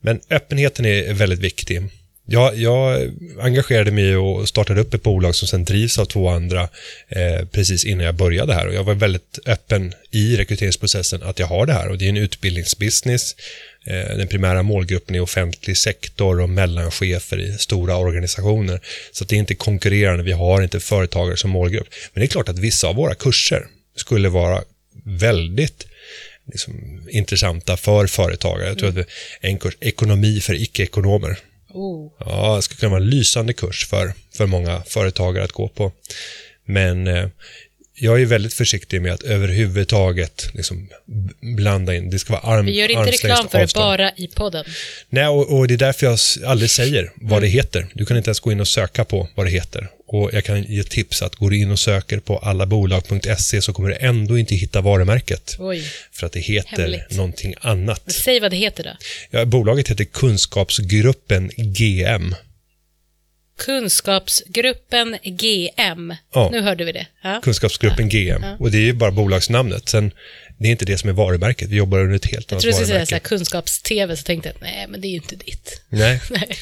Men 0.00 0.20
öppenheten 0.30 0.84
är 0.84 1.12
väldigt 1.12 1.38
viktig. 1.38 1.82
Jag, 2.28 2.56
jag 2.56 3.10
engagerade 3.40 3.90
mig 3.90 4.16
och 4.16 4.48
startade 4.48 4.80
upp 4.80 4.94
ett 4.94 5.02
bolag 5.02 5.34
som 5.34 5.48
sen 5.48 5.64
drivs 5.64 5.98
av 5.98 6.04
två 6.04 6.28
andra 6.28 6.68
eh, 7.08 7.46
precis 7.52 7.84
innan 7.84 8.06
jag 8.06 8.14
började 8.14 8.54
här. 8.54 8.66
Och 8.68 8.74
jag 8.74 8.84
var 8.84 8.94
väldigt 8.94 9.38
öppen 9.46 9.94
i 10.10 10.36
rekryteringsprocessen 10.36 11.22
att 11.22 11.38
jag 11.38 11.46
har 11.46 11.66
det 11.66 11.72
här. 11.72 11.88
Och 11.88 11.98
det 11.98 12.04
är 12.04 12.08
en 12.08 12.16
utbildningsbusiness. 12.16 13.36
Eh, 13.86 14.16
den 14.16 14.28
primära 14.28 14.62
målgruppen 14.62 15.14
är 15.14 15.20
offentlig 15.20 15.76
sektor 15.76 16.40
och 16.40 16.48
mellanchefer 16.48 17.40
i 17.40 17.58
stora 17.58 17.96
organisationer. 17.96 18.80
Så 19.12 19.24
det 19.24 19.34
är 19.36 19.38
inte 19.38 19.54
konkurrerande, 19.54 20.24
vi 20.24 20.32
har 20.32 20.62
inte 20.62 20.80
företagare 20.80 21.36
som 21.36 21.50
målgrupp. 21.50 21.88
Men 22.12 22.20
det 22.20 22.26
är 22.26 22.28
klart 22.28 22.48
att 22.48 22.58
vissa 22.58 22.88
av 22.88 22.94
våra 22.94 23.14
kurser 23.14 23.66
skulle 23.96 24.28
vara 24.28 24.62
väldigt 25.04 25.86
liksom, 26.52 26.74
intressanta 27.10 27.76
för 27.76 28.06
företagare. 28.06 28.68
Jag 28.68 28.78
tror 28.78 29.00
att 29.00 29.06
en 29.40 29.58
kurs, 29.58 29.76
ekonomi 29.80 30.40
för 30.40 30.54
icke-ekonomer, 30.54 31.38
Oh. 31.76 32.12
Ja, 32.18 32.56
det 32.56 32.62
skulle 32.62 32.78
kunna 32.78 32.90
vara 32.90 33.02
en 33.02 33.10
lysande 33.10 33.52
kurs 33.52 33.86
för, 33.86 34.12
för 34.36 34.46
många 34.46 34.82
företagare 34.86 35.44
att 35.44 35.52
gå 35.52 35.68
på. 35.68 35.92
Men 36.64 37.06
eh, 37.06 37.28
jag 37.98 38.20
är 38.22 38.26
väldigt 38.26 38.54
försiktig 38.54 39.02
med 39.02 39.12
att 39.12 39.22
överhuvudtaget 39.22 40.50
liksom 40.54 40.88
blanda 41.40 41.94
in, 41.94 42.10
det 42.10 42.18
ska 42.18 42.32
vara 42.32 42.56
arm, 42.56 42.66
Vi 42.66 42.72
gör 42.72 42.90
inte 42.90 43.10
reklam 43.10 43.48
för 43.48 43.58
det, 43.58 43.74
bara 43.74 44.10
i 44.16 44.28
podden. 44.28 44.64
Nej, 45.08 45.26
och, 45.26 45.58
och 45.58 45.68
det 45.68 45.74
är 45.74 45.78
därför 45.78 46.06
jag 46.06 46.18
aldrig 46.50 46.70
säger 46.70 47.10
vad 47.14 47.32
Mm. 47.32 47.40
det 47.42 47.48
heter. 47.48 47.86
Du 47.94 48.06
kan 48.06 48.16
inte 48.16 48.28
ens 48.28 48.40
gå 48.40 48.52
in 48.52 48.60
och 48.60 48.68
söka 48.68 49.04
på 49.04 49.28
vad 49.34 49.46
det 49.46 49.50
heter. 49.50 49.88
Och 50.08 50.30
jag 50.32 50.44
kan 50.44 50.62
ge 50.62 50.82
tips 50.82 51.22
att 51.22 51.34
går 51.36 51.50
du 51.50 51.58
in 51.58 51.70
och 51.70 51.78
söker 51.78 52.20
på 52.20 52.38
allabolag.se 52.38 53.62
så 53.62 53.72
kommer 53.72 53.88
du 53.88 53.94
ändå 54.00 54.38
inte 54.38 54.54
hitta 54.54 54.80
varumärket. 54.80 55.56
Oj. 55.58 55.82
För 56.12 56.26
att 56.26 56.32
det 56.32 56.40
heter 56.40 56.76
Hemligt. 56.82 57.10
någonting 57.10 57.54
annat. 57.60 58.02
Säg 58.12 58.40
vad 58.40 58.50
det 58.50 58.56
heter 58.56 58.84
då. 58.84 58.90
Ja, 59.30 59.44
bolaget 59.44 59.88
heter 59.90 60.04
Kunskapsgruppen 60.04 61.50
GM. 61.56 62.34
Kunskapsgruppen 63.58 65.16
GM. 65.24 66.14
Ja. 66.34 66.48
Nu 66.52 66.60
hörde 66.60 66.84
vi 66.84 66.92
det. 66.92 67.06
Ja. 67.22 67.40
Kunskapsgruppen 67.44 68.08
GM. 68.08 68.44
Och 68.58 68.70
det 68.70 68.78
är 68.78 68.82
ju 68.82 68.92
bara 68.92 69.10
bolagsnamnet. 69.10 69.88
Sen, 69.88 70.10
det 70.58 70.66
är 70.68 70.70
inte 70.72 70.84
det 70.84 70.98
som 70.98 71.08
är 71.08 71.14
varumärket. 71.14 71.68
Vi 71.68 71.76
jobbar 71.76 71.98
under 71.98 72.16
ett 72.16 72.26
helt 72.26 72.50
Jag 72.50 72.54
annat 72.56 72.62
tror 72.62 72.70
du 72.70 72.74
skulle 72.74 72.86
säga 72.86 72.98
varumärke. 72.98 73.28
kunskaps-tv, 73.28 74.16
så 74.16 74.22
tänkte 74.22 74.48
jag, 74.48 74.56
nej, 74.62 74.86
men 74.88 75.00
det 75.00 75.06
är 75.06 75.10
ju 75.10 75.16
inte 75.16 75.36
ditt. 75.36 75.82
Nej. 75.88 76.20
Nej. 76.30 76.56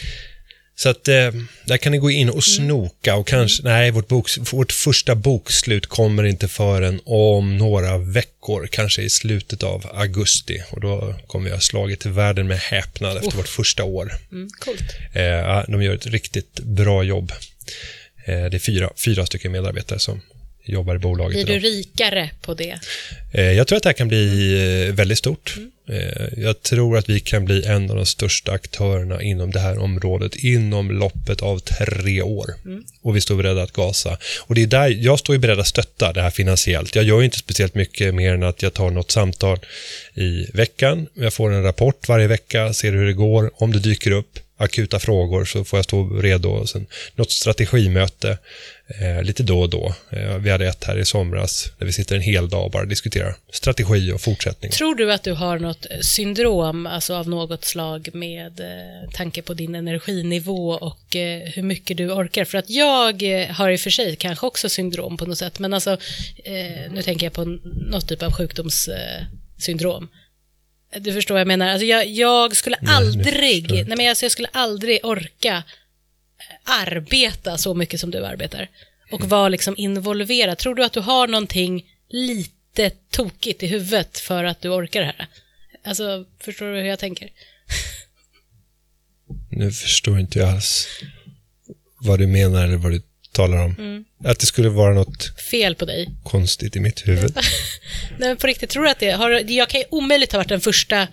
Så 0.76 0.88
att 0.88 1.08
eh, 1.08 1.30
där 1.66 1.76
kan 1.76 1.92
ni 1.92 1.98
gå 1.98 2.10
in 2.10 2.28
och 2.28 2.32
Mm. 2.34 2.42
snoka 2.42 3.16
och 3.16 3.26
kanske, 3.26 3.62
nej, 3.62 3.90
vårt, 3.90 4.08
boks, 4.08 4.38
vårt 4.52 4.72
första 4.72 5.14
bokslut 5.14 5.86
kommer 5.86 6.24
inte 6.24 6.48
förrän 6.48 7.00
om 7.04 7.56
några 7.58 7.98
veckor, 7.98 8.68
kanske 8.72 9.02
i 9.02 9.10
slutet 9.10 9.62
av 9.62 9.90
augusti. 9.94 10.62
Och 10.70 10.80
då 10.80 11.14
kommer 11.26 11.44
vi 11.44 11.54
ha 11.54 11.60
slagit 11.60 12.00
till 12.00 12.10
världen 12.10 12.46
med 12.46 12.58
häpnad 12.58 13.16
efter 13.16 13.36
vårt 13.36 13.48
första 13.48 13.84
år. 13.84 14.12
Mm. 14.32 14.48
Eh, 15.12 15.64
de 15.68 15.82
gör 15.82 15.94
ett 15.94 16.06
riktigt 16.06 16.60
bra 16.60 17.02
jobb. 17.02 17.32
Eh, 18.26 18.44
det 18.44 18.56
är 18.56 18.58
fyra, 18.58 18.90
fyra 19.04 19.26
stycken 19.26 19.52
medarbetare 19.52 19.98
som 19.98 20.20
jobbar 20.64 20.94
i 20.96 20.98
bolaget 20.98 21.32
Blir 21.46 21.56
idag. 21.56 21.62
du 21.62 21.68
rikare 21.68 22.30
på 22.42 22.54
det? 22.54 22.78
Eh, 23.32 23.52
Jag 23.52 23.66
tror 23.66 23.76
att 23.76 23.82
det 23.82 23.88
här 23.88 23.94
kan 23.94 24.08
bli 24.08 24.54
eh, 24.88 24.94
väldigt 24.94 25.18
stort. 25.18 25.54
Mm. 25.56 25.70
Eh, 25.88 26.28
Jag 26.44 26.62
tror 26.62 26.96
att 26.98 27.08
vi 27.08 27.20
kan 27.20 27.44
bli 27.44 27.64
en 27.64 27.90
av 27.90 27.96
de 27.96 28.06
största 28.06 28.52
aktörerna 28.52 29.22
inom 29.22 29.50
det 29.50 29.60
här 29.60 29.78
området 29.78 30.36
inom 30.36 30.90
loppet 30.90 31.42
av 31.42 31.58
tre 31.58 32.22
år. 32.22 32.54
Mm. 32.64 32.84
Och 33.02 33.16
vi 33.16 33.20
står 33.20 33.36
beredda 33.36 33.62
att 33.62 33.72
gasa. 33.72 34.18
Och 34.40 34.54
det 34.54 34.62
är 34.62 34.66
där 34.66 34.88
jag 34.88 35.18
står 35.18 35.38
beredd 35.38 35.60
att 35.60 35.66
stötta 35.66 36.12
det 36.12 36.22
här 36.22 36.30
finansiellt. 36.30 36.94
Jag 36.94 37.04
gör 37.04 37.22
inte 37.22 37.38
speciellt 37.38 37.74
mycket 37.74 38.14
mer 38.14 38.34
än 38.34 38.42
att 38.42 38.62
jag 38.62 38.72
tar 38.74 38.90
något 38.90 39.10
samtal 39.10 39.58
i 40.14 40.46
veckan. 40.52 41.06
Jag 41.14 41.32
får 41.34 41.52
en 41.52 41.62
rapport 41.62 42.08
varje 42.08 42.26
vecka, 42.26 42.72
ser 42.72 42.92
hur 42.92 43.06
det 43.06 43.12
går. 43.12 43.50
Om 43.54 43.72
det 43.72 43.78
dyker 43.78 44.10
upp 44.10 44.38
akuta 44.56 44.98
frågor 44.98 45.44
så 45.44 45.64
får 45.64 45.78
jag 45.78 45.84
stå 45.84 46.04
redo. 46.04 46.48
Och 46.48 46.68
sen 46.68 46.86
något 47.14 47.30
strategimöte 47.30 48.38
eh, 49.00 49.22
lite 49.22 49.42
då 49.42 49.60
och 49.60 49.70
då. 49.70 49.94
Eh, 50.10 50.36
vi 50.36 50.50
hade 50.50 50.66
ett 50.66 50.84
här 50.84 50.98
i 50.98 51.04
somras 51.04 51.72
där 51.78 51.86
vi 51.86 51.92
sitter 51.92 52.16
en 52.16 52.22
hel 52.22 52.48
dag 52.48 52.64
och 52.64 52.70
bara 52.70 52.84
diskuterar 52.84 53.36
strategi 53.52 54.12
och 54.12 54.20
fortsättning. 54.20 54.70
Tror 54.70 54.94
du 54.94 55.12
att 55.12 55.22
du 55.22 55.32
har 55.32 55.58
något 55.58 55.86
syndrom, 56.00 56.86
alltså 56.86 57.14
av 57.14 57.28
något 57.28 57.64
slag 57.64 58.08
med 58.12 58.60
eh, 58.60 59.10
tanke 59.12 59.42
på 59.42 59.54
din 59.54 59.74
energinivå 59.74 60.70
och 60.70 61.16
eh, 61.16 61.40
hur 61.40 61.62
mycket 61.62 61.96
du 61.96 62.10
orkar? 62.10 62.44
För 62.44 62.58
att 62.58 62.70
jag 62.70 63.22
eh, 63.22 63.48
har 63.48 63.70
i 63.70 63.76
och 63.76 63.80
för 63.80 63.90
sig 63.90 64.16
kanske 64.16 64.46
också 64.46 64.68
syndrom 64.68 65.16
på 65.16 65.26
något 65.26 65.38
sätt, 65.38 65.58
men 65.58 65.74
alltså 65.74 65.90
eh, 66.44 66.92
nu 66.92 67.02
tänker 67.02 67.26
jag 67.26 67.32
på 67.32 67.44
något 67.90 68.08
typ 68.08 68.22
av 68.22 68.32
sjukdomssyndrom. 68.32 70.02
Eh, 70.02 70.23
du 70.98 71.12
förstår 71.12 71.34
vad 71.34 71.40
jag 71.40 71.48
menar? 71.48 71.68
Alltså 71.68 71.86
jag, 71.86 72.06
jag 72.06 72.56
skulle 72.56 72.76
Nej, 72.80 72.94
aldrig, 72.94 73.70
nej 73.70 73.96
men 73.96 74.08
alltså 74.08 74.24
jag 74.24 74.32
skulle 74.32 74.48
aldrig 74.52 75.04
orka 75.04 75.62
eh, 76.38 76.82
arbeta 76.82 77.58
så 77.58 77.74
mycket 77.74 78.00
som 78.00 78.10
du 78.10 78.26
arbetar 78.26 78.68
och 79.12 79.20
Mm. 79.20 79.28
vara 79.28 79.48
liksom 79.48 79.74
involverad. 79.78 80.58
Tror 80.58 80.74
du 80.74 80.84
att 80.84 80.92
du 80.92 81.00
har 81.00 81.28
någonting 81.28 81.86
lite 82.08 82.90
tokigt 82.90 83.62
i 83.62 83.66
huvudet 83.66 84.18
för 84.18 84.44
att 84.44 84.60
du 84.60 84.68
orkar 84.68 85.00
det 85.00 85.06
här? 85.06 85.26
Alltså, 85.84 86.24
förstår 86.40 86.66
du 86.66 86.72
hur 86.80 86.88
jag 86.88 86.98
tänker? 86.98 87.30
Nu 89.50 89.70
förstår 89.72 90.18
inte 90.20 90.38
jag 90.38 90.48
alls 90.48 90.88
vad 92.00 92.18
du 92.18 92.26
menar 92.26 92.64
eller 92.64 92.76
vad 92.76 92.92
du 92.92 93.02
talar 93.34 93.56
om. 93.58 93.74
Mm. 93.78 94.04
Att 94.24 94.38
det 94.38 94.46
skulle 94.46 94.68
vara 94.68 94.94
något 94.94 95.40
Fel 95.50 95.74
på 95.74 95.84
dig. 95.84 96.08
konstigt 96.24 96.76
i 96.76 96.80
mitt 96.80 97.08
huvud. 97.08 97.32
Nej, 98.18 98.28
men 98.28 98.36
på 98.36 98.46
riktigt, 98.46 98.70
tror 98.70 98.84
du 98.84 98.90
att 98.90 99.00
det 99.00 99.10
har, 99.10 99.30
jag 99.48 99.68
kan 99.68 99.80
ju 99.80 99.86
omöjligt 99.90 100.32
ha 100.32 100.38
varit 100.38 100.48
den 100.48 100.60
första 100.60 101.02
eh, 101.02 101.08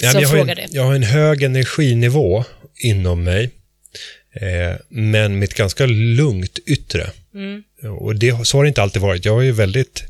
Ja, 0.00 0.10
som 0.10 0.12
men 0.12 0.22
jag, 0.22 0.28
har 0.28 0.38
en, 0.38 0.46
det. 0.46 0.66
jag 0.70 0.82
har 0.82 0.94
en 0.94 1.02
hög 1.02 1.42
energinivå 1.42 2.44
inom 2.76 3.24
mig, 3.24 3.50
eh, 4.34 4.76
men 4.88 5.38
med 5.38 5.44
ett 5.48 5.54
ganska 5.54 5.86
lugnt 5.86 6.58
yttre. 6.66 7.10
Mm. 7.34 7.62
Och 8.00 8.16
det, 8.16 8.46
så 8.46 8.56
har 8.58 8.64
det 8.64 8.68
inte 8.68 8.82
alltid 8.82 9.02
varit. 9.02 9.24
Jag 9.24 9.34
var 9.34 9.42
ju 9.42 9.52
väldigt 9.52 10.02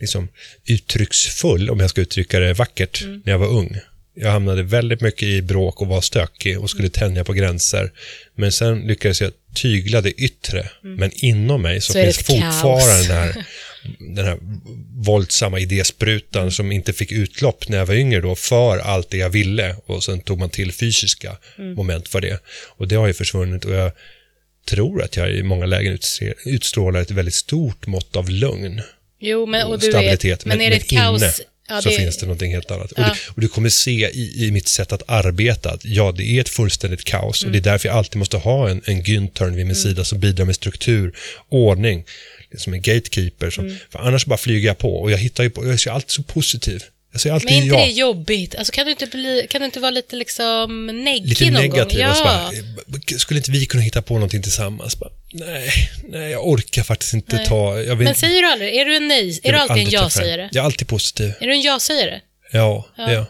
liksom, 0.00 0.28
uttrycksfull, 0.66 1.70
om 1.70 1.80
jag 1.80 1.90
ska 1.90 2.00
uttrycka 2.00 2.40
det 2.40 2.52
vackert, 2.52 3.02
Mm. 3.02 3.22
när 3.24 3.32
jag 3.32 3.38
var 3.38 3.48
ung. 3.48 3.78
Jag 4.16 4.30
hamnade 4.30 4.62
väldigt 4.62 5.00
mycket 5.00 5.22
i 5.22 5.42
bråk 5.42 5.80
och 5.80 5.86
var 5.88 6.00
stökig 6.00 6.60
och 6.60 6.70
skulle 6.70 6.88
tänja 6.88 7.24
på 7.24 7.32
gränser. 7.32 7.92
Men 8.34 8.52
sen 8.52 8.80
lyckades 8.80 9.20
jag 9.20 9.32
tygla 9.54 10.00
det 10.00 10.10
yttre. 10.12 10.68
Men 10.82 11.10
inom 11.14 11.62
mig 11.62 11.80
så, 11.80 11.98
Mm. 11.98 12.12
Så 12.12 12.22
finns 12.24 12.60
fortfarande 12.60 13.08
den 13.08 13.16
här, 13.16 13.44
den 14.14 14.24
här 14.26 14.38
våldsamma 15.04 15.58
idésprutan 15.60 16.52
som 16.52 16.72
inte 16.72 16.92
fick 16.92 17.12
utlopp 17.12 17.68
när 17.68 17.78
jag 17.78 17.86
var 17.86 17.94
yngre 17.94 18.20
då 18.20 18.34
för 18.34 18.78
allt 18.78 19.10
det 19.10 19.16
jag 19.16 19.30
ville. 19.30 19.76
Och 19.86 20.04
sen 20.04 20.20
tog 20.20 20.38
man 20.38 20.50
till 20.50 20.72
fysiska 20.72 21.36
Mm. 21.58 21.74
moment 21.74 22.08
för 22.08 22.20
det. 22.20 22.38
Och 22.76 22.88
det 22.88 22.94
har 22.94 23.06
ju 23.06 23.12
försvunnit 23.12 23.64
och 23.64 23.74
jag 23.74 23.92
tror 24.68 25.02
att 25.02 25.16
jag 25.16 25.30
i 25.30 25.42
många 25.42 25.66
lägen 25.66 25.98
utstrålar 26.44 27.00
ett 27.00 27.10
väldigt 27.10 27.34
stort 27.34 27.86
mått 27.86 28.16
av 28.16 28.30
lugn 28.30 28.82
Jo, 29.20 29.46
men, 29.46 29.66
och 29.66 29.72
och 29.72 29.80
du 29.80 29.90
stabilitet. 29.90 30.44
Är, 30.44 30.48
men, 30.48 30.60
är 30.60 30.70
det 30.70 30.76
ett 30.76 30.92
inne 30.92 31.00
kaos? 31.00 31.40
Ja, 31.68 31.82
så 31.82 31.88
det, 31.88 31.94
finns 31.96 32.16
det 32.18 32.26
någonting 32.26 32.52
helt 32.52 32.70
annat. 32.70 32.92
Och, 32.92 32.98
Ja. 32.98 33.04
du, 33.04 33.30
och 33.34 33.40
du 33.40 33.48
kommer 33.48 33.68
se 33.68 34.10
i, 34.10 34.46
i 34.46 34.50
mitt 34.50 34.68
sätt 34.68 34.92
att 34.92 35.02
arbeta 35.06 35.70
att 35.70 35.84
ja, 35.84 36.12
det 36.12 36.22
är 36.24 36.40
ett 36.40 36.48
fullständigt 36.48 37.04
kaos. 37.04 37.44
Och 37.44 37.50
det 37.50 37.56
är 37.58 37.60
Mm. 37.60 37.72
därför 37.72 37.88
jag 37.88 37.96
alltid 37.96 38.16
måste 38.16 38.36
ha 38.36 38.68
en, 38.70 38.82
en 38.84 39.02
Güntern 39.02 39.54
vid 39.54 39.66
min 39.66 39.76
sida 39.76 40.04
som 40.04 40.20
bidrar 40.20 40.44
med 40.44 40.54
struktur, 40.54 41.16
ordning, 41.48 42.04
som 42.58 42.74
en 42.74 42.82
gatekeeper. 42.82 43.50
Som, 43.50 43.64
Mm. 43.64 43.76
För 43.90 43.98
annars 43.98 44.26
bara 44.26 44.36
flyger 44.38 44.66
jag 44.68 44.78
på 44.78 44.96
och 44.96 45.10
jag 45.12 45.18
hittar 45.18 45.44
ju 45.44 45.50
på, 45.50 45.64
jag 45.66 45.86
är 45.86 45.90
alltid 45.90 46.10
så 46.10 46.22
positiv. 46.22 46.82
Jag 47.14 47.20
säger 47.20 47.34
alltid 47.34 47.50
Men 47.50 47.58
är 47.58 47.62
inte 47.62 47.74
ja. 47.74 47.84
det 47.86 47.90
jobbigt? 47.92 48.54
Alltså, 48.54 48.72
kan, 48.72 48.84
du 48.84 48.90
inte 48.90 49.06
bli, 49.06 49.46
kan 49.50 49.60
du 49.60 49.64
inte 49.64 49.80
vara 49.80 49.90
lite 49.90 50.16
liksom 50.16 50.86
neggig 50.86 51.28
Lite 51.28 51.44
någon 51.50 51.62
negativ. 51.62 51.98
gång? 51.98 52.08
Ja. 52.24 52.50
bara, 52.86 53.00
skulle 53.18 53.38
inte 53.40 53.50
vi 53.50 53.66
kunna 53.66 53.82
hitta 53.82 54.02
på 54.02 54.14
någonting 54.14 54.42
tillsammans? 54.42 54.98
Bara, 54.98 55.10
nej, 55.32 55.70
nej, 56.08 56.30
jag 56.30 56.46
orkar 56.48 56.82
faktiskt 56.82 57.14
inte 57.14 57.36
Nej. 57.36 57.46
ta... 57.46 57.70
Vill, 57.72 57.96
Men 57.98 58.14
säger 58.14 58.42
du 58.42 58.48
aldrig, 58.52 58.74
är 58.76 58.84
du 58.84 58.96
en 58.96 59.08
nej, 59.08 59.40
är 59.42 59.52
du 59.52 59.58
alltid 59.58 59.76
en 59.84 59.90
ja-sägare? 59.90 60.48
Jag 60.52 60.62
är 60.62 60.64
alltid 60.66 60.88
positiv. 60.88 61.32
Är 61.40 61.46
du 61.46 61.52
en 61.52 61.60
ja-sägare? 61.62 62.20
Ja, 62.52 62.88
Ja. 62.96 63.04
det 63.06 63.10
är 63.10 63.14
jag. 63.14 63.24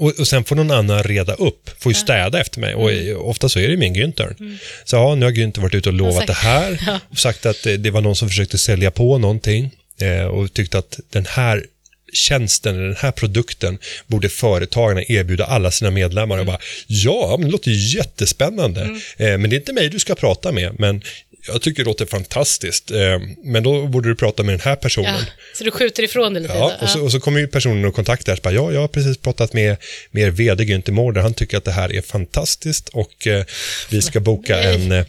Och, 0.00 0.18
och 0.20 0.28
sen 0.28 0.44
får 0.44 0.56
någon 0.56 0.70
annan 0.70 1.02
reda 1.02 1.34
upp, 1.34 1.70
får 1.78 1.92
ju 1.92 1.98
städa 1.98 2.40
efter 2.40 2.60
mig. 2.60 2.74
Och 2.74 2.92
Mm. 2.92 3.16
ofta 3.20 3.48
så 3.48 3.58
är 3.60 3.68
det 3.68 3.76
min 3.76 3.94
Günther. 3.96 4.58
Så 4.84 4.96
ja, 4.96 5.14
nu 5.14 5.26
har 5.26 5.32
Günther 5.32 5.60
varit 5.60 5.74
ute 5.74 5.88
och 5.88 5.92
lovat 5.94 6.14
sagt- 6.14 6.26
det 6.26 6.32
här. 6.34 6.82
Ja. 6.86 7.00
Och 7.10 7.18
sagt 7.18 7.46
att 7.46 7.62
det, 7.62 7.76
det 7.76 7.90
var 7.90 8.00
någon 8.00 8.16
som 8.16 8.28
försökte 8.28 8.58
sälja 8.58 8.90
på 8.90 9.18
någonting. 9.18 9.70
Eh, 10.00 10.24
och 10.26 10.52
tyckte 10.54 10.78
att 10.78 11.00
den 11.10 11.26
här 11.26 11.64
tjänsten, 12.12 12.74
eller 12.76 12.86
den 12.86 12.96
här 12.96 13.12
produkten, 13.12 13.78
borde 14.06 14.28
företagarna 14.28 15.02
erbjuda 15.08 15.44
alla 15.44 15.70
sina 15.70 15.90
medlemmar. 15.90 16.36
Och 16.36 16.42
Mm. 16.42 16.46
bara, 16.52 16.58
ja, 16.86 17.36
men 17.38 17.46
det 17.46 17.52
låter 17.52 17.70
jättespännande. 17.96 18.80
Eh, 19.16 19.38
men 19.38 19.50
det 19.50 19.56
är 19.56 19.58
inte 19.58 19.72
mig 19.72 19.88
du 19.88 19.98
ska 19.98 20.14
prata 20.14 20.52
med. 20.52 20.74
Men 20.80 21.02
jag 21.46 21.62
tycker 21.62 21.84
det 21.84 21.88
låter 21.88 22.06
fantastiskt. 22.06 22.90
Eh, 22.90 22.98
men 23.44 23.62
då 23.62 23.86
borde 23.86 24.08
du 24.08 24.14
prata 24.14 24.42
med 24.42 24.52
den 24.52 24.60
här 24.60 24.76
personen. 24.76 25.14
Ja. 25.18 25.32
Så 25.54 25.64
du 25.64 25.70
skjuter 25.70 26.02
ifrån 26.02 26.34
det 26.34 26.40
lite? 26.40 26.54
Ja, 26.54 26.72
och 26.82 26.88
så, 26.88 27.02
och 27.04 27.12
så 27.12 27.20
kommer 27.20 27.40
ju 27.40 27.46
personen 27.46 27.84
och 27.84 27.94
kontaktar 27.94 28.32
och 28.32 28.38
bara, 28.42 28.54
ja, 28.54 28.72
jag 28.72 28.80
har 28.80 28.88
precis 28.88 29.18
pratat 29.18 29.52
med, 29.52 29.76
med 30.10 30.22
er 30.22 30.30
vd 30.30 30.64
Günther 30.64 30.90
Mårder. 30.90 31.20
Han 31.20 31.34
tycker 31.34 31.56
att 31.56 31.64
det 31.64 31.72
här 31.72 31.92
är 31.92 32.02
fantastiskt 32.02 32.88
och 32.88 33.26
eh, 33.26 33.44
vi 33.90 34.02
ska 34.02 34.20
boka 34.20 34.60
en, 34.62 34.92
eh, 34.92 35.04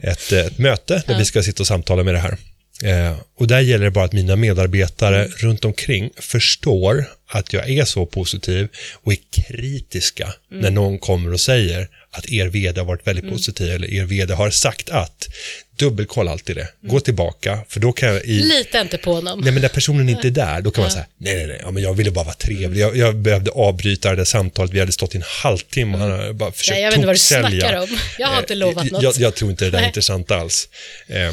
ett, 0.00 0.32
eh, 0.32 0.38
ett 0.38 0.58
möte 0.58 1.02
där 1.06 1.18
vi 1.18 1.24
ska 1.24 1.42
sitta 1.42 1.62
och 1.62 1.66
samtala 1.66 2.02
med 2.02 2.14
det 2.14 2.20
här. 2.20 2.36
Eh, 2.84 3.16
och 3.38 3.46
där 3.46 3.60
gäller 3.60 3.84
det 3.84 3.90
bara 3.90 4.04
att 4.04 4.12
mina 4.12 4.36
medarbetare 4.36 5.18
Mm. 5.24 5.30
runt 5.38 5.64
omkring 5.64 6.10
förstår 6.16 7.04
att 7.28 7.52
jag 7.52 7.70
är 7.70 7.84
så 7.84 8.06
positiv 8.06 8.68
och 9.02 9.12
är 9.12 9.18
kritiska 9.30 10.32
Mm. 10.50 10.62
när 10.62 10.70
någon 10.70 10.98
kommer 10.98 11.32
och 11.32 11.40
säger 11.40 11.88
att 12.10 12.26
er 12.32 12.46
vd 12.48 12.80
har 12.80 12.86
varit 12.86 13.06
väldigt 13.06 13.28
positiv 13.30 13.70
eller 13.70 13.94
er 13.94 14.04
vd 14.04 14.34
har 14.34 14.50
sagt 14.50 14.90
att. 14.90 15.28
Dubbelkolla 15.76 16.30
alltid 16.30 16.56
det. 16.56 16.68
Gå 16.82 17.00
tillbaka, 17.00 17.58
för 17.68 17.80
då 17.80 17.92
kan 17.92 18.08
jag 18.08 18.24
i... 18.24 18.38
Lita 18.42 18.80
inte 18.80 18.98
på 18.98 19.12
honom. 19.14 19.40
Nej, 19.40 19.52
men 19.52 19.62
när 19.62 19.68
personen 19.68 20.08
inte 20.08 20.28
är 20.28 20.30
där, 20.30 20.60
då 20.60 20.70
kan 20.70 20.82
man 20.82 20.90
säga, 20.90 21.06
nej, 21.18 21.34
nej, 21.36 21.46
nej, 21.46 21.58
ja, 21.62 21.70
men 21.70 21.82
jag 21.82 21.94
ville 21.94 22.10
bara 22.10 22.24
vara 22.24 22.34
trevlig. 22.34 22.80
Jag, 22.82 22.96
jag 22.96 23.16
behövde 23.16 23.50
avbryta 23.50 24.10
det 24.10 24.16
där 24.16 24.24
samtalet, 24.24 24.72
vi 24.72 24.80
hade 24.80 24.92
stått 24.92 25.14
i 25.14 25.16
en 25.18 25.24
halvtimme 25.42 25.94
och 25.94 26.00
hade 26.00 26.32
bara 26.32 26.52
försökt 26.52 26.74
Nej, 26.74 26.82
jag 26.82 26.90
vet 26.90 26.96
inte 26.96 27.06
vad 27.06 27.14
du 27.14 27.18
snackar 27.18 27.80
om. 27.82 27.98
Jag 28.18 28.28
har 28.28 28.38
inte 28.38 28.52
Eh, 28.52 28.56
lovat 28.58 28.90
något. 28.90 29.02
Jag, 29.02 29.14
jag 29.16 29.34
tror 29.34 29.50
inte 29.50 29.64
det 29.64 29.70
där 29.70 29.78
är 29.78 29.82
Nej. 29.82 29.88
intressant 29.88 30.30
alls. 30.30 30.68
Eh, 31.06 31.32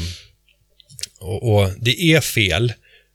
och, 1.24 1.54
och 1.54 1.70
det 1.80 2.02
är 2.02 2.20
fel, 2.20 2.72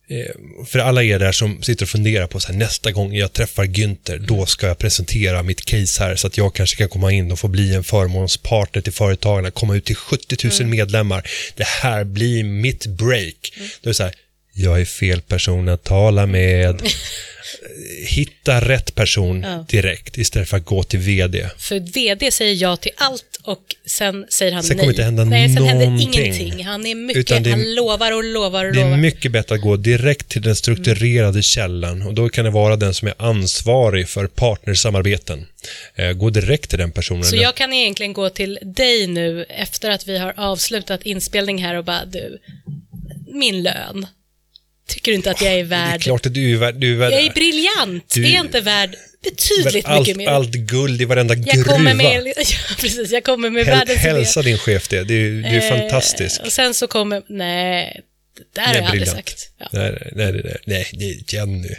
eh, 0.10 0.66
för 0.66 0.80
alla 0.80 1.04
er 1.04 1.20
där 1.20 1.32
som 1.32 1.64
sitter 1.64 1.86
och 1.86 1.90
funderar 1.90 2.28
på 2.28 2.40
så 2.40 2.48
här, 2.48 2.60
nästa 2.60 2.92
gång 2.92 3.16
jag 3.16 3.34
träffar 3.34 3.66
Günther, 3.66 4.18
då 4.18 4.46
ska 4.46 4.68
jag 4.68 4.78
presentera 4.78 5.44
mitt 5.44 5.66
case 5.66 6.04
här 6.04 6.16
så 6.16 6.28
att 6.28 6.38
jag 6.38 6.54
kanske 6.56 6.78
kan 6.78 6.90
komma 6.90 7.12
in 7.12 7.32
och 7.32 7.40
få 7.40 7.48
bli 7.48 7.76
en 7.76 7.84
förmånspartner 7.84 8.82
till 8.82 8.94
företagen, 8.94 9.52
komma 9.52 9.76
ut 9.76 9.86
till 9.86 9.96
70 9.96 10.36
000 10.44 10.54
Mm. 10.60 10.70
medlemmar. 10.70 11.30
Det 11.56 11.68
här 11.68 12.04
blir 12.04 12.44
mitt 12.44 12.86
break. 12.86 13.54
Då 13.82 13.88
är 13.88 13.90
det 13.90 13.94
så 13.94 14.04
här, 14.04 14.14
jag 14.60 14.82
är 14.82 14.86
fel 14.86 15.22
person 15.22 15.70
att 15.70 15.84
tala 15.84 16.26
med. 16.26 16.82
Hitta 18.08 18.62
rätt 18.62 18.96
person 18.96 19.42
Ja. 19.44 19.66
direkt 19.70 20.18
istället 20.18 20.50
för 20.50 20.58
att 20.58 20.66
gå 20.66 20.84
till 20.84 21.00
vd. 21.00 21.50
För 21.58 21.80
vd 21.94 22.32
säger 22.32 22.54
ja 22.62 22.76
till 22.78 22.92
allt 22.98 23.40
och 23.44 23.76
sen 23.86 24.26
säger 24.30 24.52
han 24.52 24.64
Sen 24.64 24.78
nej. 24.78 24.82
kommer 24.84 24.94
inte 24.94 25.04
hända 25.04 25.24
nej, 25.26 25.56
sen 25.56 25.64
händer 25.66 25.86
någonting. 25.86 26.24
ingenting. 26.24 26.66
Han 26.66 26.86
är 26.86 26.96
mycket, 26.96 27.20
Utan 27.20 27.44
det 27.44 27.50
är- 27.50 27.52
han 27.52 27.76
lovar 27.76 28.12
och 28.12 28.24
lovar 28.24 28.66
och 28.66 28.74
Det 28.74 28.80
är 28.82 28.84
lovar. 28.86 28.98
mycket 28.98 29.32
bättre 29.32 29.56
att 29.56 29.62
gå 29.62 29.76
direkt 29.76 30.30
till 30.30 30.42
den 30.42 30.56
strukturerade 30.56 31.44
källan 31.44 32.02
och 32.02 32.14
då 32.14 32.30
kan 32.30 32.46
det 32.46 32.52
vara 32.52 32.76
den 32.76 32.94
som 32.94 33.08
är 33.08 33.14
ansvarig 33.18 34.10
för 34.10 34.28
partnersamarbeten. 34.28 35.46
Eh, 35.96 36.12
Gå 36.12 36.30
direkt 36.30 36.70
till 36.70 36.80
den 36.80 36.92
personen. 36.92 37.24
Så 37.24 37.36
jag 37.36 37.56
kan 37.56 37.74
egentligen 37.74 38.14
gå 38.14 38.30
till 38.30 38.60
dig 38.62 39.08
nu 39.08 39.44
efter 39.44 39.90
att 39.90 40.08
vi 40.08 40.18
har 40.18 40.34
avslutat 40.38 41.02
inspelning 41.04 41.64
här 41.64 41.76
och 41.76 41.86
bara 41.86 42.06
du, 42.06 42.38
min 43.34 43.64
lön. 43.64 44.08
Tycker 44.90 45.12
du 45.12 45.16
inte 45.16 45.32
att 45.32 45.42
jag 45.42 45.52
är 45.54 45.56
det 45.56 45.62
är 45.62 45.64
värd? 45.64 46.02
klart 46.02 46.26
att 46.26 46.34
du 46.34 46.54
är 46.54 46.58
värd... 46.58 46.76
Du 46.76 46.94
är 46.94 46.98
värd 46.98 47.14
Jag 47.14 47.22
är 47.26 47.32
briljant. 47.34 48.10
Du- 48.14 48.26
är 48.26 48.30
jag 48.34 48.46
inte 48.46 48.62
värd 48.62 48.96
betydligt 49.24 49.86
allt, 49.86 50.00
mycket 50.08 50.18
mer? 50.18 50.28
allt 50.28 50.52
guld 50.52 51.02
i 51.02 51.06
varenda 51.06 51.36
jag 51.36 51.46
gruva. 51.56 51.72
kommer 51.74 51.94
med, 51.94 52.24
ja, 52.38 52.44
precis, 52.80 53.12
jag 53.12 53.24
kommer 53.24 53.50
med 53.50 53.66
Häl, 53.66 53.78
världens 53.78 54.00
idé. 54.00 54.10
hälsa 54.10 54.42
din 54.42 54.58
chef 54.58 54.88
det. 54.88 55.04
Du, 55.04 55.42
du 55.42 55.48
är 55.48 55.72
Eh, 55.74 55.80
fantastisk. 55.80 56.42
Och 56.46 56.52
sen 56.52 56.74
så 56.74 56.88
kommer, 56.88 57.22
nej, 57.30 58.02
det 58.38 58.44
där 58.62 58.62
har 58.68 58.74
Det 58.74 58.78
är 58.80 58.82
jag 58.82 58.84
aldrig 58.86 59.02
briljant. 59.02 59.18
sagt. 59.30 59.50
Ja. 59.60 59.68
Nej, 59.72 60.12
nej, 60.16 60.32
nej, 60.32 60.58
nej, 60.66 60.88
nej, 60.94 61.24
Jenny. 61.28 61.70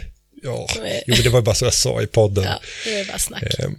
Ja, 0.43 0.67
Nej. 0.81 1.03
jo, 1.07 1.13
men 1.15 1.23
det 1.23 1.29
var 1.29 1.41
bara 1.41 1.55
så 1.55 1.65
jag 1.65 1.73
sa 1.73 2.01
i 2.01 2.07
podden. 2.07 2.43
ja, 2.43 2.59
det 2.85 2.99
är 2.99 3.05
bara 3.05 3.19
snack. 3.19 3.43
Eh, 3.43 3.69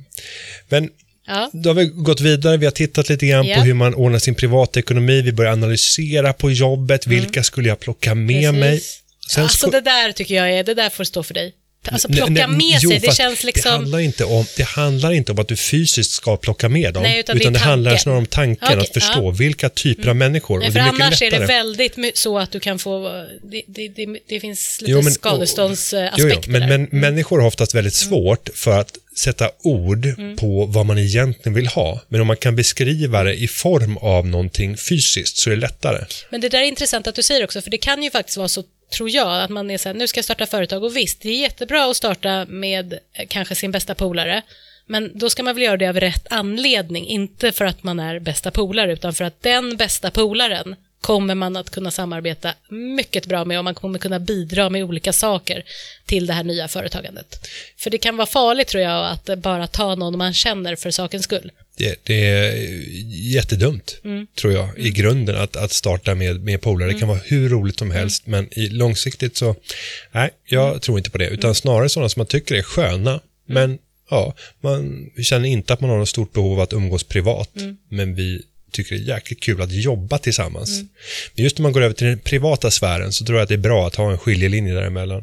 Men 0.68 0.91
Ja. 1.26 1.51
då 1.53 1.70
har 1.70 1.74
vi 1.74 1.85
gått 1.85 2.20
vidare, 2.20 2.57
vi 2.57 2.64
har 2.66 2.70
tittat 2.72 3.09
lite 3.09 3.26
grann 3.26 3.47
Ja. 3.47 3.57
på 3.57 3.62
hur 3.62 3.74
man 3.74 3.95
ordnar 3.95 4.18
sin 4.18 4.35
privatekonomi, 4.35 5.22
vi 5.22 5.33
börjar 5.33 5.53
analysera 5.53 6.33
på 6.33 6.51
jobbet, 6.51 7.07
vilka 7.07 7.43
skulle 7.43 7.68
jag 7.68 7.80
plocka 7.80 8.14
med 8.14 8.55
mig? 8.55 8.80
Mm. 9.41 9.49
Sen 9.49 9.70
alltså 9.70 9.70
det 9.70 9.80
där 9.80 10.12
tycker 10.12 10.35
jag 10.35 10.51
är, 10.53 10.64
det 10.64 10.74
där 10.74 10.91
får 10.91 11.05
stå 11.05 11.22
för 11.22 11.35
dig. 11.35 11.55
Alltså 11.89 12.09
Nej, 12.09 12.16
plocka 12.16 12.33
nej, 12.33 12.49
med 12.49 12.78
jo, 12.83 12.91
sig, 12.91 12.99
det 12.99 13.16
känns 13.16 13.41
Det 13.41 13.47
liksom... 13.47 13.72
handlar, 13.72 13.99
inte 13.99 14.24
om, 14.24 14.45
det 14.57 14.62
handlar 14.62 15.12
inte 15.12 15.33
om 15.33 15.39
att 15.39 15.49
du 15.49 15.57
fysiskt 15.57 16.11
ska 16.11 16.37
plocka 16.37 16.68
med 16.68 16.95
dem, 16.95 17.03
Nej, 17.03 17.20
utan 17.20 17.39
det 17.39 17.45
är 17.45 17.51
det 17.51 17.59
handlar 17.59 17.91
tanken. 17.91 18.03
snarare 18.03 18.18
om 18.18 18.26
tanken, 18.26 18.68
Okej, 18.68 18.78
att 18.80 18.93
förstå 18.95 19.22
ja. 19.24 19.30
vilka 19.30 19.68
typer 19.68 20.09
av 20.09 20.16
människor. 20.16 20.59
Nej, 20.59 20.68
och 20.68 20.72
för 20.72 20.80
det 20.80 20.87
är 20.87 20.93
mycket 20.93 21.07
annars 21.07 21.22
är 21.22 21.30
det 21.30 21.39
lättare. 21.39 21.57
väldigt 21.57 22.18
så 22.18 22.39
att 22.39 22.51
du 22.51 22.61
kan 22.61 22.78
få, 22.78 23.24
det, 23.43 23.62
det, 23.66 23.89
det, 23.89 24.18
det 24.28 24.41
finns 24.41 24.80
lite 24.80 24.91
Jo, 24.93 24.97
men- 24.99 25.05
Jo, 25.07 25.11
skadeståndsaspekter 25.14 26.41
jo, 26.47 26.53
men. 26.53 26.62
Mm. 26.62 26.89
men 26.91 27.01
människor 27.01 27.39
har 27.41 27.47
oftast 27.47 27.74
väldigt 27.74 27.95
svårt 27.95 28.49
för 28.55 28.80
att 28.80 28.93
sätta 29.17 29.51
ord 29.63 30.07
Mm. 30.07 30.37
på 30.37 30.67
vad 30.67 30.87
man 30.87 30.99
egentligen 30.99 31.55
vill 31.55 31.67
ha. 31.67 32.01
Men 32.09 32.21
om 32.21 32.27
man 32.27 32.37
kan 32.37 32.57
beskriva 32.57 33.23
det 33.23 33.35
i 33.35 33.49
form 33.49 33.97
av 33.97 34.27
någonting 34.27 34.77
fysiskt 34.77 35.37
så 35.37 35.51
är 35.51 35.55
det 35.55 35.61
lättare. 35.61 36.05
Men 36.31 36.41
det 36.41 36.49
där 36.49 36.59
är 36.59 36.65
intressant 36.65 37.07
att 37.07 37.15
du 37.15 37.23
säger 37.23 37.45
också, 37.45 37.63
för 37.63 37.71
det 37.71 37.79
kan 37.79 38.03
ju 38.03 38.11
faktiskt 38.11 38.37
vara 38.37 38.49
så, 38.49 38.65
tror 38.97 39.11
jag, 39.11 39.43
att 39.43 39.51
man 39.51 39.71
är 39.71 39.79
så 39.79 39.89
här, 39.89 39.95
nu 39.95 40.09
ska 40.09 40.19
jag 40.19 40.25
starta 40.25 40.47
företag 40.47 40.85
och 40.85 40.97
visst, 40.97 41.21
det 41.21 41.29
är 41.29 41.41
jättebra 41.41 41.91
att 41.91 41.97
starta 41.97 42.47
med 42.49 42.93
eh, 42.93 43.27
kanske 43.29 43.55
sin 43.55 43.71
bästa 43.71 43.95
polare, 43.95 44.43
men 44.87 45.19
då 45.19 45.31
ska 45.31 45.43
man 45.43 45.55
väl 45.55 45.65
göra 45.65 45.77
det 45.77 45.89
av 45.89 46.01
rätt 46.01 46.27
anledning, 46.31 47.07
inte 47.07 47.53
för 47.53 47.65
att 47.65 47.83
man 47.83 48.01
är 48.01 48.19
bästa 48.19 48.51
polare, 48.51 48.93
utan 48.93 49.15
för 49.15 49.25
att 49.25 49.43
den 49.43 49.77
bästa 49.77 50.11
polaren 50.11 50.77
kommer 51.03 51.34
man 51.34 51.57
att 51.57 51.70
kunna 51.70 51.90
samarbeta 51.90 52.55
mycket 52.70 53.26
bra 53.26 53.44
med 53.44 53.59
och 53.59 53.64
man 53.64 53.74
kommer 53.74 53.98
kunna 53.98 54.18
bidra 54.20 54.70
med 54.70 54.84
olika 54.84 55.12
saker 55.12 55.64
till 56.07 56.26
det 56.26 56.32
här 56.32 56.44
nya 56.44 56.68
företagandet. 56.68 57.48
För 57.76 57.90
det 57.90 57.98
kan 57.98 58.16
vara 58.16 58.26
farligt 58.26 58.68
tror 58.68 58.82
jag 58.82 59.07
att 59.12 59.38
bara 59.38 59.66
ta 59.66 59.94
någon 59.94 60.18
man 60.18 60.34
känner 60.34 60.76
för 60.76 60.90
sakens 60.90 61.24
skull. 61.24 61.53
Det, 61.76 61.96
det 62.03 62.26
är 62.26 62.55
jättedumt, 63.34 64.00
Mm. 64.05 64.26
tror 64.40 64.53
jag, 64.53 64.78
i 64.78 64.90
grunden 64.90 65.36
att, 65.36 65.57
att 65.57 65.72
starta 65.72 66.14
med, 66.14 66.40
med 66.44 66.61
polare. 66.61 66.92
Det 66.92 66.98
kan 66.98 67.09
vara 67.09 67.20
hur 67.24 67.48
roligt 67.48 67.78
som 67.78 67.90
helst, 67.90 68.26
men 68.26 68.59
i, 68.59 68.68
långsiktigt 68.68 69.36
så, 69.36 69.55
nej, 70.12 70.30
jag 70.46 70.68
Mm. 70.68 70.80
tror 70.80 70.98
inte 70.98 71.11
på 71.11 71.18
det. 71.18 71.28
Utan 71.28 71.55
snarare 71.55 71.88
sådana 71.88 72.09
som 72.09 72.20
man 72.20 72.26
tycker 72.26 72.55
är 72.55 72.62
sköna, 72.62 73.20
men 73.46 73.78
ja, 74.11 74.34
man 74.61 75.11
känner 75.22 75.48
inte 75.48 75.72
att 75.72 75.80
man 75.80 75.90
har 75.90 75.98
något 75.98 76.09
stort 76.09 76.32
behov 76.32 76.53
av 76.53 76.61
att 76.61 76.72
umgås 76.72 77.05
privat, 77.05 77.50
Mm. 77.57 77.76
men 77.88 78.14
vi 78.14 78.42
tycker 78.73 78.95
det 78.95 79.03
är 79.03 79.14
jäkligt 79.14 79.41
kul 79.41 79.62
att 79.62 79.73
jobba 79.73 80.18
tillsammans. 80.18 80.81
Men 81.35 81.45
just 81.45 81.59
när 81.59 81.62
man 81.62 81.73
går 81.73 81.83
över 81.83 81.95
till 81.95 82.07
den 82.07 82.18
privata 82.18 82.70
sfären 82.70 83.12
så 83.12 83.25
tror 83.25 83.39
jag 83.39 83.43
att 83.43 83.49
det 83.49 83.55
är 83.55 83.59
bra 83.59 83.87
att 83.87 83.97
ha 83.97 84.11
en 84.11 84.18
skiljelinje 84.18 84.75
däremellan. 84.75 85.23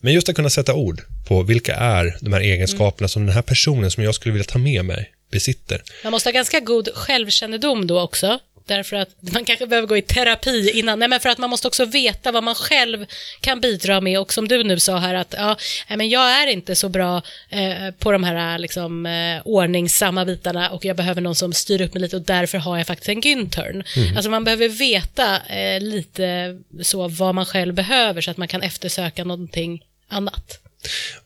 Men 0.00 0.12
just 0.12 0.28
att 0.28 0.34
kunna 0.34 0.50
sätta 0.50 0.74
ord 0.74 1.00
på 1.28 1.42
vilka 1.42 1.74
är 1.74 2.16
de 2.20 2.32
här 2.32 2.40
egenskaperna 2.40 3.08
som 3.08 3.26
den 3.26 3.34
här 3.34 3.42
personen 3.42 3.90
som 3.90 4.04
jag 4.04 4.14
skulle 4.14 4.32
vilja 4.32 4.44
ta 4.44 4.58
med 4.58 4.84
mig 4.84 5.10
besitter. 5.30 5.82
Man 6.04 6.12
måste 6.12 6.28
ha 6.28 6.32
ganska 6.32 6.60
god 6.60 6.88
självkännedom 6.94 7.86
då 7.86 8.00
också. 8.00 8.38
Därför 8.70 8.96
att 8.96 9.08
man 9.20 9.44
kanske 9.44 9.66
behöver 9.66 9.88
gå 9.88 9.96
i 9.96 10.02
terapi 10.02 10.70
innan. 10.78 10.98
Nej, 10.98 11.08
men 11.08 11.20
för 11.20 11.28
att 11.28 11.38
man 11.38 11.50
måste 11.50 11.68
också 11.68 11.84
veta 11.84 12.32
vad 12.32 12.42
man 12.42 12.54
själv 12.54 13.06
kan 13.40 13.60
bidra 13.60 14.00
med. 14.00 14.20
Och 14.20 14.32
som 14.32 14.48
du 14.48 14.64
nu 14.64 14.80
sa 14.80 14.98
här 14.98 15.14
att 15.14 15.34
ja, 15.38 15.56
men 15.88 16.08
jag 16.08 16.30
är 16.42 16.46
inte 16.46 16.74
så 16.74 16.88
bra 16.88 17.22
eh, 17.48 17.90
på 17.98 18.12
de 18.12 18.24
här 18.24 18.58
liksom, 18.58 19.06
eh, 19.06 19.40
ordningsamma 19.44 20.24
bitarna 20.24 20.70
och 20.70 20.84
jag 20.84 20.96
behöver 20.96 21.20
någon 21.20 21.34
som 21.34 21.52
styr 21.52 21.80
upp 21.80 21.94
mig 21.94 22.00
lite 22.02 22.16
och 22.16 22.22
därför 22.22 22.58
har 22.58 22.78
jag 22.78 22.86
faktiskt 22.86 23.08
en 23.08 23.22
Güntern. 23.22 23.84
Alltså 24.16 24.30
man 24.30 24.44
behöver 24.44 24.68
veta 24.68 25.46
eh, 25.46 25.80
lite 25.80 26.58
så 26.82 27.08
vad 27.08 27.34
man 27.34 27.46
själv 27.46 27.74
behöver 27.74 28.20
så 28.20 28.30
att 28.30 28.36
man 28.36 28.48
kan 28.48 28.62
eftersöka 28.62 29.24
någonting 29.24 29.82
annat. 30.08 30.58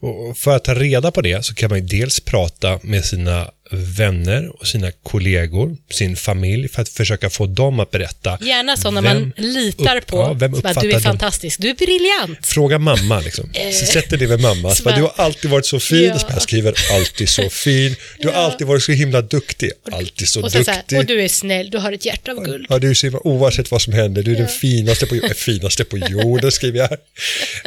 Och 0.01 0.39
för 0.39 0.57
att 0.57 0.65
ta 0.65 0.75
reda 0.75 1.11
på 1.11 1.21
det 1.21 1.45
så 1.45 1.55
kan 1.55 1.71
man 1.71 1.79
ju 1.79 1.85
dels 1.87 2.21
prata 2.21 2.79
med 2.83 3.05
sina 3.05 3.51
vänner 3.71 4.61
och 4.61 4.67
sina 4.67 4.91
kollegor, 5.03 5.77
sin 5.91 6.17
familj, 6.17 6.69
för 6.69 6.83
att 6.83 6.89
försöka 6.89 7.31
få 7.31 7.47
dem 7.47 7.81
att 7.81 7.91
berätta. 7.91 8.39
Gärna 8.41 8.77
sådana 8.77 9.01
man 9.01 9.33
litar 9.37 9.97
upp- 9.97 10.07
på. 10.07 10.17
ja, 10.17 10.33
vem 10.33 10.55
uppfattar 10.55 10.83
du 10.83 10.93
är 10.93 11.01
fantastisk, 11.01 11.61
du 11.61 11.69
är 11.71 11.75
briljant. 11.75 12.47
Fråga 12.47 12.79
mamma, 12.79 13.21
liksom. 13.21 13.51
Så 13.73 13.87
sätter 13.87 14.17
det 14.17 14.29
med 14.29 14.41
mamma. 14.41 14.75
Så 14.75 14.83
bara, 14.83 14.97
du 14.97 15.03
har 15.03 15.13
alltid 15.17 15.51
varit 15.51 15.67
så 15.67 15.81
fin. 15.81 16.05
Ja. 16.05 16.19
Så 16.19 16.27
jag 16.31 16.43
skriver 16.43 16.75
alltid 16.93 17.29
så 17.29 17.51
fin. 17.51 17.97
Du 18.19 18.29
har 18.29 18.35
Ja. 18.35 18.41
alltid 18.41 18.67
varit 18.67 18.83
så 18.83 18.93
himla 18.93 19.23
duktig. 19.23 19.71
Alltid 19.93 20.29
så 20.29 20.43
Och, 20.43 20.53
sen 20.53 20.65
så 20.65 20.71
duktig. 20.73 20.97
här, 20.97 21.03
och 21.03 21.07
du 21.09 21.23
är 21.23 21.29
snäll, 21.29 21.71
du 21.71 21.79
har 21.79 21.93
ett 21.93 22.07
hjärta 22.07 22.31
av 22.33 22.45
guld. 22.45 22.67
Ja, 22.69 22.79
du 22.79 22.91
är 22.91 22.95
så 22.95 23.07
himla, 23.07 23.27
oavsett 23.27 23.71
vad 23.71 23.83
som 23.83 23.93
händer, 23.93 24.23
du 24.23 24.33
är 24.33 24.37
den 24.39 24.49
finaste 24.49 25.07
på, 25.07 25.17
jorden- 25.17 25.35
finaste 25.35 25.85
på 25.85 25.99
jorden, 25.99 26.53
skriver 26.53 26.79
jag. 26.79 26.91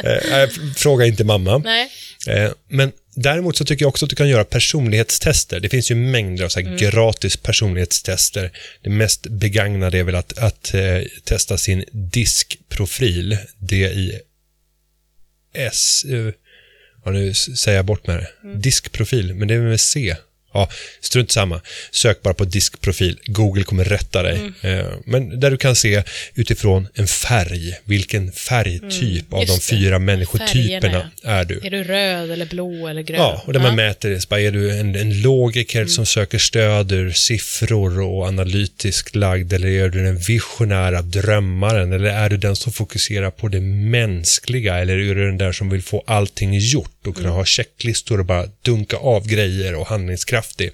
Eh, 0.04 0.48
fråga 0.76 1.06
inte 1.06 1.24
mamma. 1.24 1.58
Nej, 1.58 1.82
Eh, 1.82 1.88
Men 2.68 2.92
däremot 3.14 3.56
så 3.56 3.64
tycker 3.64 3.84
jag 3.84 3.88
också 3.88 4.04
att 4.06 4.10
du 4.10 4.16
kan 4.16 4.28
göra 4.28 4.44
personlighetstester. 4.44 5.60
Det 5.60 5.68
finns 5.68 5.90
ju 5.90 5.94
mängder 5.94 6.44
av 6.44 6.48
så 6.48 6.60
här 6.60 6.76
gratis 6.78 7.36
personlighetstester. 7.36 8.50
Det 8.82 8.90
mest 8.90 9.26
begagnade 9.26 9.98
är 9.98 10.02
väl 10.02 10.14
att, 10.14 10.38
att 10.38 10.74
eh, 10.74 11.02
testa 11.24 11.58
sin 11.58 11.84
diskprofil. 11.92 13.38
D-I-S... 13.58 14.94
eh, 16.04 16.32
Ja, 17.04 17.10
nu 17.10 17.34
säger 17.34 17.78
jag 17.78 17.84
bort 17.84 18.06
med 18.06 18.16
det. 18.16 18.28
Diskprofil, 18.58 19.34
men 19.34 19.48
det 19.48 19.54
är 19.54 19.60
med 19.60 19.80
C. 19.80 20.16
Ja, 20.58 20.68
strunt 21.00 21.30
samma. 21.32 21.60
Sök 21.90 22.22
bara 22.22 22.34
på 22.34 22.44
diskprofil. 22.44 23.18
Google 23.24 23.64
kommer 23.64 23.84
rätta 23.84 24.22
dig. 24.22 24.40
Eh, 24.62 24.86
Men 25.04 25.40
där 25.40 25.50
du 25.50 25.56
kan 25.56 25.76
se 25.76 26.02
utifrån 26.34 26.88
en 26.94 27.06
färg, 27.06 27.74
vilken 27.84 28.32
färgtyp 28.32 29.32
av 29.32 29.46
de 29.46 29.52
just 29.52 29.70
det. 29.70 29.76
fyra 29.76 29.98
människotyperna 29.98 31.10
är 31.24 31.44
du. 31.44 31.60
är 31.64 31.70
du 31.70 31.84
röd 31.84 32.30
eller 32.30 32.46
blå 32.46 32.88
eller 32.88 33.02
grön? 33.02 33.20
Ja, 33.20 33.42
och 33.46 33.52
där 33.52 33.60
man 33.60 33.76
mäter 33.76 34.10
det, 34.10 34.28
bara, 34.28 34.40
är 34.40 34.50
du 34.50 34.78
en, 34.80 34.94
en 34.94 35.22
logiker 35.22 35.78
Mm. 35.78 35.88
som 35.88 36.06
söker 36.06 36.38
stöd 36.38 36.92
ur 36.92 37.10
siffror 37.12 38.00
och 38.00 38.26
analytiskt 38.26 39.14
lagd, 39.16 39.52
eller 39.52 39.68
är 39.68 39.88
du 39.88 40.02
den 40.04 40.18
visionära 40.18 41.02
drömmaren, 41.02 41.92
eller 41.92 42.08
är 42.10 42.28
du 42.30 42.36
den 42.36 42.56
som 42.56 42.72
fokuserar 42.72 43.30
på 43.30 43.48
det 43.48 43.60
mänskliga, 43.60 44.78
eller 44.78 44.94
är 44.98 45.14
du 45.14 45.26
den 45.26 45.38
där 45.38 45.52
som 45.52 45.70
vill 45.70 45.82
få 45.82 46.04
allting 46.06 46.54
gjort 46.54 47.06
och 47.06 47.14
kunna 47.14 47.28
Mm. 47.28 47.36
ha 47.36 47.44
checklistor 47.44 48.18
och 48.18 48.24
bara 48.24 48.46
dunka 48.62 48.96
av 48.96 49.26
grejer 49.28 49.74
och 49.74 49.86
handlingskraften? 49.86 50.47
Kraftig. 50.48 50.70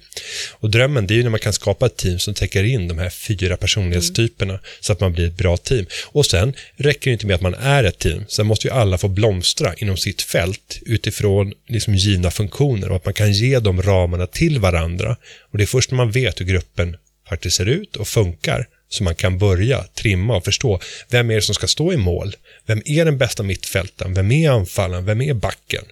Och 0.51 0.69
drömmen 0.69 1.07
det 1.07 1.13
är 1.13 1.15
ju 1.15 1.23
när 1.23 1.29
man 1.29 1.39
kan 1.39 1.53
skapa 1.53 1.85
ett 1.85 1.97
team 1.97 2.19
som 2.19 2.33
täcker 2.33 2.63
in 2.63 2.87
de 2.87 2.97
här 2.97 3.09
fyra 3.09 3.57
personlighetstyperna 3.57 4.59
så 4.79 4.93
att 4.93 4.99
man 4.99 5.13
blir 5.13 5.27
ett 5.27 5.37
bra 5.37 5.57
team. 5.57 5.85
Och 6.05 6.25
sen 6.25 6.53
räcker 6.77 7.11
det 7.11 7.13
inte 7.13 7.27
med 7.27 7.35
att 7.35 7.41
man 7.41 7.53
är 7.53 7.83
ett 7.83 7.99
team, 7.99 8.25
sen 8.27 8.47
måste 8.47 8.67
ju 8.67 8.73
alla 8.73 8.97
få 8.97 9.07
blomstra 9.07 9.73
inom 9.73 9.97
sitt 9.97 10.21
fält 10.21 10.79
utifrån 10.85 11.53
liksom 11.67 11.95
givna 11.95 12.31
funktioner 12.31 12.89
och 12.89 12.95
att 12.95 13.05
man 13.05 13.13
kan 13.13 13.33
ge 13.33 13.59
de 13.59 13.81
ramarna 13.81 14.27
till 14.27 14.59
varandra. 14.59 15.17
Och 15.51 15.57
det 15.57 15.63
är 15.63 15.67
först 15.67 15.91
när 15.91 15.97
man 15.97 16.11
vet 16.11 16.39
hur 16.39 16.45
gruppen 16.45 16.97
faktiskt 17.29 17.57
ser 17.57 17.65
ut 17.65 17.95
och 17.95 18.07
funkar 18.07 18.67
så 18.89 19.03
man 19.03 19.15
kan 19.15 19.37
börja 19.37 19.83
trimma 19.83 20.35
och 20.37 20.45
förstå 20.45 20.79
vem 21.09 21.31
är 21.31 21.35
det 21.35 21.41
som 21.41 21.55
ska 21.55 21.67
stå 21.67 21.93
i 21.93 21.97
mål? 21.97 22.35
Vem 22.65 22.81
är 22.85 23.05
den 23.05 23.17
bästa 23.17 23.43
mittfältaren? 23.43 24.13
Vem 24.13 24.31
är 24.31 24.49
anfallaren? 24.49 25.05
Vem 25.05 25.21
är 25.21 25.33
backen? 25.33 25.83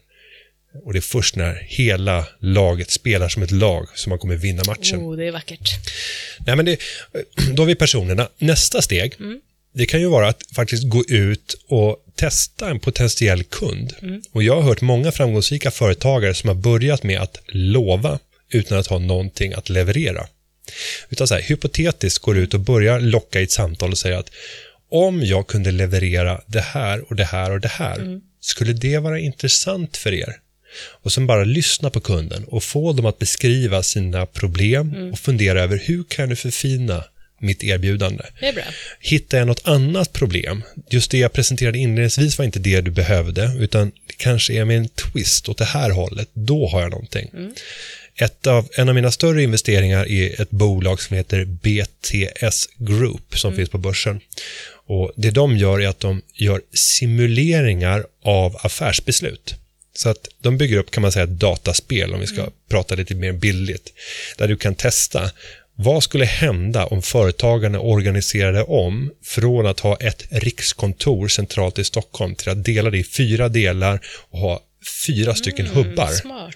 Och 0.84 0.94
det 0.94 1.00
är 1.00 1.02
först 1.02 1.36
när 1.36 1.66
hela 1.68 2.28
laget 2.40 2.92
spelar 2.92 3.30
som 3.30 3.44
ett 3.44 3.52
lag 3.52 3.88
som 3.96 4.10
man 4.10 4.20
kommer 4.20 4.36
vinna 4.36 4.64
matchen. 4.68 5.00
Oh, 5.00 5.18
det 5.18 5.28
är 5.28 5.32
vackert. 5.32 5.70
Nej, 6.46 6.56
men 6.56 6.66
det, 6.66 6.80
då 7.54 7.62
har 7.62 7.68
vi 7.68 7.76
personerna. 7.76 8.30
Nästa 8.38 8.82
steg, 8.82 9.16
det 9.74 9.86
kan 9.86 10.00
ju 10.00 10.08
vara 10.08 10.28
att 10.28 10.44
faktiskt 10.56 10.84
gå 10.84 11.04
ut 11.08 11.56
och 11.68 11.98
testa 12.16 12.70
en 12.70 12.80
potentiell 12.80 13.44
kund. 13.44 13.94
Och 14.32 14.44
jag 14.44 14.56
har 14.56 14.62
hört 14.62 14.82
många 14.82 15.12
framgångsrika 15.12 15.72
företagare 15.72 16.34
som 16.34 16.48
har 16.48 16.56
börjat 16.56 17.04
med 17.04 17.22
att 17.22 17.42
lova 17.48 18.20
utan 18.50 18.78
att 18.78 18.88
ha 18.88 19.00
någonting 19.00 19.54
att 19.54 19.70
leverera. 19.70 20.28
Utan 21.10 21.28
så 21.28 21.34
här, 21.34 21.42
hypotetiskt 21.42 22.24
går 22.24 22.38
ut 22.38 22.54
och 22.54 22.60
börjar 22.60 23.00
locka 23.00 23.40
i 23.40 23.44
ett 23.44 23.52
samtal 23.52 23.92
och 23.92 23.98
säga 23.98 24.20
att 24.20 24.30
om 24.90 25.22
jag 25.22 25.48
kunde 25.48 25.72
leverera 25.72 26.42
det 26.48 26.62
här 26.62 27.10
och 27.10 27.16
det 27.16 27.26
här 27.26 27.52
och 27.52 27.60
det 27.60 27.68
här, 27.68 28.22
skulle 28.40 28.74
det 28.74 28.98
vara 28.98 29.20
intressant 29.20 29.98
för 29.98 30.14
er? 30.14 30.36
Och 30.76 31.14
sen 31.14 31.28
bara 31.28 31.44
lyssna 31.44 31.90
på 31.90 32.00
kunden 32.00 32.44
och 32.46 32.64
få 32.64 32.94
dem 32.94 33.06
att 33.06 33.20
beskriva 33.20 33.84
sina 33.84 34.26
problem 34.26 35.12
och 35.12 35.20
fundera 35.20 35.62
över 35.62 35.82
hur 35.86 36.04
kan 36.04 36.30
du 36.30 36.36
förfina 36.36 37.04
mitt 37.40 37.64
erbjudande. 37.64 38.24
Hittar 39.00 39.38
jag 39.38 39.48
något 39.48 39.68
annat 39.68 40.14
problem, 40.14 40.64
just 40.90 41.12
det 41.12 41.18
jag 41.18 41.34
presenterade 41.34 41.78
inledningsvis 41.78 42.38
var 42.38 42.46
inte 42.46 42.60
det 42.60 42.82
du 42.82 42.92
behövde, 42.92 43.56
utan 43.60 43.92
det 44.08 44.14
kanske 44.18 44.54
är 44.54 44.66
med 44.66 44.78
en 44.78 44.90
twist 44.90 45.50
åt 45.50 45.58
det 45.58 45.66
här 45.66 45.90
hållet, 45.90 46.30
då 46.34 46.68
har 46.68 46.82
jag 46.82 46.92
någonting. 46.92 47.30
Ett 48.16 48.48
av, 48.48 48.70
en 48.78 48.90
av 48.90 48.96
mina 48.96 49.12
större 49.12 49.44
investeringar 49.44 50.12
är 50.12 50.42
ett 50.42 50.50
bolag 50.50 51.02
som 51.02 51.18
heter 51.18 51.46
BTS 51.46 52.70
Group 52.78 53.40
som 53.40 53.56
finns 53.56 53.70
på 53.70 53.78
börsen. 53.78 54.20
Och 54.88 55.12
Det 55.16 55.32
de 55.32 55.58
gör 55.58 55.82
är 55.82 55.88
att 55.88 56.00
de 56.00 56.22
gör 56.34 56.62
simuleringar 56.74 58.06
av 58.24 58.58
affärsbeslut. 58.62 59.56
Så 59.96 60.10
att 60.10 60.28
de 60.40 60.58
bygger 60.58 60.78
upp, 60.78 60.92
kan 60.92 61.02
man 61.02 61.12
säga, 61.12 61.24
ett 61.24 61.40
dataspel, 61.40 62.14
om 62.14 62.20
vi 62.20 62.28
ska 62.28 62.50
prata 62.70 62.96
lite 62.96 63.16
mer 63.16 63.32
billigt, 63.32 63.94
där 64.38 64.48
du 64.48 64.58
kan 64.58 64.76
testa 64.76 65.32
vad 65.76 66.04
skulle 66.04 66.26
hända 66.26 66.86
om 66.86 67.02
företagarna 67.02 67.80
organiserade 67.80 68.64
om 68.64 69.12
från 69.24 69.66
att 69.66 69.80
ha 69.80 69.98
ett 69.98 70.24
rikskontor 70.30 71.28
centralt 71.28 71.80
i 71.80 71.84
Stockholm 71.84 72.36
till 72.36 72.50
att 72.50 72.66
dela 72.66 72.90
det 72.90 72.98
i 72.98 73.04
fyra 73.04 73.50
delar 73.50 74.00
och 74.30 74.40
ha 74.40 74.62
fyra 75.06 75.36
stycken 75.36 75.68
hubbar. 75.68 76.08
Smart. 76.08 76.56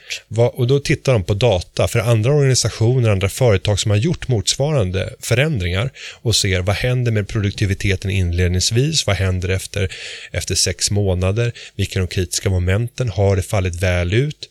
Och 0.56 0.68
då 0.68 0.80
tittar 0.80 1.14
de 1.14 1.24
på 1.24 1.34
data 1.34 1.88
för 1.88 2.00
andra 2.00 2.34
organisationer, 2.34 3.10
andra 3.10 3.30
företag 3.30 3.80
som 3.80 3.92
har 3.92 3.98
gjort 3.98 4.28
motsvarande 4.28 5.14
förändringar 5.20 5.90
och 6.22 6.36
ser 6.36 6.62
vad 6.62 6.76
händer 6.76 7.12
med 7.12 7.28
produktiviteten 7.28 8.12
inledningsvis, 8.12 9.08
vad 9.08 9.16
händer 9.16 9.50
efter, 9.50 9.92
efter 10.32 10.56
sex 10.56 10.92
månader, 10.92 11.52
vilka 11.76 12.00
är 12.00 12.02
de 12.02 12.08
kritiska 12.08 12.50
momenten, 12.50 13.10
har 13.10 13.36
det 13.36 13.42
fallit 13.42 13.76
väl 13.76 14.14
ut? 14.14 14.50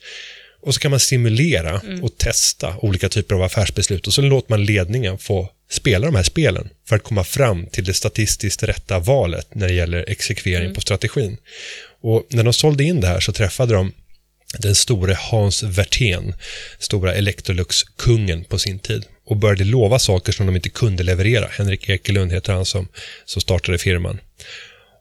Och 0.61 0.75
så 0.75 0.81
kan 0.81 0.91
man 0.91 1.01
simulera 1.01 1.81
och 2.03 2.19
testa 2.19 2.77
olika 2.79 3.09
typer 3.09 3.35
av 3.35 3.43
affärsbeslut 3.43 4.07
och 4.07 4.15
så 4.15 4.23
låter 4.23 4.51
man 4.51 4.65
ledningen 4.65 5.19
få 5.19 5.51
spela 5.71 6.07
de 6.07 6.15
här 6.15 6.23
spelen 6.23 6.69
för 6.89 6.97
att 6.97 7.03
komma 7.03 7.25
fram 7.25 7.67
till 7.67 7.85
det 7.85 7.95
statistiskt 7.95 8.63
rätta 8.63 8.99
valet 8.99 9.55
när 9.55 9.69
det 9.69 9.75
gäller 9.75 10.05
exekvering 10.09 10.75
på 10.75 10.81
strategin. 10.81 11.37
Och 12.09 12.27
när 12.29 12.45
de 12.45 12.53
sålde 12.53 12.85
in 12.85 13.01
det 13.01 13.07
här 13.07 13.21
så 13.21 13.33
träffade 13.33 13.75
de 13.75 13.93
den 14.59 14.75
store 14.75 15.15
Hans 15.15 15.63
Werthén, 15.63 16.35
stora 16.79 17.15
Electrolux-kungen 17.15 18.45
på 18.45 18.59
sin 18.59 18.79
tid 18.79 19.05
och 19.27 19.37
började 19.37 19.65
lova 19.65 19.99
saker 19.99 20.33
som 20.33 20.47
de 20.47 20.57
inte 20.57 20.69
kunde 20.69 21.03
leverera. 21.03 21.49
Henrik 21.51 21.89
Ekelund 21.89 22.33
heter 22.33 22.53
han 22.53 22.65
som, 22.65 22.89
som 23.25 23.43
startade 23.43 23.79
firman. 23.79 24.21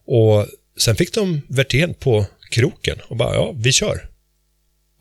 Och 0.08 0.48
sen 0.80 0.96
fick 0.96 1.14
de 1.14 1.42
Werthén 1.48 1.94
på 1.94 2.26
kroken 2.52 3.00
och 3.08 3.18
bara, 3.18 3.36
ja, 3.36 3.54
vi 3.58 3.72
kör. 3.72 4.10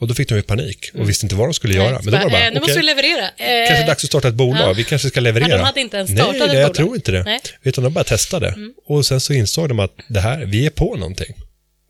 Och 0.00 0.08
då 0.08 0.14
fick 0.14 0.28
de 0.28 0.34
ju 0.34 0.42
panik 0.42 0.90
och 0.94 1.08
visste 1.08 1.26
inte 1.26 1.36
vad 1.36 1.48
de 1.48 1.54
skulle 1.54 1.74
göra. 1.74 1.90
Nej, 1.90 2.00
Men 2.02 2.12
då 2.12 2.18
var 2.18 2.24
det 2.24 2.30
bara, 2.30 2.46
eh, 2.46 2.52
nu 2.52 2.60
måste 2.60 2.78
vi 2.78 2.82
leverera. 2.82 3.24
Eh, 3.24 3.68
kanske 3.68 3.86
dags 3.86 4.04
att 4.04 4.10
starta 4.10 4.28
ett 4.28 4.34
bolag, 4.34 4.68
ja. 4.68 4.72
vi 4.72 4.84
kanske 4.84 5.08
ska 5.08 5.20
leverera. 5.20 5.48
Men 5.48 5.58
de 5.58 5.64
hade 5.64 5.80
inte 5.80 5.96
ens 5.96 6.10
startat 6.10 6.32
Nej, 6.32 6.40
ett 6.40 6.46
nej 6.46 6.56
jag 6.56 6.66
bolag. 6.66 6.74
tror 6.74 6.94
inte 6.96 7.12
det. 7.12 7.22
Nej. 7.22 7.40
Utan 7.62 7.84
de 7.84 7.92
bara 7.92 8.04
testade. 8.04 8.54
Och 8.86 9.06
sen 9.06 9.20
så 9.20 9.32
insåg 9.32 9.68
de 9.68 9.80
att 9.80 9.92
det 10.08 10.20
här, 10.20 10.44
vi 10.44 10.66
är 10.66 10.70
på 10.70 10.96
någonting. 10.96 11.34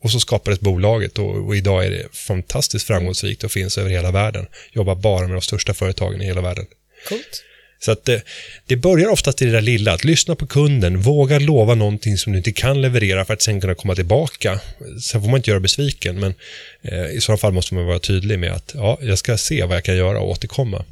Och 0.05 0.11
så 0.11 0.19
skapades 0.19 0.59
bolaget 0.59 1.19
och, 1.19 1.47
och 1.47 1.55
idag 1.55 1.85
är 1.85 1.89
det 1.89 2.15
fantastiskt 2.15 2.87
framgångsrikt 2.87 3.43
och 3.43 3.51
finns 3.51 3.77
över 3.77 3.89
hela 3.89 4.11
världen. 4.11 4.45
Jobbar 4.71 4.95
bara 4.95 5.27
med 5.27 5.35
de 5.35 5.41
största 5.41 5.73
företagen 5.73 6.21
i 6.21 6.25
hela 6.25 6.41
världen. 6.41 6.65
Coolt. 7.09 7.43
Så 7.79 7.91
att 7.91 8.05
det, 8.05 8.23
det 8.65 8.75
börjar 8.75 9.09
oftast 9.09 9.41
i 9.41 9.45
det 9.45 9.51
där 9.51 9.61
lilla, 9.61 9.93
att 9.93 10.03
lyssna 10.03 10.35
på 10.35 10.47
kunden, 10.47 11.01
våga 11.01 11.39
lova 11.39 11.75
någonting 11.75 12.17
som 12.17 12.31
du 12.31 12.37
inte 12.37 12.51
kan 12.51 12.81
leverera 12.81 13.25
för 13.25 13.33
att 13.33 13.41
sen 13.41 13.61
kunna 13.61 13.75
komma 13.75 13.95
tillbaka. 13.95 14.59
Sen 15.01 15.21
får 15.21 15.29
man 15.29 15.37
inte 15.37 15.49
göra 15.49 15.59
besviken, 15.59 16.19
men 16.19 16.33
eh, 16.81 17.05
i 17.05 17.21
så 17.21 17.37
fall 17.37 17.53
måste 17.53 17.75
man 17.75 17.85
vara 17.85 17.99
tydlig 17.99 18.39
med 18.39 18.51
att 18.51 18.71
ja, 18.75 18.97
jag 19.01 19.17
ska 19.17 19.37
se 19.37 19.63
vad 19.63 19.75
jag 19.75 19.83
kan 19.83 19.97
göra 19.97 20.19
och 20.19 20.29
återkomma. 20.29 20.85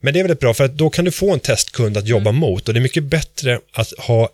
Men 0.00 0.14
det 0.14 0.20
är 0.20 0.24
väldigt 0.24 0.40
bra 0.40 0.54
för 0.54 0.64
att 0.64 0.74
då 0.74 0.90
kan 0.90 1.04
du 1.04 1.10
få 1.10 1.32
en 1.32 1.40
testkund 1.40 1.96
att 1.96 2.08
jobba 2.08 2.32
mot 2.32 2.68
och 2.68 2.74
det 2.74 2.80
är 2.80 2.82
mycket 2.82 3.04
bättre 3.04 3.60
att 3.72 3.92
ha 3.98 4.30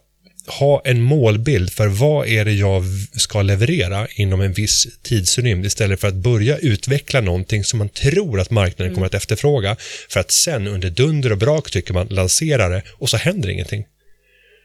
ha 0.47 0.83
en 0.85 1.03
målbild 1.03 1.73
för 1.73 1.87
vad 1.87 2.29
är 2.29 2.45
det 2.45 2.53
jag 2.53 2.85
ska 3.13 3.43
leverera 3.43 4.07
inom 4.15 4.41
en 4.41 4.53
viss 4.53 4.87
tidsrymd 5.03 5.67
istället 5.67 6.01
för 6.01 6.09
att 6.09 6.15
börja 6.15 6.59
utveckla 6.59 7.21
någonting 7.21 7.65
som 7.65 7.79
man 7.79 7.89
tror 7.89 8.41
att 8.41 8.51
marknaden 8.51 8.95
kommer 8.95 9.07
att 9.07 9.15
efterfråga 9.15 9.77
för 10.09 10.21
att 10.21 10.31
sen 10.31 10.67
under 10.67 10.91
dunder 10.91 11.33
och 11.33 11.39
brak 11.39 11.71
tycker 11.71 11.95
man 11.95 12.07
lansera 12.07 12.69
det 12.69 12.83
och 12.93 13.11
så 13.11 13.17
händer 13.17 13.49
ingenting. 13.49 13.85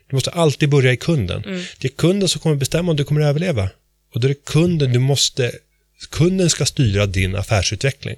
Du 0.10 0.16
måste 0.16 0.32
alltid 0.32 0.70
börja 0.70 0.92
i 0.92 0.98
kunden. 0.98 1.44
Det 1.78 1.88
är 1.88 1.92
kunden 1.92 2.30
som 2.30 2.42
kommer 2.42 2.56
bestämma 2.56 2.92
om 2.92 2.98
du 2.98 3.04
kommer 3.04 3.22
att 3.22 3.30
överleva. 3.30 3.70
Och 4.14 4.20
då 4.20 4.28
är 4.28 4.30
det 4.30 4.46
kunden 4.46 4.94
du 4.94 5.00
måste, 5.00 5.52
kunden 6.12 6.50
ska 6.50 6.66
styra 6.66 7.06
din 7.06 7.36
affärsutveckling. 7.36 8.16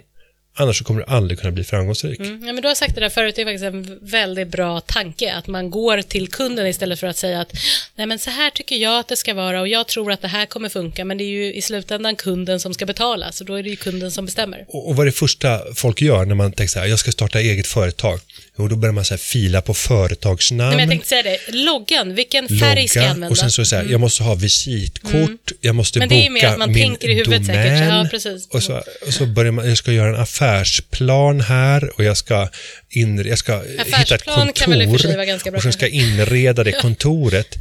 Annars 0.60 0.78
så 0.78 0.84
kommer 0.84 0.99
du 0.99 1.05
aldrig 1.08 1.39
kunna 1.39 1.51
bli 1.51 1.64
framgångsrik. 1.64 2.20
Mm. 2.20 2.45
Ja, 2.45 2.53
men 2.53 2.62
du 2.62 2.68
har 2.68 2.76
sagt 2.76 2.95
det 2.95 3.01
där 3.01 3.10
förut, 3.10 3.36
det 3.36 3.41
är 3.41 3.45
faktiskt 3.45 3.64
en 3.64 3.99
väldigt 4.01 4.47
bra 4.47 4.80
tanke, 4.80 5.34
att 5.34 5.47
man 5.47 5.72
går 5.72 6.01
till 6.01 6.28
kunden 6.28 6.68
istället 6.68 6.99
för 6.99 7.08
att 7.08 7.18
säga 7.18 7.41
att 7.41 7.53
nej 7.95 8.08
men 8.08 8.20
så 8.20 8.30
här 8.30 8.49
tycker 8.49 8.76
jag 8.76 8.99
att 8.99 9.08
det 9.08 9.16
ska 9.16 9.34
vara 9.34 9.62
och 9.62 9.68
jag 9.68 9.88
tror 9.88 10.12
att 10.12 10.22
det 10.22 10.28
här 10.28 10.45
kommer 10.45 10.70
funka, 10.70 11.05
men 11.05 11.18
det 11.18 11.24
är 11.24 11.30
ju 11.30 11.53
i 11.53 11.62
slutändan 11.62 12.16
kunden 12.16 12.60
som 12.60 12.74
ska 12.74 12.86
betala, 12.86 13.32
så 13.32 13.43
då 13.43 13.53
är 13.53 13.64
det 13.64 13.70
ju 13.70 13.76
kunden 13.76 14.12
som 14.12 14.26
bestämmer. 14.26 14.66
Och, 14.68 14.89
och 14.89 14.95
vad 14.95 15.03
är 15.03 15.05
det 15.05 15.18
första 15.18 15.62
folk 15.76 16.01
gör 16.01 16.26
när 16.26 16.36
man 16.36 16.51
tänker 16.51 16.72
så 16.72 16.80
här, 16.80 16.88
jag 16.88 16.99
ska 16.99 17.12
starta 17.12 17.39
eget 17.39 17.68
företag? 17.68 18.20
Jo, 18.60 18.68
då 18.68 18.76
börjar 18.76 18.93
man 18.93 19.05
så 19.05 19.14
här 19.14 19.20
fila 19.20 19.62
på 19.62 19.74
företagsnamn. 19.74 20.70
Nej, 20.70 20.76
men 20.76 20.80
jag 20.80 20.89
tänkte 20.89 21.10
säga 21.10 21.24
det, 21.24 21.51
loggan, 21.51 22.16
vilken 22.16 22.47
färg 22.60 22.88
ska 22.88 22.99
jag 22.99 23.10
använda? 23.10 23.30
och 23.30 23.38
sen 23.38 23.51
så 23.51 23.62
är 23.62 23.64
det 23.64 23.70
så 23.70 23.76
här, 23.76 23.86
jag 23.89 23.99
måste 23.99 24.24
ha 24.24 24.36
visitkort, 24.36 25.51
jag 25.62 25.76
måste 25.76 25.99
Men 25.99 26.10
det 26.10 26.16
är 26.16 26.20
boka 26.20 26.32
mer 26.32 26.45
att 26.45 26.58
man 26.58 26.72
min 26.72 26.84
tänker 26.84 27.10
i 27.10 27.14
huvudet 27.14 27.47
domän. 27.47 27.64
säkert. 27.64 27.89
Ja, 27.89 28.08
precis. 28.12 28.47
Och 28.47 28.64
så, 28.64 28.84
och 29.08 29.14
så 29.14 29.26
börjar 29.26 29.51
man, 29.51 29.70
jag 29.70 29.78
ska 29.78 29.91
göra 29.91 30.10
en 30.10 30.22
affärsplan 30.48 31.41
här 31.41 31.91
och 31.95 32.04
jag 32.04 32.18
ska, 32.18 32.50
in, 32.89 33.28
jag 33.28 33.38
ska 33.38 33.62
hitta 33.86 34.16
ett 34.16 34.26
kontor 34.26 35.56
och 35.56 35.62
sen 35.62 35.74
ska 35.74 35.86
jag 35.86 35.93
inreda 35.93 36.64
det 36.64 36.72
kontoret. 36.82 37.56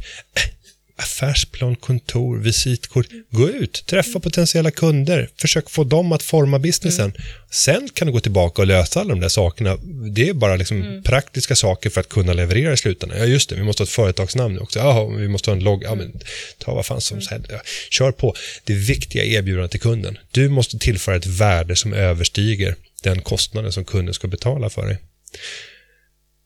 Affärsplan, 0.99 1.75
kontor, 1.75 2.37
visitkort. 2.37 3.05
Gå 3.31 3.49
ut, 3.49 3.83
träffa 3.85 4.19
potentiella 4.19 4.71
kunder, 4.71 5.29
försök 5.37 5.69
få 5.69 5.83
dem 5.83 6.11
att 6.11 6.23
forma 6.23 6.59
businessen. 6.59 7.13
Sen 7.51 7.89
kan 7.93 8.07
du 8.07 8.13
gå 8.13 8.19
tillbaka 8.19 8.61
och 8.61 8.67
lösa 8.67 8.99
alla 8.99 9.09
de 9.09 9.19
där 9.19 9.29
sakerna. 9.29 9.77
Det 10.15 10.29
är 10.29 10.33
bara 10.33 10.55
liksom 10.55 11.01
praktiska 11.05 11.55
saker 11.55 11.89
för 11.89 12.01
att 12.01 12.09
kunna 12.09 12.33
leverera 12.33 12.73
i 12.73 12.77
slutändan. 12.77 13.19
Ja, 13.19 13.25
just 13.25 13.49
det, 13.49 13.55
vi 13.55 13.63
måste 13.63 13.81
ha 13.81 13.85
ett 13.85 13.89
företagsnamn 13.89 14.59
också. 14.59 14.79
Jaha, 14.79 15.15
vi 15.17 15.27
måste 15.27 15.49
ha 15.49 15.55
en 15.55 15.63
logg. 15.63 15.83
Ja, 15.83 15.95
men 15.95 16.19
ta 16.57 16.73
vad 16.73 16.85
fan 16.85 17.01
som 17.01 17.17
helst. 17.17 17.47
Ja, 17.49 17.61
Kör 17.89 18.11
på. 18.11 18.35
Det 18.63 18.73
viktiga 18.73 19.23
erbjudandet 19.23 19.71
till 19.71 19.79
kunden. 19.79 20.17
Du 20.31 20.49
måste 20.49 20.79
tillföra 20.79 21.15
ett 21.15 21.25
värde 21.25 21.75
som 21.75 21.93
överstiger 21.93 22.75
den 23.03 23.21
kostnaden 23.21 23.71
som 23.71 23.85
kunden 23.85 24.13
ska 24.13 24.27
betala 24.27 24.69
för 24.69 24.87
dig. 24.87 24.97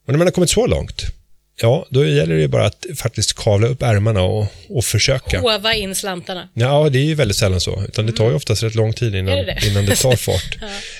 Och 0.05 0.13
när 0.13 0.17
man 0.17 0.27
har 0.27 0.31
kommit 0.31 0.49
så 0.49 0.67
långt, 0.67 1.05
ja, 1.61 1.85
då 1.89 2.05
gäller 2.05 2.35
det 2.35 2.41
ju 2.41 2.47
bara 2.47 2.65
att 2.65 2.85
faktiskt 2.97 3.33
kavla 3.33 3.67
upp 3.67 3.81
ärmarna 3.81 4.21
och, 4.21 4.47
och 4.69 4.85
försöka. 4.85 5.39
Hova 5.39 5.73
in 5.73 5.95
slantarna. 5.95 6.49
Ja, 6.53 6.89
det 6.89 6.99
är 6.99 7.03
ju 7.03 7.15
väldigt 7.15 7.37
sällan 7.37 7.61
så, 7.61 7.83
utan 7.87 8.05
det 8.05 8.11
tar 8.11 8.29
ju 8.29 8.35
oftast 8.35 8.63
rätt 8.63 8.75
lång 8.75 8.93
tid 8.93 9.15
innan, 9.15 9.37
det 9.37 9.43
det? 9.43 9.67
innan 9.67 9.85
det 9.85 9.95
tar 9.95 10.15
fart. 10.15 10.57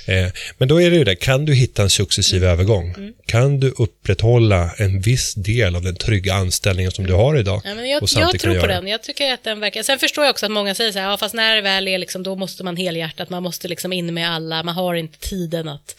eh, 0.08 0.28
men 0.58 0.68
då 0.68 0.82
är 0.82 0.92
det 0.92 0.98
ju 0.98 1.04
det, 1.04 1.16
kan 1.16 1.46
du 1.46 1.54
hitta 1.54 1.84
en 1.84 1.90
successiv 1.90 2.44
övergång? 2.44 3.14
Kan 3.26 3.60
du 3.60 3.74
upprätthålla 3.78 4.72
en 4.78 5.02
viss 5.02 5.34
del 5.34 5.76
av 5.76 5.84
den 5.84 5.96
trygga 5.96 6.34
anställningen 6.34 6.92
som 6.92 7.08
du 7.08 7.14
har 7.14 7.38
idag? 7.38 7.62
Ja, 7.66 7.76
men 7.76 7.90
jag, 7.90 8.04
jag 8.04 8.40
tror 8.40 8.60
på 8.60 8.68
den. 8.68 8.88
Jag 8.88 9.04
tycker 9.04 9.34
att 9.34 9.44
den 9.44 9.60
verkar... 9.60 9.84
Sen 9.84 10.00
förstår 10.00 10.24
jag 10.24 10.32
också 10.32 10.46
att 10.46 10.52
många 10.52 10.76
säger 10.76 10.92
så 10.92 11.00
här, 11.00 11.10
ja, 11.10 11.18
fast 11.18 11.36
när 11.36 11.56
det 11.56 11.62
väl 11.62 11.88
är 11.88 11.98
liksom, 11.98 12.24
då 12.24 12.36
måste 12.36 12.64
man 12.64 12.78
helhjärtat, 12.78 13.30
man 13.30 13.44
måste 13.44 13.68
liksom 13.68 13.94
in 13.94 14.14
med 14.14 14.32
alla, 14.32 14.64
man 14.64 14.76
har 14.76 14.96
inte 14.96 15.20
tiden 15.20 15.68
att 15.68 15.96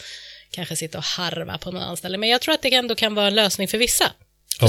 kanske 0.51 0.77
sitta 0.77 0.99
och 0.99 1.05
harva 1.05 1.59
på 1.59 1.71
någon 1.71 1.83
anställning. 1.83 2.21
Men 2.21 2.29
jag 2.29 2.41
tror 2.41 2.55
att 2.55 2.63
det 2.63 2.75
ändå 2.75 2.95
kan 2.95 3.15
vara 3.15 3.27
en 3.27 3.35
lösning 3.35 3.69
för 3.69 3.79
vissa. 3.79 4.13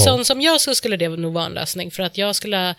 Ja. 0.10 0.16
sån 0.16 0.24
som 0.24 0.40
jag 0.40 0.60
så 0.60 0.74
skulle 0.74 0.96
det 0.96 1.08
nog 1.08 1.32
vara 1.32 1.46
en 1.46 1.54
lösning, 1.54 1.90
för 1.90 2.02
att 2.02 2.18
jag 2.18 2.36
skulle 2.36 2.74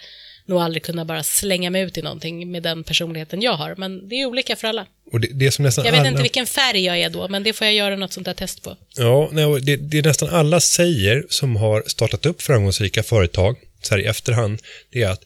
nog 0.45 0.59
aldrig 0.61 0.83
kunna 0.83 1.05
bara 1.05 1.23
slänga 1.23 1.69
mig 1.69 1.81
ut 1.81 1.97
i 1.97 2.01
någonting 2.01 2.51
med 2.51 2.63
den 2.63 2.83
personligheten 2.83 3.41
jag 3.41 3.53
har. 3.53 3.75
Men 3.77 4.09
det 4.09 4.15
är 4.15 4.25
olika 4.25 4.55
för 4.55 4.67
alla. 4.67 4.85
Och 5.11 5.19
det, 5.19 5.27
det 5.33 5.51
som 5.51 5.65
nästan 5.65 5.85
Jag 5.85 5.91
vet 5.91 5.99
alla... 5.99 6.09
inte 6.09 6.21
vilken 6.21 6.45
färg 6.45 6.83
jag 6.85 6.99
är 6.99 7.09
då, 7.09 7.27
men 7.27 7.43
det 7.43 7.53
får 7.53 7.65
jag 7.67 7.73
göra 7.73 7.95
något 7.95 8.13
sånt 8.13 8.25
där 8.25 8.33
test 8.33 8.63
på. 8.63 8.77
Ja, 8.97 9.29
nej, 9.31 9.45
och 9.45 9.61
det, 9.61 9.75
det 9.75 10.05
nästan 10.05 10.29
alla 10.29 10.59
säger 10.59 11.25
som 11.29 11.55
har 11.55 11.83
startat 11.87 12.25
upp 12.25 12.41
framgångsrika 12.41 13.03
företag 13.03 13.55
så 13.81 13.93
här 13.95 14.01
i 14.01 14.05
efterhand, 14.05 14.61
det 14.91 15.03
är 15.03 15.09
att 15.09 15.21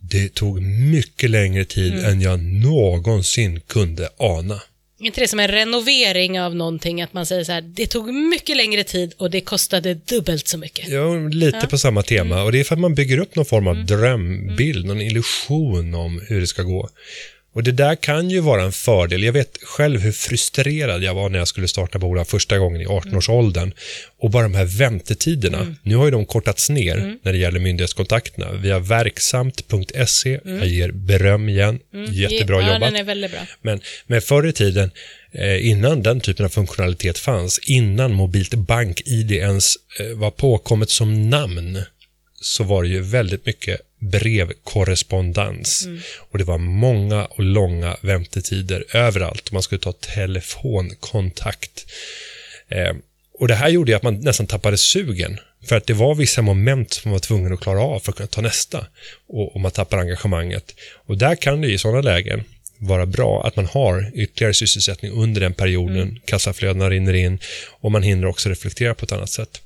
det 0.00 0.34
tog 0.34 0.62
mycket 0.62 1.30
längre 1.30 1.64
tid 1.64 1.92
Mm. 1.92 2.04
än 2.04 2.20
jag 2.20 2.40
någonsin 2.42 3.60
kunde 3.60 4.08
ana. 4.16 4.60
Inte 5.02 5.20
det 5.20 5.28
som 5.28 5.40
en 5.40 5.48
renovering 5.48 6.40
av 6.40 6.56
någonting, 6.56 7.02
att 7.02 7.12
man 7.12 7.26
säger 7.26 7.44
så 7.44 7.52
här, 7.52 7.60
det 7.60 7.86
tog 7.86 8.14
mycket 8.14 8.56
längre 8.56 8.84
tid 8.84 9.14
och 9.16 9.30
det 9.30 9.40
kostade 9.40 9.94
dubbelt 9.94 10.48
så 10.48 10.58
mycket. 10.58 10.88
Ja, 10.88 11.14
lite 11.14 11.66
på 11.66 11.78
samma 11.78 12.02
tema. 12.02 12.34
Mm. 12.34 12.46
Och 12.46 12.52
det 12.52 12.60
är 12.60 12.64
för 12.64 12.74
att 12.74 12.80
man 12.80 12.94
bygger 12.94 13.18
upp 13.18 13.36
någon 13.36 13.44
form 13.44 13.66
av 13.66 13.86
drömbild, 13.86 14.86
någon 14.86 15.00
illusion 15.00 15.94
om 15.94 16.20
hur 16.28 16.40
det 16.40 16.46
ska 16.46 16.62
gå. 16.62 16.88
Och 17.54 17.62
det 17.62 17.72
där 17.72 17.94
kan 17.94 18.30
ju 18.30 18.40
vara 18.40 18.62
en 18.62 18.72
fördel. 18.72 19.22
Jag 19.22 19.32
vet 19.32 19.58
själv 19.62 20.00
hur 20.00 20.12
frustrerad 20.12 21.02
jag 21.02 21.14
var 21.14 21.28
när 21.28 21.38
jag 21.38 21.48
skulle 21.48 21.68
starta 21.68 21.98
bolag 21.98 22.28
första 22.28 22.58
gången 22.58 22.80
i 22.80 22.86
18-årsåldern. 22.86 23.72
Och 24.18 24.30
bara 24.30 24.42
de 24.42 24.54
här 24.54 24.64
väntetiderna. 24.64 25.58
Mm. 25.58 25.76
Nu 25.82 25.96
har 25.96 26.04
ju 26.04 26.10
de 26.10 26.26
kortats 26.26 26.70
ner 26.70 27.16
när 27.22 27.32
det 27.32 27.38
gäller 27.38 27.60
myndighetskontakterna. 27.60 28.52
Via 28.52 28.78
verksamt.se, 28.78 30.40
jag 30.44 30.66
ger 30.66 30.90
beröm 30.90 31.48
igen, 31.48 31.78
jättebra 32.10 32.56
Mm. 32.56 32.68
ja, 32.68 32.74
jobbat. 32.74 32.92
den 32.92 33.00
är 33.00 33.04
väldigt 33.04 33.30
bra. 33.30 33.40
Men, 33.62 33.80
men 34.06 34.22
förr 34.22 34.46
i 34.46 34.52
tiden, 34.52 34.90
eh, 35.32 35.68
innan 35.68 36.02
den 36.02 36.20
typen 36.20 36.44
av 36.46 36.50
funktionalitet 36.50 37.18
fanns, 37.18 37.58
innan 37.58 38.12
mobilt 38.12 38.54
bank-id 38.54 39.32
ens 39.32 39.74
eh, 40.00 40.06
var 40.06 40.30
påkommet 40.30 40.90
som 40.90 41.30
namn, 41.30 41.82
så 42.40 42.64
var 42.64 42.82
det 42.82 42.88
ju 42.88 43.00
väldigt 43.00 43.46
mycket 43.46 43.80
brevkorrespondens. 44.02 45.88
Och 46.18 46.38
det 46.38 46.44
var 46.44 46.58
många 46.58 47.24
och 47.24 47.44
långa 47.44 47.96
väntetider 48.00 48.84
överallt. 48.96 49.52
Man 49.52 49.62
skulle 49.62 49.80
ta 49.80 49.92
telefonkontakt. 49.92 51.86
Eh, 52.68 52.94
och 53.38 53.48
det 53.48 53.54
här 53.54 53.68
gjorde 53.68 53.92
ju 53.92 53.96
att 53.96 54.02
man 54.02 54.20
nästan 54.20 54.46
tappade 54.46 54.76
sugen. 54.76 55.38
För 55.64 55.76
att 55.76 55.86
det 55.86 55.94
var 55.94 56.14
vissa 56.14 56.42
moment 56.42 56.92
som 56.92 57.08
man 57.08 57.12
var 57.12 57.20
tvungen 57.20 57.52
att 57.52 57.60
klara 57.60 57.80
av 57.80 58.00
för 58.00 58.12
att 58.12 58.16
kunna 58.16 58.26
ta 58.26 58.40
nästa. 58.40 58.86
Och, 59.28 59.54
och 59.54 59.60
man 59.60 59.70
tappar 59.70 59.98
engagemanget. 59.98 60.74
Och 61.06 61.18
där 61.18 61.34
kan 61.36 61.60
det 61.60 61.68
i 61.68 61.78
sådana 61.78 62.00
lägen 62.00 62.44
vara 62.78 63.06
bra 63.06 63.46
att 63.46 63.56
man 63.56 63.66
har 63.66 64.10
ytterligare 64.14 64.54
sysselsättning 64.54 65.12
under 65.12 65.40
den 65.40 65.54
perioden. 65.54 66.20
Kassaflödena 66.24 66.90
rinner 66.90 67.14
in 67.14 67.38
och 67.70 67.92
man 67.92 68.02
hinner 68.02 68.26
också 68.26 68.48
reflektera 68.48 68.94
på 68.94 69.04
ett 69.04 69.12
annat 69.12 69.30
sätt. 69.30 69.60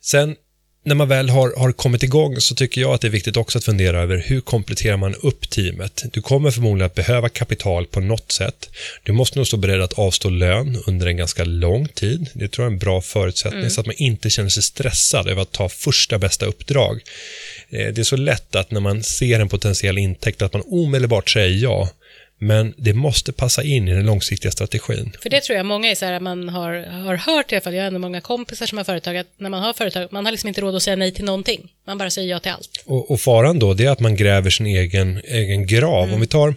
Sen 0.00 0.36
när 0.82 0.94
man 0.94 1.08
väl 1.08 1.28
har, 1.28 1.52
har 1.56 1.72
kommit 1.72 2.02
igång 2.02 2.40
så 2.40 2.54
tycker 2.54 2.80
jag 2.80 2.94
att 2.94 3.00
det 3.00 3.06
är 3.06 3.10
viktigt 3.10 3.36
också 3.36 3.58
att 3.58 3.64
fundera 3.64 4.02
över 4.02 4.24
hur 4.26 4.40
kompletterar 4.40 4.96
man 4.96 5.14
upp 5.14 5.50
teamet. 5.50 6.04
Du 6.12 6.22
kommer 6.22 6.50
förmodligen 6.50 6.86
att 6.86 6.94
behöva 6.94 7.28
kapital 7.28 7.86
på 7.86 8.00
något 8.00 8.32
sätt. 8.32 8.70
Du 9.02 9.12
måste 9.12 9.38
nog 9.38 9.46
stå 9.46 9.56
beredd 9.56 9.82
att 9.82 9.98
avstå 9.98 10.28
lön 10.28 10.82
under 10.86 11.06
en 11.06 11.16
ganska 11.16 11.44
lång 11.44 11.88
tid. 11.88 12.26
Det 12.32 12.48
tror 12.48 12.64
jag 12.64 12.70
är 12.70 12.74
en 12.74 12.78
bra 12.78 13.00
förutsättning 13.00 13.70
så 13.70 13.80
att 13.80 13.86
man 13.86 13.96
inte 13.98 14.30
känner 14.30 14.48
sig 14.50 14.62
stressad 14.62 15.28
över 15.28 15.42
att 15.42 15.52
ta 15.52 15.68
första 15.68 16.18
bästa 16.18 16.46
uppdrag. 16.46 17.00
Eh, 17.70 17.92
Det 17.92 17.98
är 17.98 18.04
så 18.04 18.16
lätt 18.16 18.54
att 18.54 18.70
när 18.70 18.80
man 18.80 19.02
ser 19.02 19.40
en 19.40 19.48
potentiell 19.48 19.98
intäkt 19.98 20.42
att 20.42 20.52
man 20.52 20.62
omedelbart 20.66 21.30
säger 21.30 21.62
ja. 21.62 21.88
Men 22.42 22.74
det 22.76 22.94
måste 22.94 23.32
passa 23.32 23.62
in 23.62 23.88
i 23.88 23.94
den 23.94 24.06
långsiktiga 24.06 24.52
strategin. 24.52 25.12
För 25.22 25.30
det 25.30 25.40
tror 25.40 25.56
jag 25.56 25.66
många 25.66 25.90
är 25.90 25.94
så 25.94 26.04
här, 26.04 26.12
att 26.12 26.22
man 26.22 26.48
har, 26.48 26.72
har 26.82 27.16
hört 27.16 27.52
i 27.52 27.54
alla 27.54 27.62
fall, 27.62 27.74
jag 27.74 27.82
har 27.82 27.86
ändå 27.86 27.98
många 27.98 28.20
kompisar 28.20 28.66
som 28.66 28.78
har 28.78 28.84
företag, 28.84 29.16
att 29.16 29.26
när 29.38 29.50
man 29.50 29.62
har 29.62 29.72
företag, 29.72 30.08
man 30.12 30.24
har 30.24 30.32
liksom 30.32 30.48
inte 30.48 30.60
råd 30.60 30.76
att 30.76 30.82
säga 30.82 30.96
nej 30.96 31.12
till 31.14 31.24
någonting. 31.24 31.68
Man 31.86 31.98
bara 31.98 32.10
säger 32.10 32.28
ja 32.28 32.40
till 32.40 32.50
allt. 32.52 32.82
Och, 32.84 33.10
och 33.10 33.20
faran 33.20 33.58
då, 33.58 33.74
det 33.74 33.84
är 33.84 33.90
att 33.90 34.00
man 34.00 34.16
gräver 34.16 34.50
sin 34.50 34.66
egen, 34.66 35.20
egen 35.24 35.66
grav. 35.66 36.12
Om 36.14 36.20
vi 36.20 36.26
tar, 36.26 36.54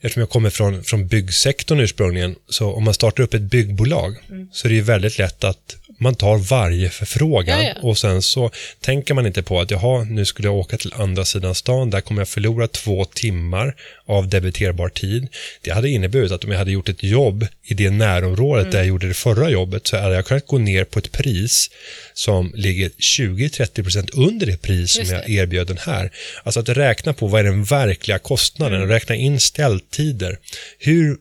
eftersom 0.00 0.20
jag 0.20 0.30
kommer 0.30 0.50
från, 0.50 0.84
från 0.84 1.06
byggsektorn 1.06 1.80
ursprungligen, 1.80 2.36
så 2.48 2.72
om 2.72 2.84
man 2.84 2.94
startar 2.94 3.22
upp 3.22 3.34
ett 3.34 3.42
byggbolag 3.42 4.16
så 4.52 4.66
är 4.66 4.68
det 4.68 4.74
ju 4.74 4.82
väldigt 4.82 5.18
lätt 5.18 5.44
att 5.44 5.76
man 6.02 6.14
tar 6.14 6.36
varje 6.38 6.90
förfrågan 6.90 7.62
Ja, 7.64 7.72
ja. 7.76 7.88
och 7.88 7.98
sen 7.98 8.22
så 8.22 8.50
tänker 8.80 9.14
man 9.14 9.26
inte 9.26 9.42
på 9.42 9.60
att 9.60 9.70
jaha, 9.70 10.04
nu 10.04 10.24
skulle 10.24 10.48
jag 10.48 10.54
åka 10.56 10.76
till 10.76 10.94
andra 10.94 11.24
sidan 11.24 11.54
stan, 11.54 11.90
där 11.90 12.00
kommer 12.00 12.20
jag 12.20 12.28
förlora 12.28 12.68
två 12.68 13.04
timmar 13.04 13.74
av 14.06 14.28
debiterbar 14.28 14.88
tid. 14.88 15.28
Det 15.62 15.70
hade 15.70 15.88
inneburit 15.88 16.32
att 16.32 16.44
om 16.44 16.50
jag 16.50 16.58
hade 16.58 16.72
gjort 16.72 16.88
ett 16.88 17.02
jobb 17.02 17.46
i 17.64 17.74
det 17.74 17.90
närområdet 17.90 18.62
Mm. 18.62 18.70
där 18.72 18.78
jag 18.78 18.86
gjorde 18.86 19.08
det 19.08 19.14
förra 19.14 19.50
jobbet 19.50 19.86
så 19.86 19.96
hade 19.96 20.14
jag 20.14 20.26
kunnat 20.26 20.46
gå 20.46 20.58
ner 20.58 20.84
på 20.84 20.98
ett 20.98 21.12
pris 21.12 21.70
som 22.14 22.52
ligger 22.54 22.90
20-30% 22.98 24.08
under 24.12 24.46
det 24.46 24.62
pris 24.62 24.90
som 24.92 25.00
Just 25.00 25.12
jag 25.12 25.22
det. 25.26 25.32
erbjöd 25.32 25.66
den 25.66 25.78
här. 25.78 26.10
Alltså 26.42 26.60
att 26.60 26.68
räkna 26.68 27.12
på 27.12 27.26
vad 27.26 27.40
är 27.40 27.44
den 27.44 27.64
verkliga 27.64 28.18
kostnaden 28.18 28.76
Mm. 28.78 28.88
räkna 28.88 29.14
in 29.14 29.40
ställtider. 29.40 30.38
Hur, 30.78 31.16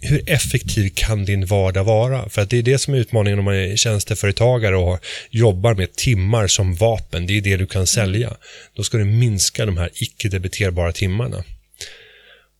hur 0.00 0.30
effektiv 0.30 0.90
kan 0.94 1.24
din 1.24 1.46
vardag 1.46 1.84
vara? 1.84 2.28
För 2.28 2.42
att 2.42 2.50
det 2.50 2.58
är 2.58 2.62
det 2.62 2.78
som 2.78 2.94
är 2.94 2.98
utmaningen 2.98 3.38
om 3.38 3.44
man 3.44 3.54
är 3.54 3.76
tjänsteföretagare 3.76 4.76
och 4.76 5.04
jobbar 5.30 5.74
med 5.74 5.92
timmar 5.92 6.46
som 6.46 6.74
vapen. 6.74 7.26
Det 7.26 7.36
är 7.36 7.40
det 7.40 7.56
du 7.56 7.66
kan 7.66 7.86
sälja. 7.86 8.36
Då 8.74 8.82
ska 8.82 8.98
du 8.98 9.04
minska 9.04 9.66
de 9.66 9.76
här 9.76 9.90
icke-debiterbara 9.94 10.92
timmarna. 10.92 11.44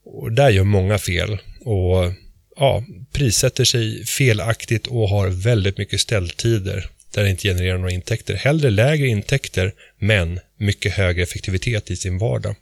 Och 0.05 0.33
där 0.33 0.51
gör 0.51 0.65
många 0.65 0.99
fel 0.99 1.39
och 1.65 2.13
ja, 2.57 2.85
prissätter 3.13 3.65
sig 3.65 4.05
felaktigt 4.05 4.87
och 4.87 5.09
har 5.09 5.29
väldigt 5.29 5.79
mycket 5.79 6.01
ställtider 6.01 6.89
där 7.15 7.25
det 7.25 7.31
inte 7.31 7.49
genererar 7.49 7.79
några 7.79 7.91
intäkter. 7.91 8.35
Hellre 8.35 8.71
lägre 8.71 9.07
intäkter, 9.07 9.73
men 9.99 10.41
mycket 10.57 10.93
högre 10.93 11.23
effektivitet 11.23 11.91
i 11.91 11.97
sin 11.97 12.19
vardag. 12.19 12.57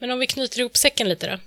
Men 0.00 0.10
om 0.10 0.18
vi 0.18 0.26
knyter 0.26 0.60
ihop 0.60 0.76
säcken 0.76 1.08
lite 1.08 1.26
då? 1.26 1.38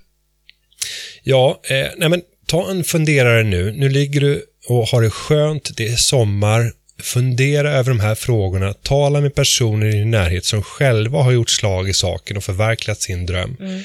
Ja, 1.24 1.62
eh, 1.64 1.88
nej 1.98 2.10
men 2.10 2.22
ta 2.46 2.70
en 2.72 2.84
funderare 2.84 3.44
nu. 3.44 3.72
Nu 3.72 3.90
ligger 3.90 4.22
du 4.22 4.46
och 4.68 4.88
har 4.88 5.02
det 5.02 5.10
skönt, 5.10 5.78
det 5.78 5.88
är 5.88 5.96
sommar. 5.96 6.72
Fundera 7.02 7.72
över 7.72 7.90
de 7.90 8.00
här 8.00 8.16
frågorna. 8.16 8.74
Tala 8.74 9.22
med 9.22 9.36
personer 9.36 9.88
i 9.88 9.92
din 9.92 10.12
närhet 10.12 10.46
som 10.46 10.64
själva 10.64 11.24
har 11.24 11.32
gjort 11.32 11.50
slag 11.50 11.90
i 11.90 11.94
saken 11.94 12.38
och 12.38 12.44
förverkligat 12.44 13.02
sin 13.02 13.26
dröm. 13.26 13.58
Mm. 13.60 13.82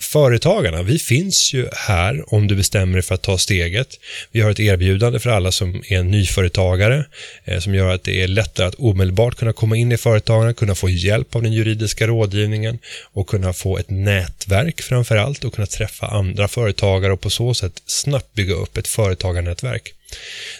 Företagarna, 0.00 0.82
vi 0.82 0.98
finns 0.98 1.54
ju 1.54 1.68
här 1.72 2.34
om 2.34 2.46
du 2.46 2.56
bestämmer 2.56 2.92
dig 2.92 3.02
för 3.02 3.14
att 3.14 3.22
ta 3.22 3.38
steget. 3.38 3.88
Vi 4.32 4.40
har 4.40 4.50
ett 4.50 4.60
erbjudande 4.60 5.18
för 5.18 5.30
alla 5.30 5.52
som 5.52 5.82
är 5.88 6.02
nyföretagare 6.02 7.04
eh, 7.44 7.58
som 7.58 7.74
gör 7.74 7.94
att 7.94 8.04
det 8.04 8.22
är 8.22 8.28
lättare 8.28 8.66
att 8.66 8.74
omedelbart 8.74 9.34
kunna 9.34 9.52
komma 9.52 9.76
in 9.76 9.92
i 9.92 9.96
företagarna, 9.96 10.54
kunna 10.54 10.74
få 10.74 10.88
hjälp 10.88 11.34
av 11.34 11.42
den 11.42 11.52
juridiska 11.52 12.06
rådgivningen 12.06 12.78
och 13.12 13.26
kunna 13.26 13.52
få 13.52 13.78
ett 13.78 13.90
nätverk 13.90 14.80
framför 14.80 15.16
allt 15.16 15.44
och 15.44 15.54
kunna 15.54 15.66
träffa 15.66 16.06
andra 16.06 16.48
företagare 16.48 17.12
och 17.12 17.20
på 17.20 17.30
så 17.30 17.54
sätt 17.54 17.82
snabbt 17.86 18.34
bygga 18.34 18.54
upp 18.54 18.76
ett 18.76 18.88
företagarnätverk. 18.88 19.94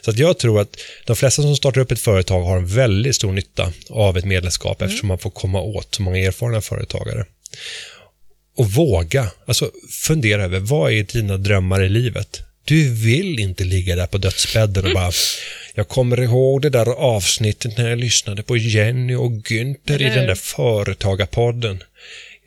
Så 0.05 0.11
att 0.11 0.18
jag 0.18 0.39
tror 0.39 0.61
att 0.61 0.76
de 1.07 1.16
flesta 1.16 1.43
som 1.43 1.57
startar 1.57 1.80
upp 1.80 1.93
ett 1.93 2.01
företag 2.01 2.43
har 2.43 2.57
en 2.57 2.66
väldigt 2.66 3.16
stor 3.16 3.32
nytta 3.32 3.72
av 3.91 4.18
ett 4.18 4.24
medlemskap 4.24 4.82
eftersom 4.82 5.09
man 5.09 5.18
får 5.18 5.30
komma 5.30 5.61
åt 5.61 5.95
så 5.95 6.03
många 6.03 6.18
erfarna 6.18 6.61
företagare. 6.61 7.24
Och 8.59 8.72
våga, 8.72 9.30
alltså 9.46 9.70
fundera 9.90 10.44
över 10.44 10.59
vad 10.59 10.92
är 10.92 11.02
dina 11.02 11.36
drömmar 11.36 11.82
i 11.82 11.88
livet? 11.88 12.40
Du 12.64 12.94
vill 12.94 13.40
inte 13.40 13.64
ligga 13.64 13.96
där 13.96 14.06
på 14.06 14.18
dödsbädden 14.18 14.86
och 14.86 14.94
bara 14.94 15.12
jag 15.74 15.88
kommer 15.88 16.20
ihåg 16.20 16.62
det 16.62 16.70
där 16.70 16.88
avsnittet 16.88 17.78
när 17.78 17.88
jag 17.88 17.98
lyssnade 17.98 18.42
på 18.42 18.56
Jenny 18.56 19.14
och 19.14 19.30
Günther 19.30 20.02
i 20.02 20.14
den 20.14 20.26
där 20.26 20.34
företagarpodden. 20.34 21.82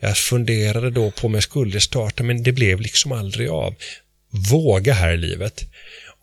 Jag 0.00 0.16
funderade 0.16 0.90
då 0.90 1.10
på 1.10 1.26
om 1.26 1.34
jag 1.34 1.42
skulle 1.42 1.80
starta 1.80 2.22
men 2.22 2.42
det 2.42 2.52
blev 2.52 2.80
liksom 2.80 3.12
aldrig 3.12 3.48
av. 3.48 3.74
Våga 4.30 4.92
här 4.92 5.12
i 5.12 5.16
livet. 5.16 5.64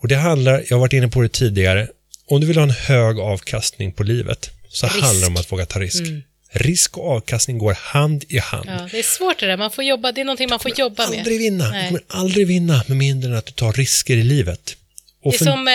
Och 0.02 0.08
det 0.08 0.16
handlar, 0.16 0.64
jag 0.70 0.78
har 0.78 0.82
varit 0.82 0.94
inne 0.94 1.08
på 1.08 1.22
det 1.22 1.30
tidigare, 1.30 1.88
om 2.28 2.42
du 2.42 2.48
vill 2.48 2.58
ha 2.58 2.64
en 2.64 2.70
hög 2.70 3.20
avkastning 3.20 3.92
på 3.92 4.04
livet 4.04 4.50
så 4.70 4.86
Risk. 4.86 5.02
handlar 5.02 5.22
det 5.22 5.28
om 5.28 5.38
att 5.38 5.52
våga 5.52 5.66
ta 5.66 5.80
risk. 5.80 6.04
Risk 6.52 6.98
och 6.98 7.12
avkastning 7.12 7.58
går 7.58 7.74
hand 7.74 8.24
i 8.30 8.38
hand. 8.38 8.70
Ja, 8.70 8.88
det 8.92 9.00
är 9.00 9.04
svårt 9.04 9.40
det 9.40 9.46
där, 9.46 9.58
man 9.58 9.72
får 9.72 9.84
jobba, 9.84 10.12
det 10.12 10.22
är 10.22 10.26
någonting 10.26 10.50
man 10.50 10.60
får 10.60 10.80
jobba 10.80 11.10
med. 11.10 11.20
aldrig 11.20 11.40
vinna. 11.40 11.70
Nej. 11.70 11.82
Du 11.84 11.88
kommer 11.88 12.04
aldrig 12.08 12.48
vinna 12.48 12.84
med 12.88 12.98
mindre 12.98 13.30
än 13.32 13.38
att 13.38 13.46
du 13.46 13.52
tar 13.52 13.74
risker 13.74 14.18
i 14.18 14.24
livet. 14.24 14.76
Och 15.24 15.32
Det 15.32 15.36
är 15.36 15.38
för- 15.38 15.46
som 15.46 15.68
eh, 15.68 15.74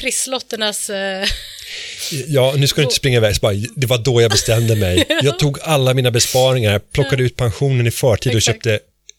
trisslotternas 0.00 0.90
eh, 0.90 1.26
Ja, 2.26 2.54
nu 2.56 2.66
ska 2.66 2.80
du 2.80 2.84
inte 2.84 2.96
springa 3.02 3.16
iväg. 3.16 3.36
Bara, 3.42 3.54
det 3.76 3.86
var 3.86 3.98
då 3.98 4.22
jag 4.22 4.30
bestämde 4.30 4.76
mig. 4.76 5.04
Jag 5.22 5.38
tog 5.38 5.58
alla 5.62 5.94
mina 5.94 6.10
besparingar, 6.10 6.78
plockade 6.78 7.22
ut 7.22 7.36
pensionen 7.36 7.86
i 7.86 7.90
förtid 7.90 8.32
och 8.32 8.38
Exakt. 8.38 8.56
köpte 8.64 8.78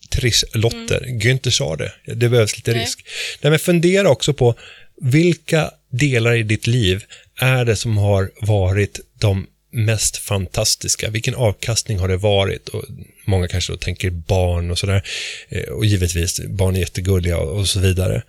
trisslotter. 0.10 1.06
Günther 1.08 1.50
sa 1.52 1.76
det. 1.76 1.92
Det 2.06 2.30
behövs 2.30 2.56
lite 2.58 2.72
Nej. 2.72 2.82
risk. 2.82 3.06
Nej, 3.42 3.50
men 3.50 3.60
fundera 3.60 4.10
också 4.10 4.34
på 4.34 4.56
vilka 5.02 5.72
delar 5.92 6.36
i 6.36 6.44
ditt 6.44 6.68
liv 6.68 7.04
är 7.40 7.66
det 7.66 7.76
som 7.76 7.98
har 7.98 8.32
varit 8.42 9.00
de 9.20 9.48
mest 9.76 10.18
fantastiska? 10.18 11.10
Vilken 11.10 11.36
avkastning 11.36 12.00
har 12.00 12.08
det 12.08 12.18
varit? 12.18 12.70
Och 12.70 12.84
många 13.26 13.48
kanske 13.48 13.74
då 13.74 13.78
tänker 13.78 14.10
barn 14.10 14.72
och 14.72 14.80
sådär. 14.80 15.08
Eh, 15.50 15.64
Och 15.64 15.86
givetvis, 15.86 16.40
barn 16.48 16.76
är 16.76 16.80
jättegulliga 16.80 17.38
och 17.38 17.60
och 17.60 17.68
så 17.68 17.80
vidare. 17.80 18.24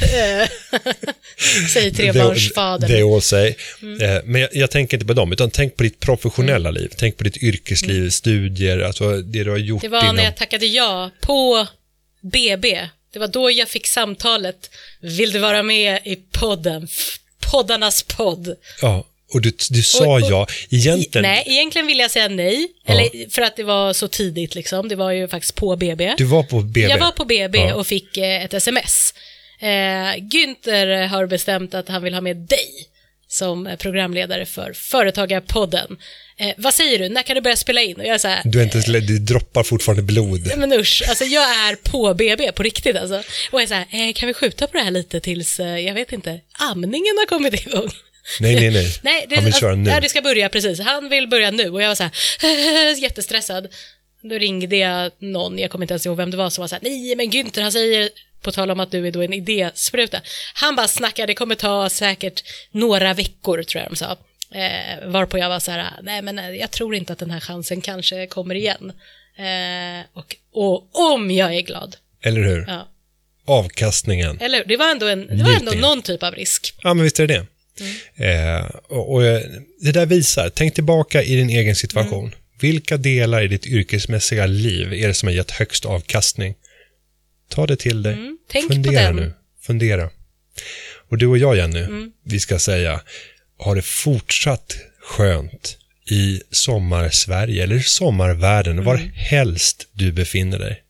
Säger 1.72 1.90
trebarnsfadern. 1.90 2.90
Det 2.90 3.02
all 3.02 3.22
say. 3.22 3.54
Mm. 3.82 4.00
Eh, 4.16 4.22
Men 4.24 4.40
jag, 4.40 4.50
jag 4.52 4.70
tänker 4.70 4.96
inte 4.96 5.06
på 5.06 5.12
dem, 5.12 5.32
utan 5.32 5.50
tänk 5.50 5.76
på 5.76 5.82
ditt 5.82 6.00
professionella 6.00 6.70
liv. 6.70 6.92
Tänk 6.96 7.16
på 7.16 7.24
ditt 7.24 7.36
yrkesliv, 7.36 8.10
studier, 8.10 8.78
alltså 8.80 9.16
det 9.20 9.44
du 9.44 9.50
har 9.50 9.58
gjort 9.58 9.82
Mm. 9.84 9.90
Det 9.92 9.96
var 9.96 10.04
inom... 10.04 10.16
när 10.16 10.24
jag 10.24 10.36
tackade 10.36 10.66
ja 10.66 11.10
på 11.20 11.66
BB. 12.20 12.88
Det 13.12 13.18
var 13.18 13.28
då 13.28 13.50
jag 13.50 13.68
fick 13.68 13.86
samtalet. 13.86 14.70
Vill 15.00 15.32
du 15.32 15.38
vara 15.38 15.62
med 15.62 16.00
i 16.04 16.16
podden? 16.16 16.88
Poddarnas 17.52 18.02
podd. 18.02 18.56
Ja, 18.80 19.04
och 19.34 19.42
du, 19.42 19.52
du 19.70 19.82
sa 19.82 20.04
Och- 20.06 20.14
och- 20.14 20.20
ja. 20.30 20.46
Egentligen, 20.70 21.22
Nej, 21.22 21.42
egentligen 21.46 21.86
ville 21.86 22.02
jag 22.02 22.10
säga 22.10 22.28
nej. 22.28 22.68
Eller 22.86 23.30
för 23.30 23.42
att 23.42 23.56
det 23.56 23.62
var 23.62 23.92
så 23.92 24.08
tidigt 24.08 24.54
liksom. 24.54 24.88
Det 24.88 24.96
var 24.96 25.10
ju 25.10 25.28
faktiskt 25.28 25.54
på 25.54 25.76
BB. 25.76 26.14
du 26.18 26.24
var 26.24 26.42
på 26.42 26.60
BB. 26.60 26.80
Jag 26.80 26.98
var 26.98 27.10
på 27.12 27.24
BB 27.24 27.58
Ja. 27.58 27.74
och 27.74 27.86
fick 27.86 28.16
eh, 28.16 28.44
ett 28.44 28.54
sms. 28.54 29.14
Eh, 29.60 29.66
Günther 30.16 31.06
har 31.06 31.26
bestämt 31.26 31.74
att 31.74 31.88
han 31.88 32.02
vill 32.02 32.14
ha 32.14 32.20
med 32.20 32.36
dig 32.36 32.68
som 33.28 33.66
eh, 33.66 33.76
programledare 33.76 34.46
för 34.46 34.72
Företagarpodden. 34.72 35.96
Eh, 36.36 36.48
vad 36.56 36.74
säger 36.74 36.98
du, 36.98 37.08
när 37.08 37.22
kan 37.22 37.34
du 37.36 37.40
börja 37.42 37.56
spela 37.56 37.82
in? 37.82 37.96
Och 37.96 38.04
jag 38.06 38.14
är 38.14 38.18
så 38.18 38.28
här, 38.28 38.40
Du, 38.44 38.58
är 38.60 38.64
inte, 38.64 38.78
ens- 38.78 39.06
det 39.08 39.18
droppar 39.18 39.62
fortfarande 39.62 40.02
blod. 40.02 40.52
Men 40.56 40.72
usch, 40.72 41.02
alltså 41.08 41.24
jag 41.24 41.42
är 41.42 41.76
på 41.76 42.14
BB 42.14 42.52
på 42.52 42.62
riktigt 42.62 42.96
alltså. 42.96 43.16
Och 43.52 43.60
jag 43.60 43.62
är 43.62 43.66
så 43.66 43.74
här, 43.74 43.86
eh, 44.08 44.12
kan 44.12 44.26
vi 44.26 44.34
skjuta 44.34 44.66
på 44.66 44.76
det 44.76 44.82
här 44.84 44.90
lite 44.90 45.20
tills, 45.20 45.60
eh, 45.60 45.78
jag 45.78 45.94
vet 45.94 46.12
inte, 46.12 46.40
amningen 46.70 47.16
har 47.18 47.26
kommit 47.26 47.54
igång? 47.66 47.90
Nej, 48.40 48.54
nej, 48.54 48.70
nej. 48.70 48.96
Nej, 49.02 49.26
det, 49.28 49.34
Han 49.34 49.44
vill 49.44 49.54
köra 49.54 49.70
alltså, 49.70 49.82
nu. 49.82 49.90
Ja, 49.90 50.00
det 50.00 50.08
ska 50.08 50.22
börja 50.22 50.48
precis. 50.48 50.80
Han 50.80 51.08
vill 51.08 51.28
börja 51.28 51.50
nu 51.50 51.70
och 51.70 51.82
jag 51.82 51.88
var 51.88 51.94
så 51.94 52.02
här, 52.02 52.94
jättestressad. 53.02 53.68
Då 54.22 54.34
ringde 54.34 54.76
jag 54.76 55.12
någon, 55.18 55.58
jag 55.58 55.70
kommer 55.70 55.84
inte 55.84 55.94
ens 55.94 56.06
ihåg 56.06 56.16
vem 56.16 56.30
det 56.30 56.36
var, 56.36 56.50
som 56.50 56.62
var 56.62 56.68
så 56.68 56.74
här, 56.74 56.82
nej 56.82 57.16
men 57.16 57.30
Günther 57.30 57.62
han 57.62 57.72
säger, 57.72 58.10
på 58.42 58.52
tal 58.52 58.70
om 58.70 58.80
att 58.80 58.90
du 58.90 59.06
är 59.06 59.10
då 59.10 59.22
en 59.22 59.32
idéspruta, 59.32 60.20
han 60.54 60.76
bara 60.76 60.88
snackar, 60.88 61.26
det 61.26 61.34
kommer 61.34 61.54
ta 61.54 61.88
säkert 61.88 62.44
några 62.70 63.14
veckor 63.14 63.62
tror 63.62 63.82
jag 63.82 63.92
de 63.92 63.96
sa. 63.96 64.16
Eh, 64.54 65.08
varpå 65.08 65.38
jag 65.38 65.48
var 65.48 65.60
så 65.60 65.70
här, 65.70 65.84
nej 66.02 66.22
men 66.22 66.38
eh, 66.38 66.50
jag 66.50 66.70
tror 66.70 66.94
inte 66.94 67.12
att 67.12 67.18
den 67.18 67.30
här 67.30 67.40
chansen 67.40 67.80
kanske 67.80 68.26
kommer 68.26 68.54
igen. 68.54 68.92
Eh, 69.36 70.06
och, 70.12 70.36
och 70.52 71.12
om 71.12 71.30
jag 71.30 71.54
är 71.54 71.60
glad, 71.60 71.96
Eller 72.22 72.42
hur? 72.42 72.64
ja. 72.68 72.88
Avkastningen. 73.46 74.40
Eller? 74.40 74.64
Det 74.64 74.76
var 74.76 74.90
ändå, 74.90 75.06
en, 75.06 75.26
det 75.26 75.44
var 75.44 75.56
ändå 75.56 75.72
någon 75.72 76.02
typ 76.02 76.22
av 76.22 76.34
risk. 76.34 76.74
Ja, 76.82 76.94
men 76.94 77.04
visst 77.04 77.20
är 77.20 77.26
det 77.26 77.34
det. 77.34 77.46
Mm. 77.80 78.58
Eh, 78.60 78.64
och, 78.88 79.12
och 79.12 79.24
eh, 79.24 79.40
det 79.80 79.92
där 79.92 80.06
visar, 80.06 80.50
tänk 80.54 80.74
tillbaka 80.74 81.22
i 81.22 81.36
din 81.36 81.50
egen 81.50 81.76
situation. 81.76 82.24
Mm. 82.26 82.38
Vilka 82.60 82.96
delar 82.96 83.42
i 83.42 83.48
ditt 83.48 83.66
yrkesmässiga 83.66 84.46
liv 84.46 84.92
är 84.92 85.08
det 85.08 85.14
som 85.14 85.26
har 85.26 85.34
gett 85.34 85.50
högst 85.50 85.84
avkastning? 85.84 86.54
Ta 87.48 87.66
det 87.66 87.76
till 87.76 88.02
dig. 88.02 88.12
Mm, 88.12 88.38
tänk 88.48 88.68
på 88.68 88.74
Fundera. 88.74 89.00
Mm. 89.00 89.16
nu. 89.24 89.32
Fundera. 89.62 90.10
Och 91.10 91.18
du 91.18 91.26
och 91.26 91.38
jag, 91.38 91.56
Jenny, 91.56 91.86
vi 92.24 92.40
ska 92.40 92.58
säga, 92.58 93.00
har 93.58 93.74
det 93.76 93.82
fortsatt 93.82 94.76
skönt 95.02 95.78
i 96.10 96.40
sommarsverige 96.50 97.62
eller 97.62 97.78
sommarvärlden, 97.78 98.84
var 98.84 98.94
Mm. 98.94 99.10
helst 99.14 99.86
du 99.92 100.12
befinner 100.12 100.58
dig. 100.58 100.80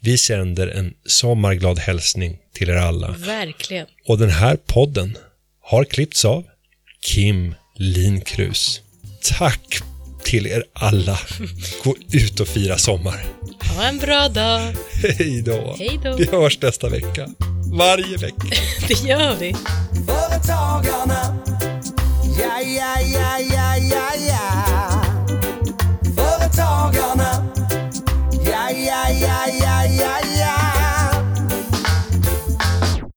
Vi 0.00 0.18
sänder 0.18 0.66
en 0.68 0.94
sommarglad 1.06 1.78
hälsning 1.78 2.38
till 2.54 2.70
er 2.70 2.76
alla. 2.76 3.10
Verkligen. 3.10 3.86
Och 4.06 4.18
den 4.18 4.30
här 4.30 4.56
podden 4.56 5.18
har 5.70 5.84
klippts 5.84 6.24
av 6.24 6.44
Kim 7.00 7.54
Linkrus. 7.74 8.80
Tack 9.38 9.78
till 10.24 10.46
er 10.46 10.64
alla. 10.72 11.18
Gå 11.84 11.96
ut 12.12 12.40
och 12.40 12.48
fira 12.48 12.78
sommar. 12.78 13.26
Ha 13.76 13.84
en 13.84 13.98
bra 13.98 14.28
dag. 14.28 14.74
Hej 15.02 15.42
då. 15.42 15.76
Vi 16.18 16.28
hörs 16.30 16.62
nästa 16.62 16.88
vecka. 16.88 17.28
Varje 17.72 18.16
vecka. 18.16 18.46
Det 18.88 19.08
gör 19.08 19.36
vi. 19.36 19.54
Företagarna. 20.06 21.38
Ja, 22.38 22.60
ja, 22.60 23.00
ja, 23.00 23.38
ja, 23.38 23.76
ja, 23.76 24.10
ja. 24.28 25.02
Företagarna. 26.16 27.52
Ja, 28.46 28.70
ja, 28.70 29.10
ja, 29.20 29.46
ja, 29.60 29.84
ja, 30.00 30.18
ja. 30.22 30.27